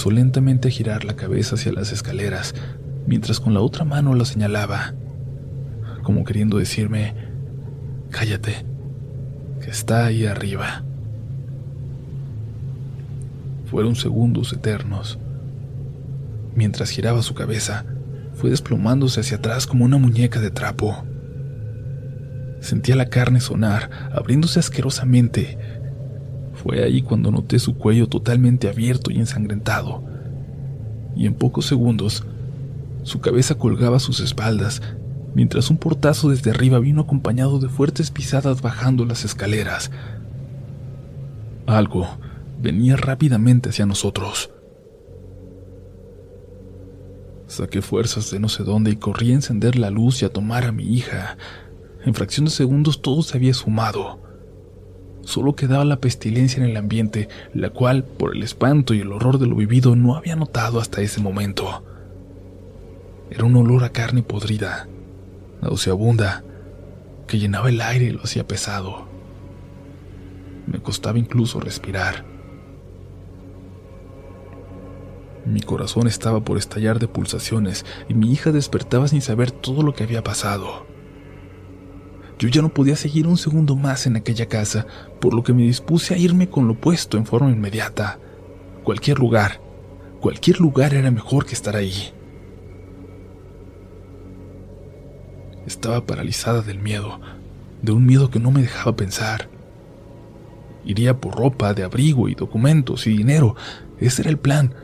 Comenzó 0.01 0.19
lentamente 0.19 0.69
a 0.69 0.71
girar 0.71 1.05
la 1.05 1.15
cabeza 1.15 1.57
hacia 1.57 1.73
las 1.73 1.93
escaleras, 1.93 2.55
mientras 3.07 3.39
con 3.39 3.53
la 3.53 3.61
otra 3.61 3.85
mano 3.85 4.15
la 4.15 4.25
señalaba, 4.25 4.95
como 6.03 6.25
queriendo 6.25 6.57
decirme, 6.57 7.13
cállate, 8.09 8.65
que 9.63 9.69
está 9.69 10.07
ahí 10.07 10.25
arriba. 10.25 10.85
Fueron 13.67 13.95
segundos 13.95 14.55
eternos. 14.55 15.19
Mientras 16.55 16.89
giraba 16.89 17.21
su 17.21 17.35
cabeza, 17.35 17.85
fue 18.33 18.49
desplomándose 18.49 19.21
hacia 19.21 19.37
atrás 19.37 19.67
como 19.67 19.85
una 19.85 19.99
muñeca 19.99 20.41
de 20.41 20.51
trapo. 20.51 21.05
Sentía 22.61 22.97
la 22.97 23.11
carne 23.11 23.41
sonar, 23.41 23.91
abriéndose 24.15 24.61
asquerosamente. 24.61 25.59
Fue 26.63 26.85
ahí 26.85 27.01
cuando 27.01 27.31
noté 27.31 27.59
su 27.59 27.77
cuello 27.77 28.07
totalmente 28.07 28.69
abierto 28.69 29.11
y 29.11 29.17
ensangrentado. 29.17 30.03
Y 31.17 31.27
en 31.27 31.35
pocos 31.35 31.67
segundos 31.67 32.25
su 33.03 33.21
cabeza 33.21 33.55
colgaba 33.55 33.97
a 33.97 34.01
sus 34.01 34.21
espaldas, 34.21 34.83
mientras 35.35 35.71
un 35.71 35.79
portazo 35.79 36.29
desde 36.29 36.51
arriba 36.51 36.79
vino 36.79 37.01
acompañado 37.01 37.59
de 37.59 37.69
fuertes 37.69 38.11
pisadas 38.11 38.61
bajando 38.61 39.07
las 39.07 39.25
escaleras. 39.25 39.91
Algo 41.67 42.07
venía 42.61 42.97
rápidamente 42.97 43.71
hacia 43.71 43.87
nosotros. 43.87 44.51
Saqué 47.47 47.81
fuerzas 47.81 48.31
de 48.31 48.39
no 48.39 48.49
sé 48.51 48.65
dónde 48.65 48.91
y 48.91 48.97
corrí 48.97 49.33
a 49.33 49.35
encender 49.35 49.77
la 49.77 49.91
luz 49.91 50.21
y 50.21 50.27
a 50.27 50.33
tomar 50.33 50.65
a 50.65 50.73
mi 50.73 50.85
hija. 50.85 51.39
En 52.05 52.15
fracción 52.15 52.45
de 52.45 52.51
segundos 52.51 53.01
todo 53.01 53.23
se 53.23 53.37
había 53.37 53.55
sumado. 53.55 54.30
Solo 55.31 55.55
quedaba 55.55 55.85
la 55.85 56.01
pestilencia 56.01 56.61
en 56.61 56.69
el 56.69 56.77
ambiente, 56.77 57.29
la 57.55 57.71
cual, 57.71 58.03
por 58.03 58.35
el 58.35 58.43
espanto 58.43 58.95
y 58.95 59.01
el 59.01 59.13
horror 59.13 59.39
de 59.39 59.47
lo 59.47 59.55
vivido, 59.55 59.95
no 59.95 60.17
había 60.17 60.35
notado 60.35 60.81
hasta 60.81 61.03
ese 61.03 61.21
momento. 61.21 61.85
Era 63.31 63.45
un 63.45 63.55
olor 63.55 63.85
a 63.85 63.91
carne 63.91 64.25
podrida, 64.25 64.89
nauseabunda, 65.63 66.43
que 67.29 67.39
llenaba 67.39 67.69
el 67.69 67.81
aire 67.81 68.07
y 68.07 68.11
lo 68.11 68.25
hacía 68.25 68.49
pesado. 68.49 69.07
Me 70.67 70.83
costaba 70.83 71.17
incluso 71.17 71.61
respirar. 71.61 72.25
Mi 75.47 75.61
corazón 75.61 76.09
estaba 76.09 76.41
por 76.41 76.59
estallar 76.59 76.99
de 76.99 77.07
pulsaciones 77.07 77.87
y 78.09 78.15
mi 78.15 78.33
hija 78.33 78.51
despertaba 78.51 79.07
sin 79.07 79.23
saber 79.23 79.53
todo 79.53 79.85
lo 79.85 79.95
que 79.95 80.03
había 80.03 80.25
pasado. 80.25 80.90
Yo 82.41 82.49
ya 82.49 82.63
no 82.63 82.71
podía 82.71 82.97
seguir 82.97 83.27
un 83.27 83.37
segundo 83.37 83.77
más 83.77 84.07
en 84.07 84.17
aquella 84.17 84.47
casa, 84.47 84.87
por 85.21 85.35
lo 85.35 85.43
que 85.43 85.53
me 85.53 85.65
dispuse 85.65 86.15
a 86.15 86.17
irme 86.17 86.49
con 86.49 86.67
lo 86.67 86.75
puesto 86.75 87.19
en 87.19 87.27
forma 87.27 87.51
inmediata. 87.51 88.19
Cualquier 88.83 89.19
lugar, 89.19 89.61
cualquier 90.23 90.59
lugar 90.59 90.95
era 90.95 91.11
mejor 91.11 91.45
que 91.45 91.53
estar 91.53 91.77
ahí. 91.77 92.15
Estaba 95.67 96.07
paralizada 96.07 96.63
del 96.63 96.79
miedo, 96.79 97.21
de 97.83 97.93
un 97.93 98.07
miedo 98.07 98.31
que 98.31 98.41
no 98.41 98.51
me 98.51 98.63
dejaba 98.63 98.97
pensar. 98.97 99.51
Iría 100.83 101.21
por 101.21 101.37
ropa, 101.37 101.75
de 101.75 101.83
abrigo 101.83 102.31
y 102.31 102.35
documentos 102.35 103.07
y 103.07 103.19
dinero. 103.19 103.55
Ese 103.99 104.23
era 104.23 104.31
el 104.31 104.39
plan, 104.39 104.75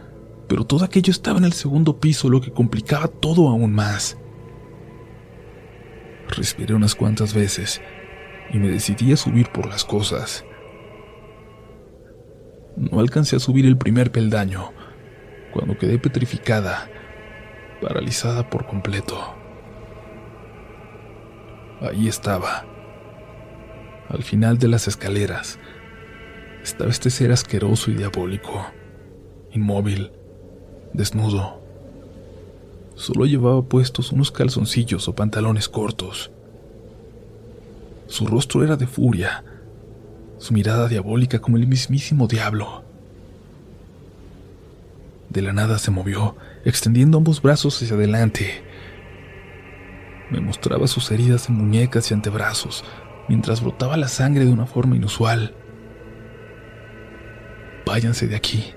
pero 0.47 0.67
todo 0.67 0.85
aquello 0.85 1.11
estaba 1.11 1.39
en 1.39 1.45
el 1.45 1.55
segundo 1.55 2.01
piso, 2.01 2.29
lo 2.29 2.43
que 2.43 2.53
complicaba 2.53 3.09
todo 3.09 3.49
aún 3.49 3.73
más. 3.73 4.19
Respiré 6.29 6.75
unas 6.75 6.95
cuantas 6.95 7.35
veces 7.35 7.81
y 8.53 8.59
me 8.59 8.69
decidí 8.69 9.13
a 9.13 9.17
subir 9.17 9.51
por 9.51 9.67
las 9.67 9.85
cosas. 9.85 10.45
No 12.77 13.01
alcancé 13.01 13.37
a 13.37 13.41
subir 13.41 13.67
el 13.67 13.79
primer 13.79 14.13
peldaño 14.13 14.73
cuando 15.53 15.79
quedé 15.79 15.99
petrificada, 15.99 16.91
paralizada 17.81 18.51
por 18.51 18.67
completo. 18.67 19.35
Ahí 21.81 22.09
estaba, 22.09 22.67
al 24.09 24.23
final 24.23 24.59
de 24.59 24.69
las 24.69 24.89
escaleras, 24.89 25.59
estaba 26.63 26.91
este 26.91 27.11
ser 27.11 27.33
asqueroso 27.33 27.91
y 27.91 27.95
diabólico, 27.95 28.67
inmóvil, 29.53 30.13
desnudo. 30.93 31.66
Solo 32.97 33.27
llevaba 33.27 33.63
puestos 33.63 34.11
unos 34.11 34.33
calzoncillos 34.33 35.07
o 35.07 35.15
pantalones 35.15 35.69
cortos. 35.69 36.31
Su 38.07 38.27
rostro 38.27 38.65
era 38.65 38.77
de 38.77 38.87
furia, 38.87 39.45
su 40.39 40.55
mirada 40.55 40.89
diabólica 40.89 41.39
como 41.39 41.59
el 41.59 41.67
mismísimo 41.67 42.27
diablo. 42.27 42.85
De 45.29 45.43
la 45.43 45.53
nada 45.53 45.79
se 45.79 45.91
movió, 45.91 46.37
extendiendo 46.65 47.19
ambos 47.19 47.43
brazos 47.43 47.83
hacia 47.83 47.95
adelante. 47.95 48.63
Me 50.31 50.41
mostraba 50.41 50.87
sus 50.87 51.11
heridas 51.11 51.51
en 51.51 51.57
muñecas 51.57 52.11
y 52.11 52.15
antebrazos, 52.15 52.83
mientras 53.29 53.61
brotaba 53.61 53.99
la 53.99 54.09
sangre 54.09 54.47
de 54.47 54.53
una 54.53 54.65
forma 54.65 54.97
inusual. 54.97 55.55
Váyanse 57.85 58.27
de 58.27 58.37
aquí. 58.37 58.73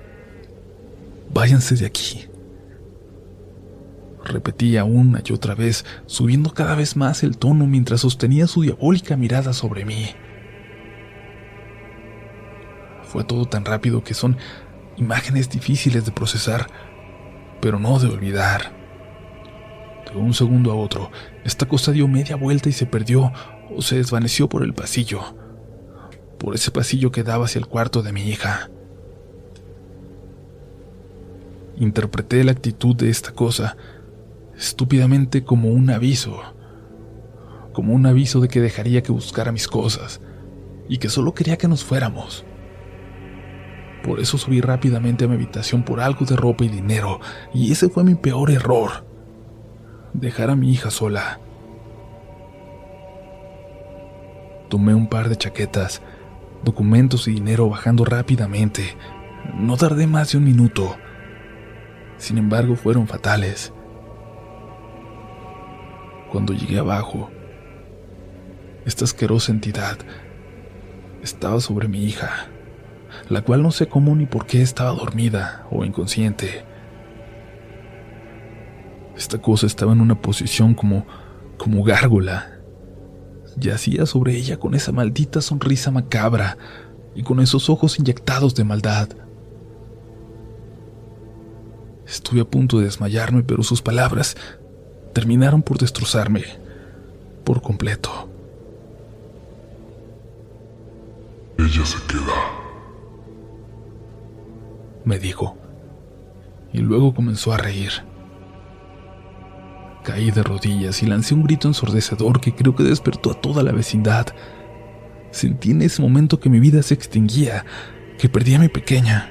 Váyanse 1.32 1.74
de 1.76 1.86
aquí. 1.86 2.29
Repetía 4.24 4.84
una 4.84 5.22
y 5.24 5.32
otra 5.32 5.54
vez, 5.54 5.84
subiendo 6.06 6.50
cada 6.50 6.74
vez 6.74 6.96
más 6.96 7.22
el 7.22 7.38
tono 7.38 7.66
mientras 7.66 8.02
sostenía 8.02 8.46
su 8.46 8.62
diabólica 8.62 9.16
mirada 9.16 9.52
sobre 9.52 9.84
mí. 9.84 10.10
Fue 13.02 13.24
todo 13.24 13.46
tan 13.46 13.64
rápido 13.64 14.04
que 14.04 14.14
son 14.14 14.36
imágenes 14.96 15.48
difíciles 15.48 16.04
de 16.04 16.12
procesar, 16.12 16.68
pero 17.60 17.78
no 17.78 17.98
de 17.98 18.08
olvidar. 18.08 18.78
De 20.12 20.18
un 20.18 20.34
segundo 20.34 20.70
a 20.70 20.74
otro, 20.74 21.10
esta 21.44 21.66
cosa 21.66 21.92
dio 21.92 22.06
media 22.06 22.36
vuelta 22.36 22.68
y 22.68 22.72
se 22.72 22.86
perdió 22.86 23.32
o 23.74 23.80
se 23.80 23.96
desvaneció 23.96 24.48
por 24.48 24.62
el 24.62 24.74
pasillo, 24.74 25.20
por 26.38 26.54
ese 26.54 26.70
pasillo 26.70 27.10
que 27.10 27.22
daba 27.22 27.46
hacia 27.46 27.58
el 27.58 27.66
cuarto 27.66 28.02
de 28.02 28.12
mi 28.12 28.28
hija. 28.28 28.70
Interpreté 31.78 32.44
la 32.44 32.52
actitud 32.52 32.94
de 32.94 33.08
esta 33.08 33.32
cosa 33.32 33.76
estúpidamente 34.60 35.42
como 35.42 35.70
un 35.70 35.90
aviso, 35.90 36.40
como 37.72 37.94
un 37.94 38.06
aviso 38.06 38.40
de 38.40 38.48
que 38.48 38.60
dejaría 38.60 39.02
que 39.02 39.10
buscara 39.10 39.52
mis 39.52 39.66
cosas 39.66 40.20
y 40.88 40.98
que 40.98 41.08
solo 41.08 41.34
quería 41.34 41.56
que 41.56 41.66
nos 41.66 41.82
fuéramos. 41.82 42.44
Por 44.04 44.20
eso 44.20 44.38
subí 44.38 44.60
rápidamente 44.60 45.24
a 45.24 45.28
mi 45.28 45.34
habitación 45.34 45.82
por 45.82 46.00
algo 46.00 46.24
de 46.26 46.36
ropa 46.36 46.64
y 46.64 46.68
dinero, 46.68 47.20
y 47.52 47.72
ese 47.72 47.88
fue 47.88 48.04
mi 48.04 48.14
peor 48.14 48.50
error. 48.50 49.06
Dejar 50.12 50.50
a 50.50 50.56
mi 50.56 50.70
hija 50.70 50.90
sola. 50.90 51.40
Tomé 54.68 54.94
un 54.94 55.08
par 55.08 55.28
de 55.28 55.36
chaquetas, 55.36 56.02
documentos 56.62 57.26
y 57.28 57.32
dinero 57.32 57.68
bajando 57.68 58.04
rápidamente. 58.04 58.96
No 59.54 59.76
tardé 59.76 60.06
más 60.06 60.32
de 60.32 60.38
un 60.38 60.44
minuto 60.44 60.96
sin 62.20 62.36
embargo, 62.36 62.76
fueron 62.76 63.08
fatales. 63.08 63.72
Cuando 66.30 66.52
llegué 66.52 66.78
abajo, 66.78 67.30
esta 68.84 69.04
asquerosa 69.04 69.52
entidad 69.52 69.98
estaba 71.22 71.60
sobre 71.60 71.88
mi 71.88 72.04
hija, 72.04 72.48
la 73.28 73.42
cual 73.42 73.62
no 73.62 73.70
sé 73.72 73.88
cómo 73.88 74.14
ni 74.14 74.26
por 74.26 74.46
qué 74.46 74.62
estaba 74.62 74.90
dormida 74.90 75.66
o 75.70 75.84
inconsciente. 75.84 76.64
Esta 79.16 79.38
cosa 79.38 79.66
estaba 79.66 79.92
en 79.92 80.00
una 80.00 80.20
posición 80.20 80.74
como 80.74 81.06
como 81.60 81.84
gárgola. 81.84 82.58
Yacía 83.56 84.06
sobre 84.06 84.34
ella 84.34 84.58
con 84.58 84.74
esa 84.74 84.92
maldita 84.92 85.42
sonrisa 85.42 85.90
macabra 85.90 86.56
y 87.14 87.22
con 87.22 87.38
esos 87.40 87.68
ojos 87.68 87.98
inyectados 87.98 88.54
de 88.54 88.64
maldad. 88.64 89.10
Estuve 92.06 92.40
a 92.40 92.44
punto 92.46 92.78
de 92.78 92.86
desmayarme, 92.86 93.42
pero 93.42 93.62
sus 93.62 93.82
palabras 93.82 94.36
terminaron 95.12 95.62
por 95.62 95.78
destrozarme 95.78 96.44
por 97.44 97.62
completo. 97.62 98.28
Ella 101.58 101.84
se 101.84 101.98
queda. 102.06 102.60
Me 105.04 105.18
dijo. 105.18 105.56
Y 106.72 106.78
luego 106.78 107.14
comenzó 107.14 107.52
a 107.52 107.56
reír. 107.56 107.90
Caí 110.04 110.30
de 110.30 110.42
rodillas 110.42 111.02
y 111.02 111.06
lancé 111.06 111.34
un 111.34 111.42
grito 111.42 111.68
ensordecedor 111.68 112.40
que 112.40 112.54
creo 112.54 112.74
que 112.74 112.84
despertó 112.84 113.32
a 113.32 113.40
toda 113.40 113.62
la 113.62 113.72
vecindad. 113.72 114.28
Sentí 115.32 115.72
en 115.72 115.82
ese 115.82 116.00
momento 116.00 116.40
que 116.40 116.48
mi 116.48 116.60
vida 116.60 116.82
se 116.82 116.94
extinguía, 116.94 117.64
que 118.18 118.28
perdía 118.28 118.58
a 118.58 118.60
mi 118.60 118.68
pequeña. 118.68 119.30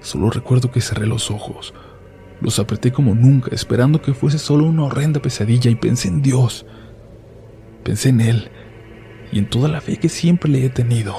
Solo 0.00 0.30
recuerdo 0.30 0.70
que 0.70 0.80
cerré 0.80 1.06
los 1.06 1.30
ojos. 1.30 1.74
Los 2.40 2.58
apreté 2.58 2.92
como 2.92 3.14
nunca, 3.14 3.50
esperando 3.54 4.02
que 4.02 4.14
fuese 4.14 4.38
solo 4.38 4.64
una 4.64 4.84
horrenda 4.84 5.20
pesadilla 5.20 5.70
y 5.70 5.76
pensé 5.76 6.08
en 6.08 6.22
Dios. 6.22 6.66
Pensé 7.84 8.10
en 8.10 8.20
Él 8.20 8.50
y 9.32 9.38
en 9.38 9.48
toda 9.48 9.68
la 9.68 9.80
fe 9.80 9.96
que 9.96 10.08
siempre 10.08 10.50
le 10.50 10.64
he 10.64 10.70
tenido. 10.70 11.14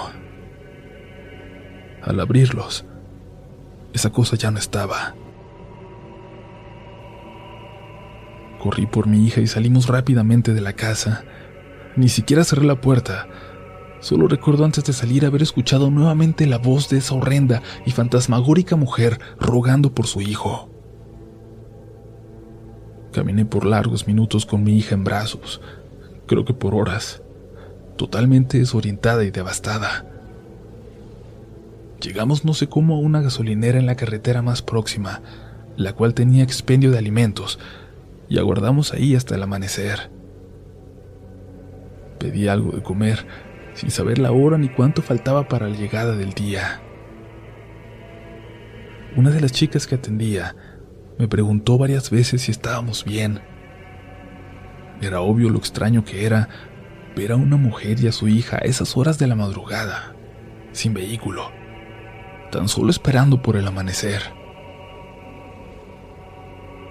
Al 2.01 2.19
abrirlos, 2.19 2.85
esa 3.93 4.11
cosa 4.11 4.35
ya 4.35 4.51
no 4.51 4.59
estaba. 4.59 5.15
Corrí 8.59 8.85
por 8.85 9.07
mi 9.07 9.25
hija 9.25 9.41
y 9.41 9.47
salimos 9.47 9.87
rápidamente 9.87 10.53
de 10.53 10.61
la 10.61 10.73
casa. 10.73 11.23
Ni 11.95 12.09
siquiera 12.09 12.43
cerré 12.43 12.65
la 12.65 12.81
puerta. 12.81 13.27
Solo 13.99 14.27
recuerdo 14.27 14.65
antes 14.65 14.83
de 14.83 14.93
salir 14.93 15.25
haber 15.25 15.41
escuchado 15.41 15.89
nuevamente 15.89 16.45
la 16.45 16.57
voz 16.57 16.89
de 16.89 16.97
esa 16.97 17.15
horrenda 17.15 17.61
y 17.85 17.91
fantasmagórica 17.91 18.75
mujer 18.75 19.19
rogando 19.39 19.93
por 19.93 20.07
su 20.07 20.21
hijo. 20.21 20.74
Caminé 23.15 23.45
por 23.45 23.65
largos 23.65 24.07
minutos 24.07 24.45
con 24.45 24.65
mi 24.65 24.77
hija 24.77 24.93
en 24.93 25.05
brazos, 25.05 25.61
creo 26.27 26.43
que 26.43 26.53
por 26.53 26.75
horas, 26.75 27.21
totalmente 27.95 28.59
desorientada 28.59 29.23
y 29.23 29.31
devastada. 29.31 30.05
Llegamos 32.01 32.43
no 32.43 32.53
sé 32.53 32.67
cómo 32.67 32.95
a 32.95 32.99
una 32.99 33.21
gasolinera 33.21 33.79
en 33.79 33.85
la 33.85 33.95
carretera 33.95 34.41
más 34.41 34.61
próxima, 34.61 35.21
la 35.77 35.93
cual 35.93 36.13
tenía 36.13 36.43
expendio 36.43 36.91
de 36.91 36.97
alimentos, 36.97 37.57
y 38.27 38.37
aguardamos 38.37 38.91
ahí 38.91 39.15
hasta 39.15 39.35
el 39.35 39.43
amanecer. 39.43 40.11
Pedí 42.19 42.49
algo 42.49 42.73
de 42.73 42.83
comer, 42.83 43.25
sin 43.75 43.91
saber 43.91 44.19
la 44.19 44.33
hora 44.33 44.57
ni 44.57 44.67
cuánto 44.67 45.01
faltaba 45.01 45.47
para 45.47 45.69
la 45.69 45.77
llegada 45.77 46.17
del 46.17 46.33
día. 46.33 46.81
Una 49.15 49.29
de 49.29 49.39
las 49.39 49.53
chicas 49.53 49.87
que 49.87 49.95
atendía 49.95 50.53
me 51.17 51.27
preguntó 51.27 51.77
varias 51.77 52.09
veces 52.09 52.43
si 52.43 52.51
estábamos 52.51 53.05
bien. 53.05 53.41
Era 55.01 55.21
obvio 55.21 55.49
lo 55.49 55.57
extraño 55.57 56.03
que 56.03 56.25
era 56.25 56.49
ver 57.15 57.31
a 57.31 57.35
una 57.35 57.57
mujer 57.57 57.99
y 58.01 58.07
a 58.07 58.11
su 58.11 58.27
hija 58.27 58.57
a 58.57 58.65
esas 58.65 58.97
horas 58.97 59.17
de 59.17 59.27
la 59.27 59.35
madrugada, 59.35 60.15
sin 60.71 60.93
vehículo, 60.93 61.51
tan 62.51 62.67
solo 62.67 62.89
esperando 62.89 63.41
por 63.41 63.55
el 63.55 63.67
amanecer. 63.67 64.21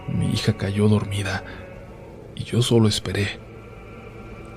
Mi 0.09 0.31
hija 0.31 0.57
cayó 0.57 0.89
dormida 0.89 1.45
y 2.35 2.45
yo 2.45 2.63
solo 2.63 2.89
esperé. 2.89 3.41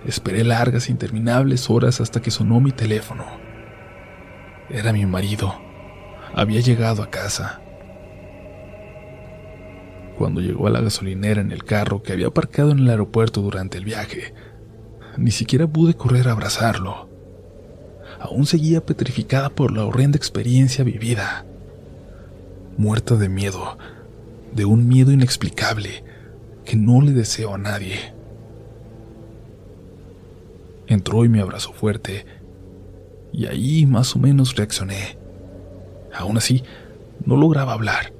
Esperé 0.06 0.44
largas, 0.44 0.90
interminables 0.90 1.70
horas 1.70 2.00
hasta 2.00 2.22
que 2.22 2.32
sonó 2.32 2.62
mi 2.62 2.72
teléfono. 2.72 3.26
Era 4.70 4.94
mi 4.94 5.06
marido. 5.06 5.60
Había 6.34 6.62
llegado 6.62 7.02
a 7.02 7.10
casa. 7.10 7.62
Cuando 10.18 10.42
llegó 10.42 10.68
a 10.68 10.72
la 10.72 10.82
gasolinera 10.82 11.42
en 11.42 11.52
el 11.52 11.64
carro 11.64 12.02
que 12.02 12.12
había 12.12 12.28
aparcado 12.28 12.72
en 12.72 12.80
el 12.80 12.90
aeropuerto 12.90 13.42
durante 13.42 13.78
el 13.78 13.86
viaje, 13.86 14.34
Ni 15.18 15.32
siquiera 15.32 15.66
pude 15.66 15.96
correr 15.96 16.28
a 16.28 16.34
abrazarlo. 16.34 17.10
Aún 18.20 18.46
seguía 18.46 18.86
petrificada 18.86 19.50
por 19.50 19.72
la 19.72 19.84
horrenda 19.84 20.16
experiencia 20.16 20.84
vivida. 20.84 21.44
Muerta 22.78 23.16
de 23.16 23.28
miedo, 23.28 23.80
de 24.54 24.66
un 24.66 24.88
miedo 24.88 25.12
inexplicable 25.12 26.04
que 26.66 26.76
no 26.76 27.02
le 27.02 27.14
deseo 27.14 27.56
a 27.56 27.58
nadie. 27.58 28.14
Entró 30.86 31.26
y 31.26 31.30
me 31.30 31.42
abrazó 31.42 31.74
fuerte, 31.74 32.28
y 33.34 33.48
ahí 33.48 33.88
más 33.88 34.16
o 34.16 34.20
menos 34.20 34.56
reaccioné. 34.56 35.18
Aún 36.14 36.38
así, 36.38 36.64
no 37.26 37.38
lograba 37.38 37.74
hablar. 37.74 38.17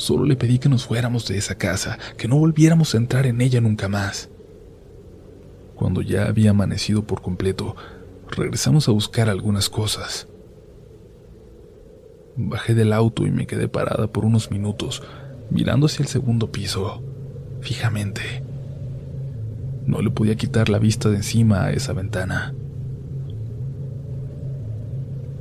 Solo 0.00 0.24
le 0.24 0.34
pedí 0.34 0.58
que 0.58 0.70
nos 0.70 0.86
fuéramos 0.86 1.28
de 1.28 1.36
esa 1.36 1.56
casa, 1.56 1.98
que 2.16 2.26
no 2.26 2.38
volviéramos 2.38 2.94
a 2.94 2.96
entrar 2.96 3.26
en 3.26 3.42
ella 3.42 3.60
nunca 3.60 3.86
más. 3.86 4.30
Cuando 5.74 6.00
ya 6.00 6.24
había 6.24 6.52
amanecido 6.52 7.06
por 7.06 7.20
completo, 7.20 7.76
regresamos 8.30 8.88
a 8.88 8.92
buscar 8.92 9.28
algunas 9.28 9.68
cosas. 9.68 10.26
Bajé 12.34 12.74
del 12.74 12.94
auto 12.94 13.26
y 13.26 13.30
me 13.30 13.46
quedé 13.46 13.68
parada 13.68 14.06
por 14.06 14.24
unos 14.24 14.50
minutos, 14.50 15.02
mirando 15.50 15.84
hacia 15.84 16.02
el 16.02 16.08
segundo 16.08 16.50
piso, 16.50 17.02
fijamente. 17.60 18.42
No 19.84 20.00
le 20.00 20.08
podía 20.08 20.34
quitar 20.34 20.70
la 20.70 20.78
vista 20.78 21.10
de 21.10 21.16
encima 21.16 21.64
a 21.64 21.72
esa 21.72 21.92
ventana. 21.92 22.54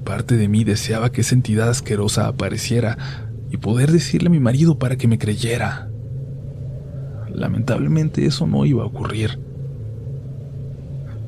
Parte 0.04 0.36
de 0.36 0.50
mí 0.50 0.66
deseaba 0.66 1.14
que 1.14 1.22
esa 1.22 1.36
entidad 1.36 1.70
asquerosa 1.70 2.28
apareciera 2.28 3.29
y 3.50 3.58
poder 3.58 3.92
decirle 3.92 4.28
a 4.28 4.32
mi 4.32 4.40
marido 4.40 4.78
para 4.78 4.98
que 4.98 5.08
me 5.08 5.18
creyera. 5.18 5.90
Lamentablemente 7.34 8.26
eso 8.26 8.48
no 8.48 8.66
iba 8.66 8.84
a 8.84 8.88
ocurrir. 8.88 9.40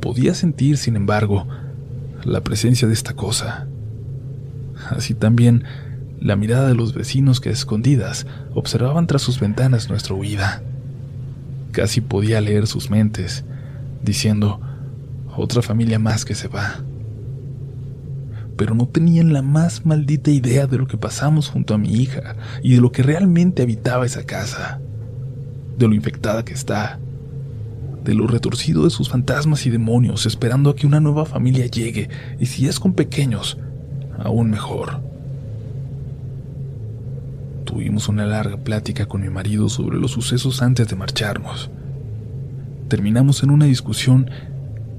Podía 0.01 0.34
sentir, 0.34 0.78
sin 0.78 0.95
embargo, 0.95 1.47
la 2.24 2.41
presencia 2.41 2.88
de 2.88 2.93
esta 2.93 3.13
cosa. 3.13 3.67
Así 4.89 5.13
también 5.13 5.63
la 6.19 6.36
mirada 6.36 6.67
de 6.67 6.76
los 6.76 6.93
vecinos 6.93 7.39
que 7.39 7.49
escondidas 7.49 8.28
observaban 8.53 9.07
tras 9.07 9.22
sus 9.22 9.39
ventanas 9.39 9.89
nuestra 9.89 10.13
huida. 10.13 10.61
Casi 11.72 12.01
podía 12.01 12.41
leer 12.41 12.67
sus 12.67 12.89
mentes, 12.89 13.43
diciendo, 14.03 14.59
otra 15.36 15.61
familia 15.61 15.97
más 15.97 16.26
que 16.26 16.36
se 16.36 16.47
va. 16.47 16.84
Pero 18.62 18.76
no 18.76 18.86
tenían 18.86 19.34
la 19.34 19.41
más 19.41 19.88
maldita 19.88 20.30
idea 20.30 20.68
de 20.68 20.78
lo 20.78 20.86
que 20.86 20.95
pasamos 20.95 21.49
junto 21.49 21.74
a 21.74 21.80
mi 21.80 21.95
hija 21.95 22.36
y 22.62 22.76
de 22.76 22.80
lo 22.80 22.91
que 22.91 23.01
realmente 23.01 23.64
habitaba 23.64 24.05
esa 24.05 24.24
casa, 24.24 24.80
de 25.80 25.88
lo 25.88 25.95
infectada 25.95 26.45
que 26.45 26.53
está, 26.53 26.99
de 28.03 28.14
lo 28.14 28.28
retorcido 28.28 28.84
de 28.84 28.91
sus 28.91 29.09
fantasmas 29.09 29.66
y 29.66 29.72
demonios 29.72 30.28
esperando 30.28 30.70
a 30.70 30.76
que 30.76 30.86
una 30.86 30.99
nueva 30.99 31.26
familia 31.26 31.66
llegue, 31.66 32.07
y 32.39 32.45
si 32.45 32.68
es 32.68 32.80
con 32.80 32.93
pequeños, 32.93 33.57
aún 34.20 34.51
mejor. 34.51 35.01
Tuvimos 37.66 38.09
una 38.09 38.28
larga 38.28 38.57
plática 38.57 39.07
con 39.07 39.22
mi 39.22 39.30
marido 39.32 39.70
sobre 39.70 39.97
los 39.97 40.12
sucesos 40.12 40.62
antes 40.62 40.88
de 40.88 40.95
marcharnos. 40.95 41.72
Terminamos 42.89 43.41
en 43.41 43.49
una 43.49 43.66
discusión 43.66 44.30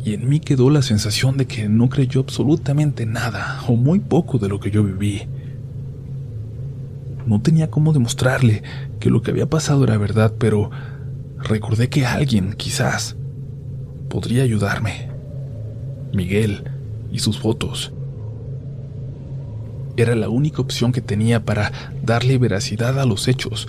y 0.04 0.14
en 0.14 0.28
mí 0.28 0.40
quedó 0.40 0.68
la 0.70 0.82
sensación 0.82 1.36
de 1.36 1.46
que 1.46 1.68
no 1.68 1.88
creyó 1.88 2.20
absolutamente 2.20 3.06
nada 3.06 3.62
o 3.68 3.76
muy 3.76 4.00
poco 4.00 4.38
de 4.38 4.48
lo 4.48 4.58
que 4.58 4.70
yo 4.70 4.82
viví. 4.82 5.22
No 7.26 7.40
tenía 7.40 7.70
cómo 7.70 7.92
demostrarle 7.92 8.64
que 8.98 9.10
lo 9.10 9.22
que 9.22 9.30
había 9.30 9.46
pasado 9.46 9.84
era 9.84 9.96
verdad, 9.98 10.34
pero 10.38 10.70
recordé 11.38 11.88
que 11.88 12.04
alguien, 12.04 12.54
quizás, 12.54 13.16
podría 14.08 14.42
ayudarme. 14.42 15.08
Miguel 16.12 16.64
y 17.12 17.20
sus 17.20 17.38
fotos. 17.38 17.92
Era 19.96 20.16
la 20.16 20.28
única 20.28 20.62
opción 20.62 20.90
que 20.90 21.00
tenía 21.00 21.44
para 21.44 21.70
darle 22.02 22.38
veracidad 22.38 22.98
a 22.98 23.06
los 23.06 23.28
hechos. 23.28 23.68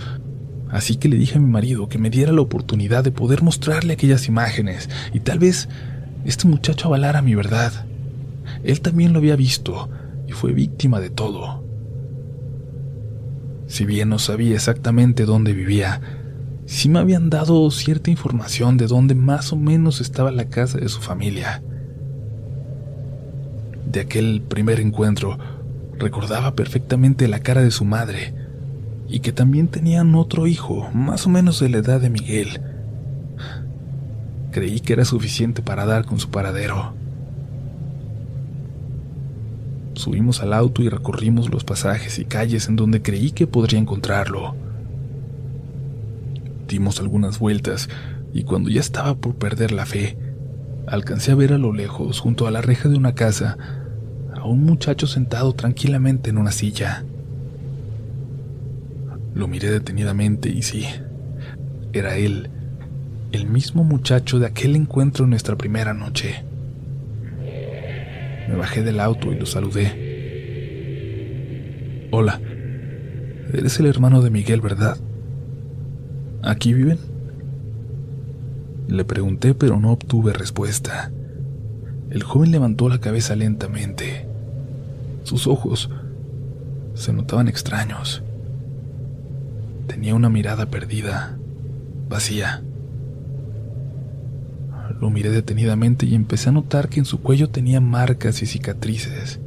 Así 0.70 0.96
que 0.96 1.08
le 1.08 1.16
dije 1.16 1.38
a 1.38 1.40
mi 1.40 1.48
marido 1.48 1.88
que 1.88 1.98
me 1.98 2.10
diera 2.10 2.32
la 2.32 2.40
oportunidad 2.40 3.04
de 3.04 3.12
poder 3.12 3.42
mostrarle 3.42 3.92
aquellas 3.92 4.26
imágenes 4.26 4.90
y 5.12 5.20
tal 5.20 5.38
vez 5.38 5.68
este 6.24 6.48
muchacho 6.48 6.88
avalara 6.88 7.22
mi 7.22 7.34
verdad. 7.34 7.86
Él 8.62 8.80
también 8.80 9.12
lo 9.12 9.18
había 9.18 9.36
visto 9.36 9.88
y 10.26 10.32
fue 10.32 10.52
víctima 10.52 11.00
de 11.00 11.10
todo. 11.10 11.64
Si 13.66 13.84
bien 13.84 14.08
no 14.08 14.18
sabía 14.18 14.54
exactamente 14.54 15.24
dónde 15.24 15.52
vivía, 15.52 16.00
sí 16.66 16.88
me 16.88 16.98
habían 16.98 17.30
dado 17.30 17.70
cierta 17.70 18.10
información 18.10 18.76
de 18.76 18.86
dónde 18.86 19.14
más 19.14 19.52
o 19.52 19.56
menos 19.56 20.00
estaba 20.00 20.30
la 20.30 20.46
casa 20.46 20.78
de 20.78 20.88
su 20.88 21.00
familia. 21.00 21.62
De 23.90 24.00
aquel 24.00 24.42
primer 24.42 24.80
encuentro, 24.80 25.38
recordaba 25.98 26.54
perfectamente 26.54 27.28
la 27.28 27.40
cara 27.40 27.62
de 27.62 27.70
su 27.70 27.84
madre 27.84 28.34
y 29.08 29.20
que 29.20 29.32
también 29.32 29.68
tenían 29.68 30.14
otro 30.14 30.46
hijo, 30.46 30.90
más 30.92 31.26
o 31.26 31.30
menos 31.30 31.60
de 31.60 31.68
la 31.68 31.78
edad 31.78 32.00
de 32.00 32.10
Miguel. 32.10 32.60
Creí 34.54 34.78
que 34.78 34.92
era 34.92 35.04
suficiente 35.04 35.62
para 35.62 35.84
dar 35.84 36.04
con 36.04 36.20
su 36.20 36.30
paradero. 36.30 36.94
Subimos 39.94 40.42
al 40.42 40.52
auto 40.52 40.80
y 40.80 40.88
recorrimos 40.88 41.50
los 41.50 41.64
pasajes 41.64 42.20
y 42.20 42.24
calles 42.24 42.68
en 42.68 42.76
donde 42.76 43.02
creí 43.02 43.32
que 43.32 43.48
podría 43.48 43.80
encontrarlo. 43.80 44.54
Dimos 46.68 47.00
algunas 47.00 47.40
vueltas 47.40 47.88
y 48.32 48.44
cuando 48.44 48.70
ya 48.70 48.78
estaba 48.78 49.16
por 49.16 49.34
perder 49.34 49.72
la 49.72 49.86
fe, 49.86 50.16
alcancé 50.86 51.32
a 51.32 51.34
ver 51.34 51.52
a 51.52 51.58
lo 51.58 51.72
lejos, 51.72 52.20
junto 52.20 52.46
a 52.46 52.52
la 52.52 52.60
reja 52.60 52.88
de 52.88 52.96
una 52.96 53.16
casa, 53.16 53.58
a 54.36 54.44
un 54.44 54.62
muchacho 54.62 55.08
sentado 55.08 55.52
tranquilamente 55.54 56.30
en 56.30 56.38
una 56.38 56.52
silla. 56.52 57.04
Lo 59.34 59.48
miré 59.48 59.72
detenidamente 59.72 60.48
y 60.48 60.62
sí, 60.62 60.86
era 61.92 62.16
él, 62.16 62.50
el 63.32 63.46
mismo 63.46 63.84
muchacho 63.84 64.38
de 64.38 64.46
aquel 64.46 64.76
encuentro 64.76 65.24
en 65.24 65.30
nuestra 65.30 65.56
primera 65.56 65.94
noche. 65.94 66.44
Me 68.48 68.54
bajé 68.56 68.82
del 68.82 69.00
auto 69.00 69.32
y 69.32 69.38
lo 69.38 69.46
saludé. 69.46 70.04
Hola, 72.10 72.40
eres 73.52 73.80
el 73.80 73.86
hermano 73.86 74.22
de 74.22 74.30
Miguel, 74.30 74.60
¿verdad? 74.60 74.98
¿Aquí 76.42 76.74
viven? 76.74 76.98
Le 78.86 79.04
pregunté, 79.04 79.54
pero 79.54 79.80
no 79.80 79.92
obtuve 79.92 80.32
respuesta. 80.32 81.10
El 82.10 82.22
joven 82.22 82.50
levantó 82.50 82.88
la 82.88 83.00
cabeza 83.00 83.34
lentamente. 83.34 84.28
Sus 85.24 85.46
ojos 85.46 85.90
se 86.94 87.12
notaban 87.12 87.48
extraños. 87.48 88.22
Tenía 89.86 90.14
una 90.14 90.28
mirada 90.28 90.66
perdida, 90.66 91.36
vacía. 92.08 92.62
Lo 95.04 95.10
miré 95.10 95.28
detenidamente 95.28 96.06
y 96.06 96.14
empecé 96.14 96.48
a 96.48 96.52
notar 96.52 96.88
que 96.88 96.98
en 96.98 97.04
su 97.04 97.20
cuello 97.20 97.50
tenía 97.50 97.78
marcas 97.78 98.40
y 98.40 98.46
cicatrices. 98.46 99.38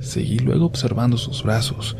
Seguí 0.00 0.40
luego 0.40 0.66
observando 0.66 1.16
sus 1.16 1.44
brazos 1.44 1.96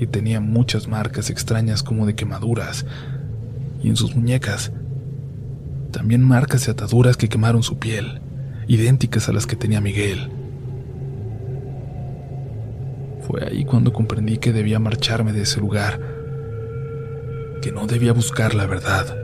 y 0.00 0.06
tenía 0.06 0.40
muchas 0.40 0.88
marcas 0.88 1.28
extrañas 1.28 1.82
como 1.82 2.06
de 2.06 2.14
quemaduras, 2.14 2.86
y 3.82 3.90
en 3.90 3.96
sus 3.96 4.16
muñecas 4.16 4.72
también 5.90 6.22
marcas 6.22 6.66
y 6.66 6.70
ataduras 6.70 7.18
que 7.18 7.28
quemaron 7.28 7.62
su 7.62 7.78
piel, 7.78 8.22
idénticas 8.68 9.28
a 9.28 9.34
las 9.34 9.46
que 9.46 9.56
tenía 9.56 9.82
Miguel. 9.82 10.30
Fue 13.26 13.46
ahí 13.46 13.66
cuando 13.66 13.92
comprendí 13.92 14.38
que 14.38 14.54
debía 14.54 14.78
marcharme 14.78 15.34
de 15.34 15.42
ese 15.42 15.60
lugar, 15.60 16.00
que 17.60 17.70
no 17.70 17.86
debía 17.86 18.14
buscar 18.14 18.54
la 18.54 18.64
verdad, 18.64 19.21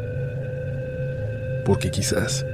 porque 1.68 1.90
quizás 1.90 2.46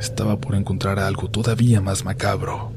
estaba 0.00 0.40
por 0.40 0.54
encontrar 0.54 0.98
algo 0.98 1.28
todavía 1.30 1.82
más 1.82 2.06
macabro. 2.06 2.72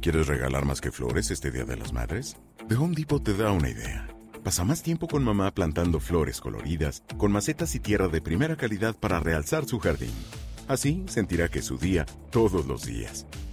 ¿Quieres 0.00 0.26
regalar 0.26 0.64
más 0.64 0.80
que 0.80 0.90
flores 0.90 1.30
este 1.30 1.50
Día 1.50 1.64
de 1.64 1.76
las 1.76 1.92
Madres? 1.92 2.38
The 2.66 2.76
Home 2.76 2.94
Depot 2.96 3.22
te 3.22 3.36
da 3.36 3.52
una 3.52 3.68
idea. 3.68 4.08
Pasa 4.42 4.64
más 4.64 4.82
tiempo 4.82 5.08
con 5.08 5.22
mamá 5.22 5.50
plantando 5.50 6.00
flores 6.00 6.40
coloridas, 6.40 7.02
con 7.18 7.30
macetas 7.30 7.74
y 7.74 7.80
tierra 7.80 8.08
de 8.08 8.22
primera 8.22 8.56
calidad 8.56 8.96
para 8.98 9.20
realzar 9.20 9.66
su 9.66 9.78
jardín. 9.78 10.14
Así 10.66 11.04
sentirá 11.08 11.50
que 11.50 11.58
es 11.58 11.66
su 11.66 11.76
día 11.76 12.06
todos 12.30 12.64
los 12.66 12.86
días. 12.86 13.26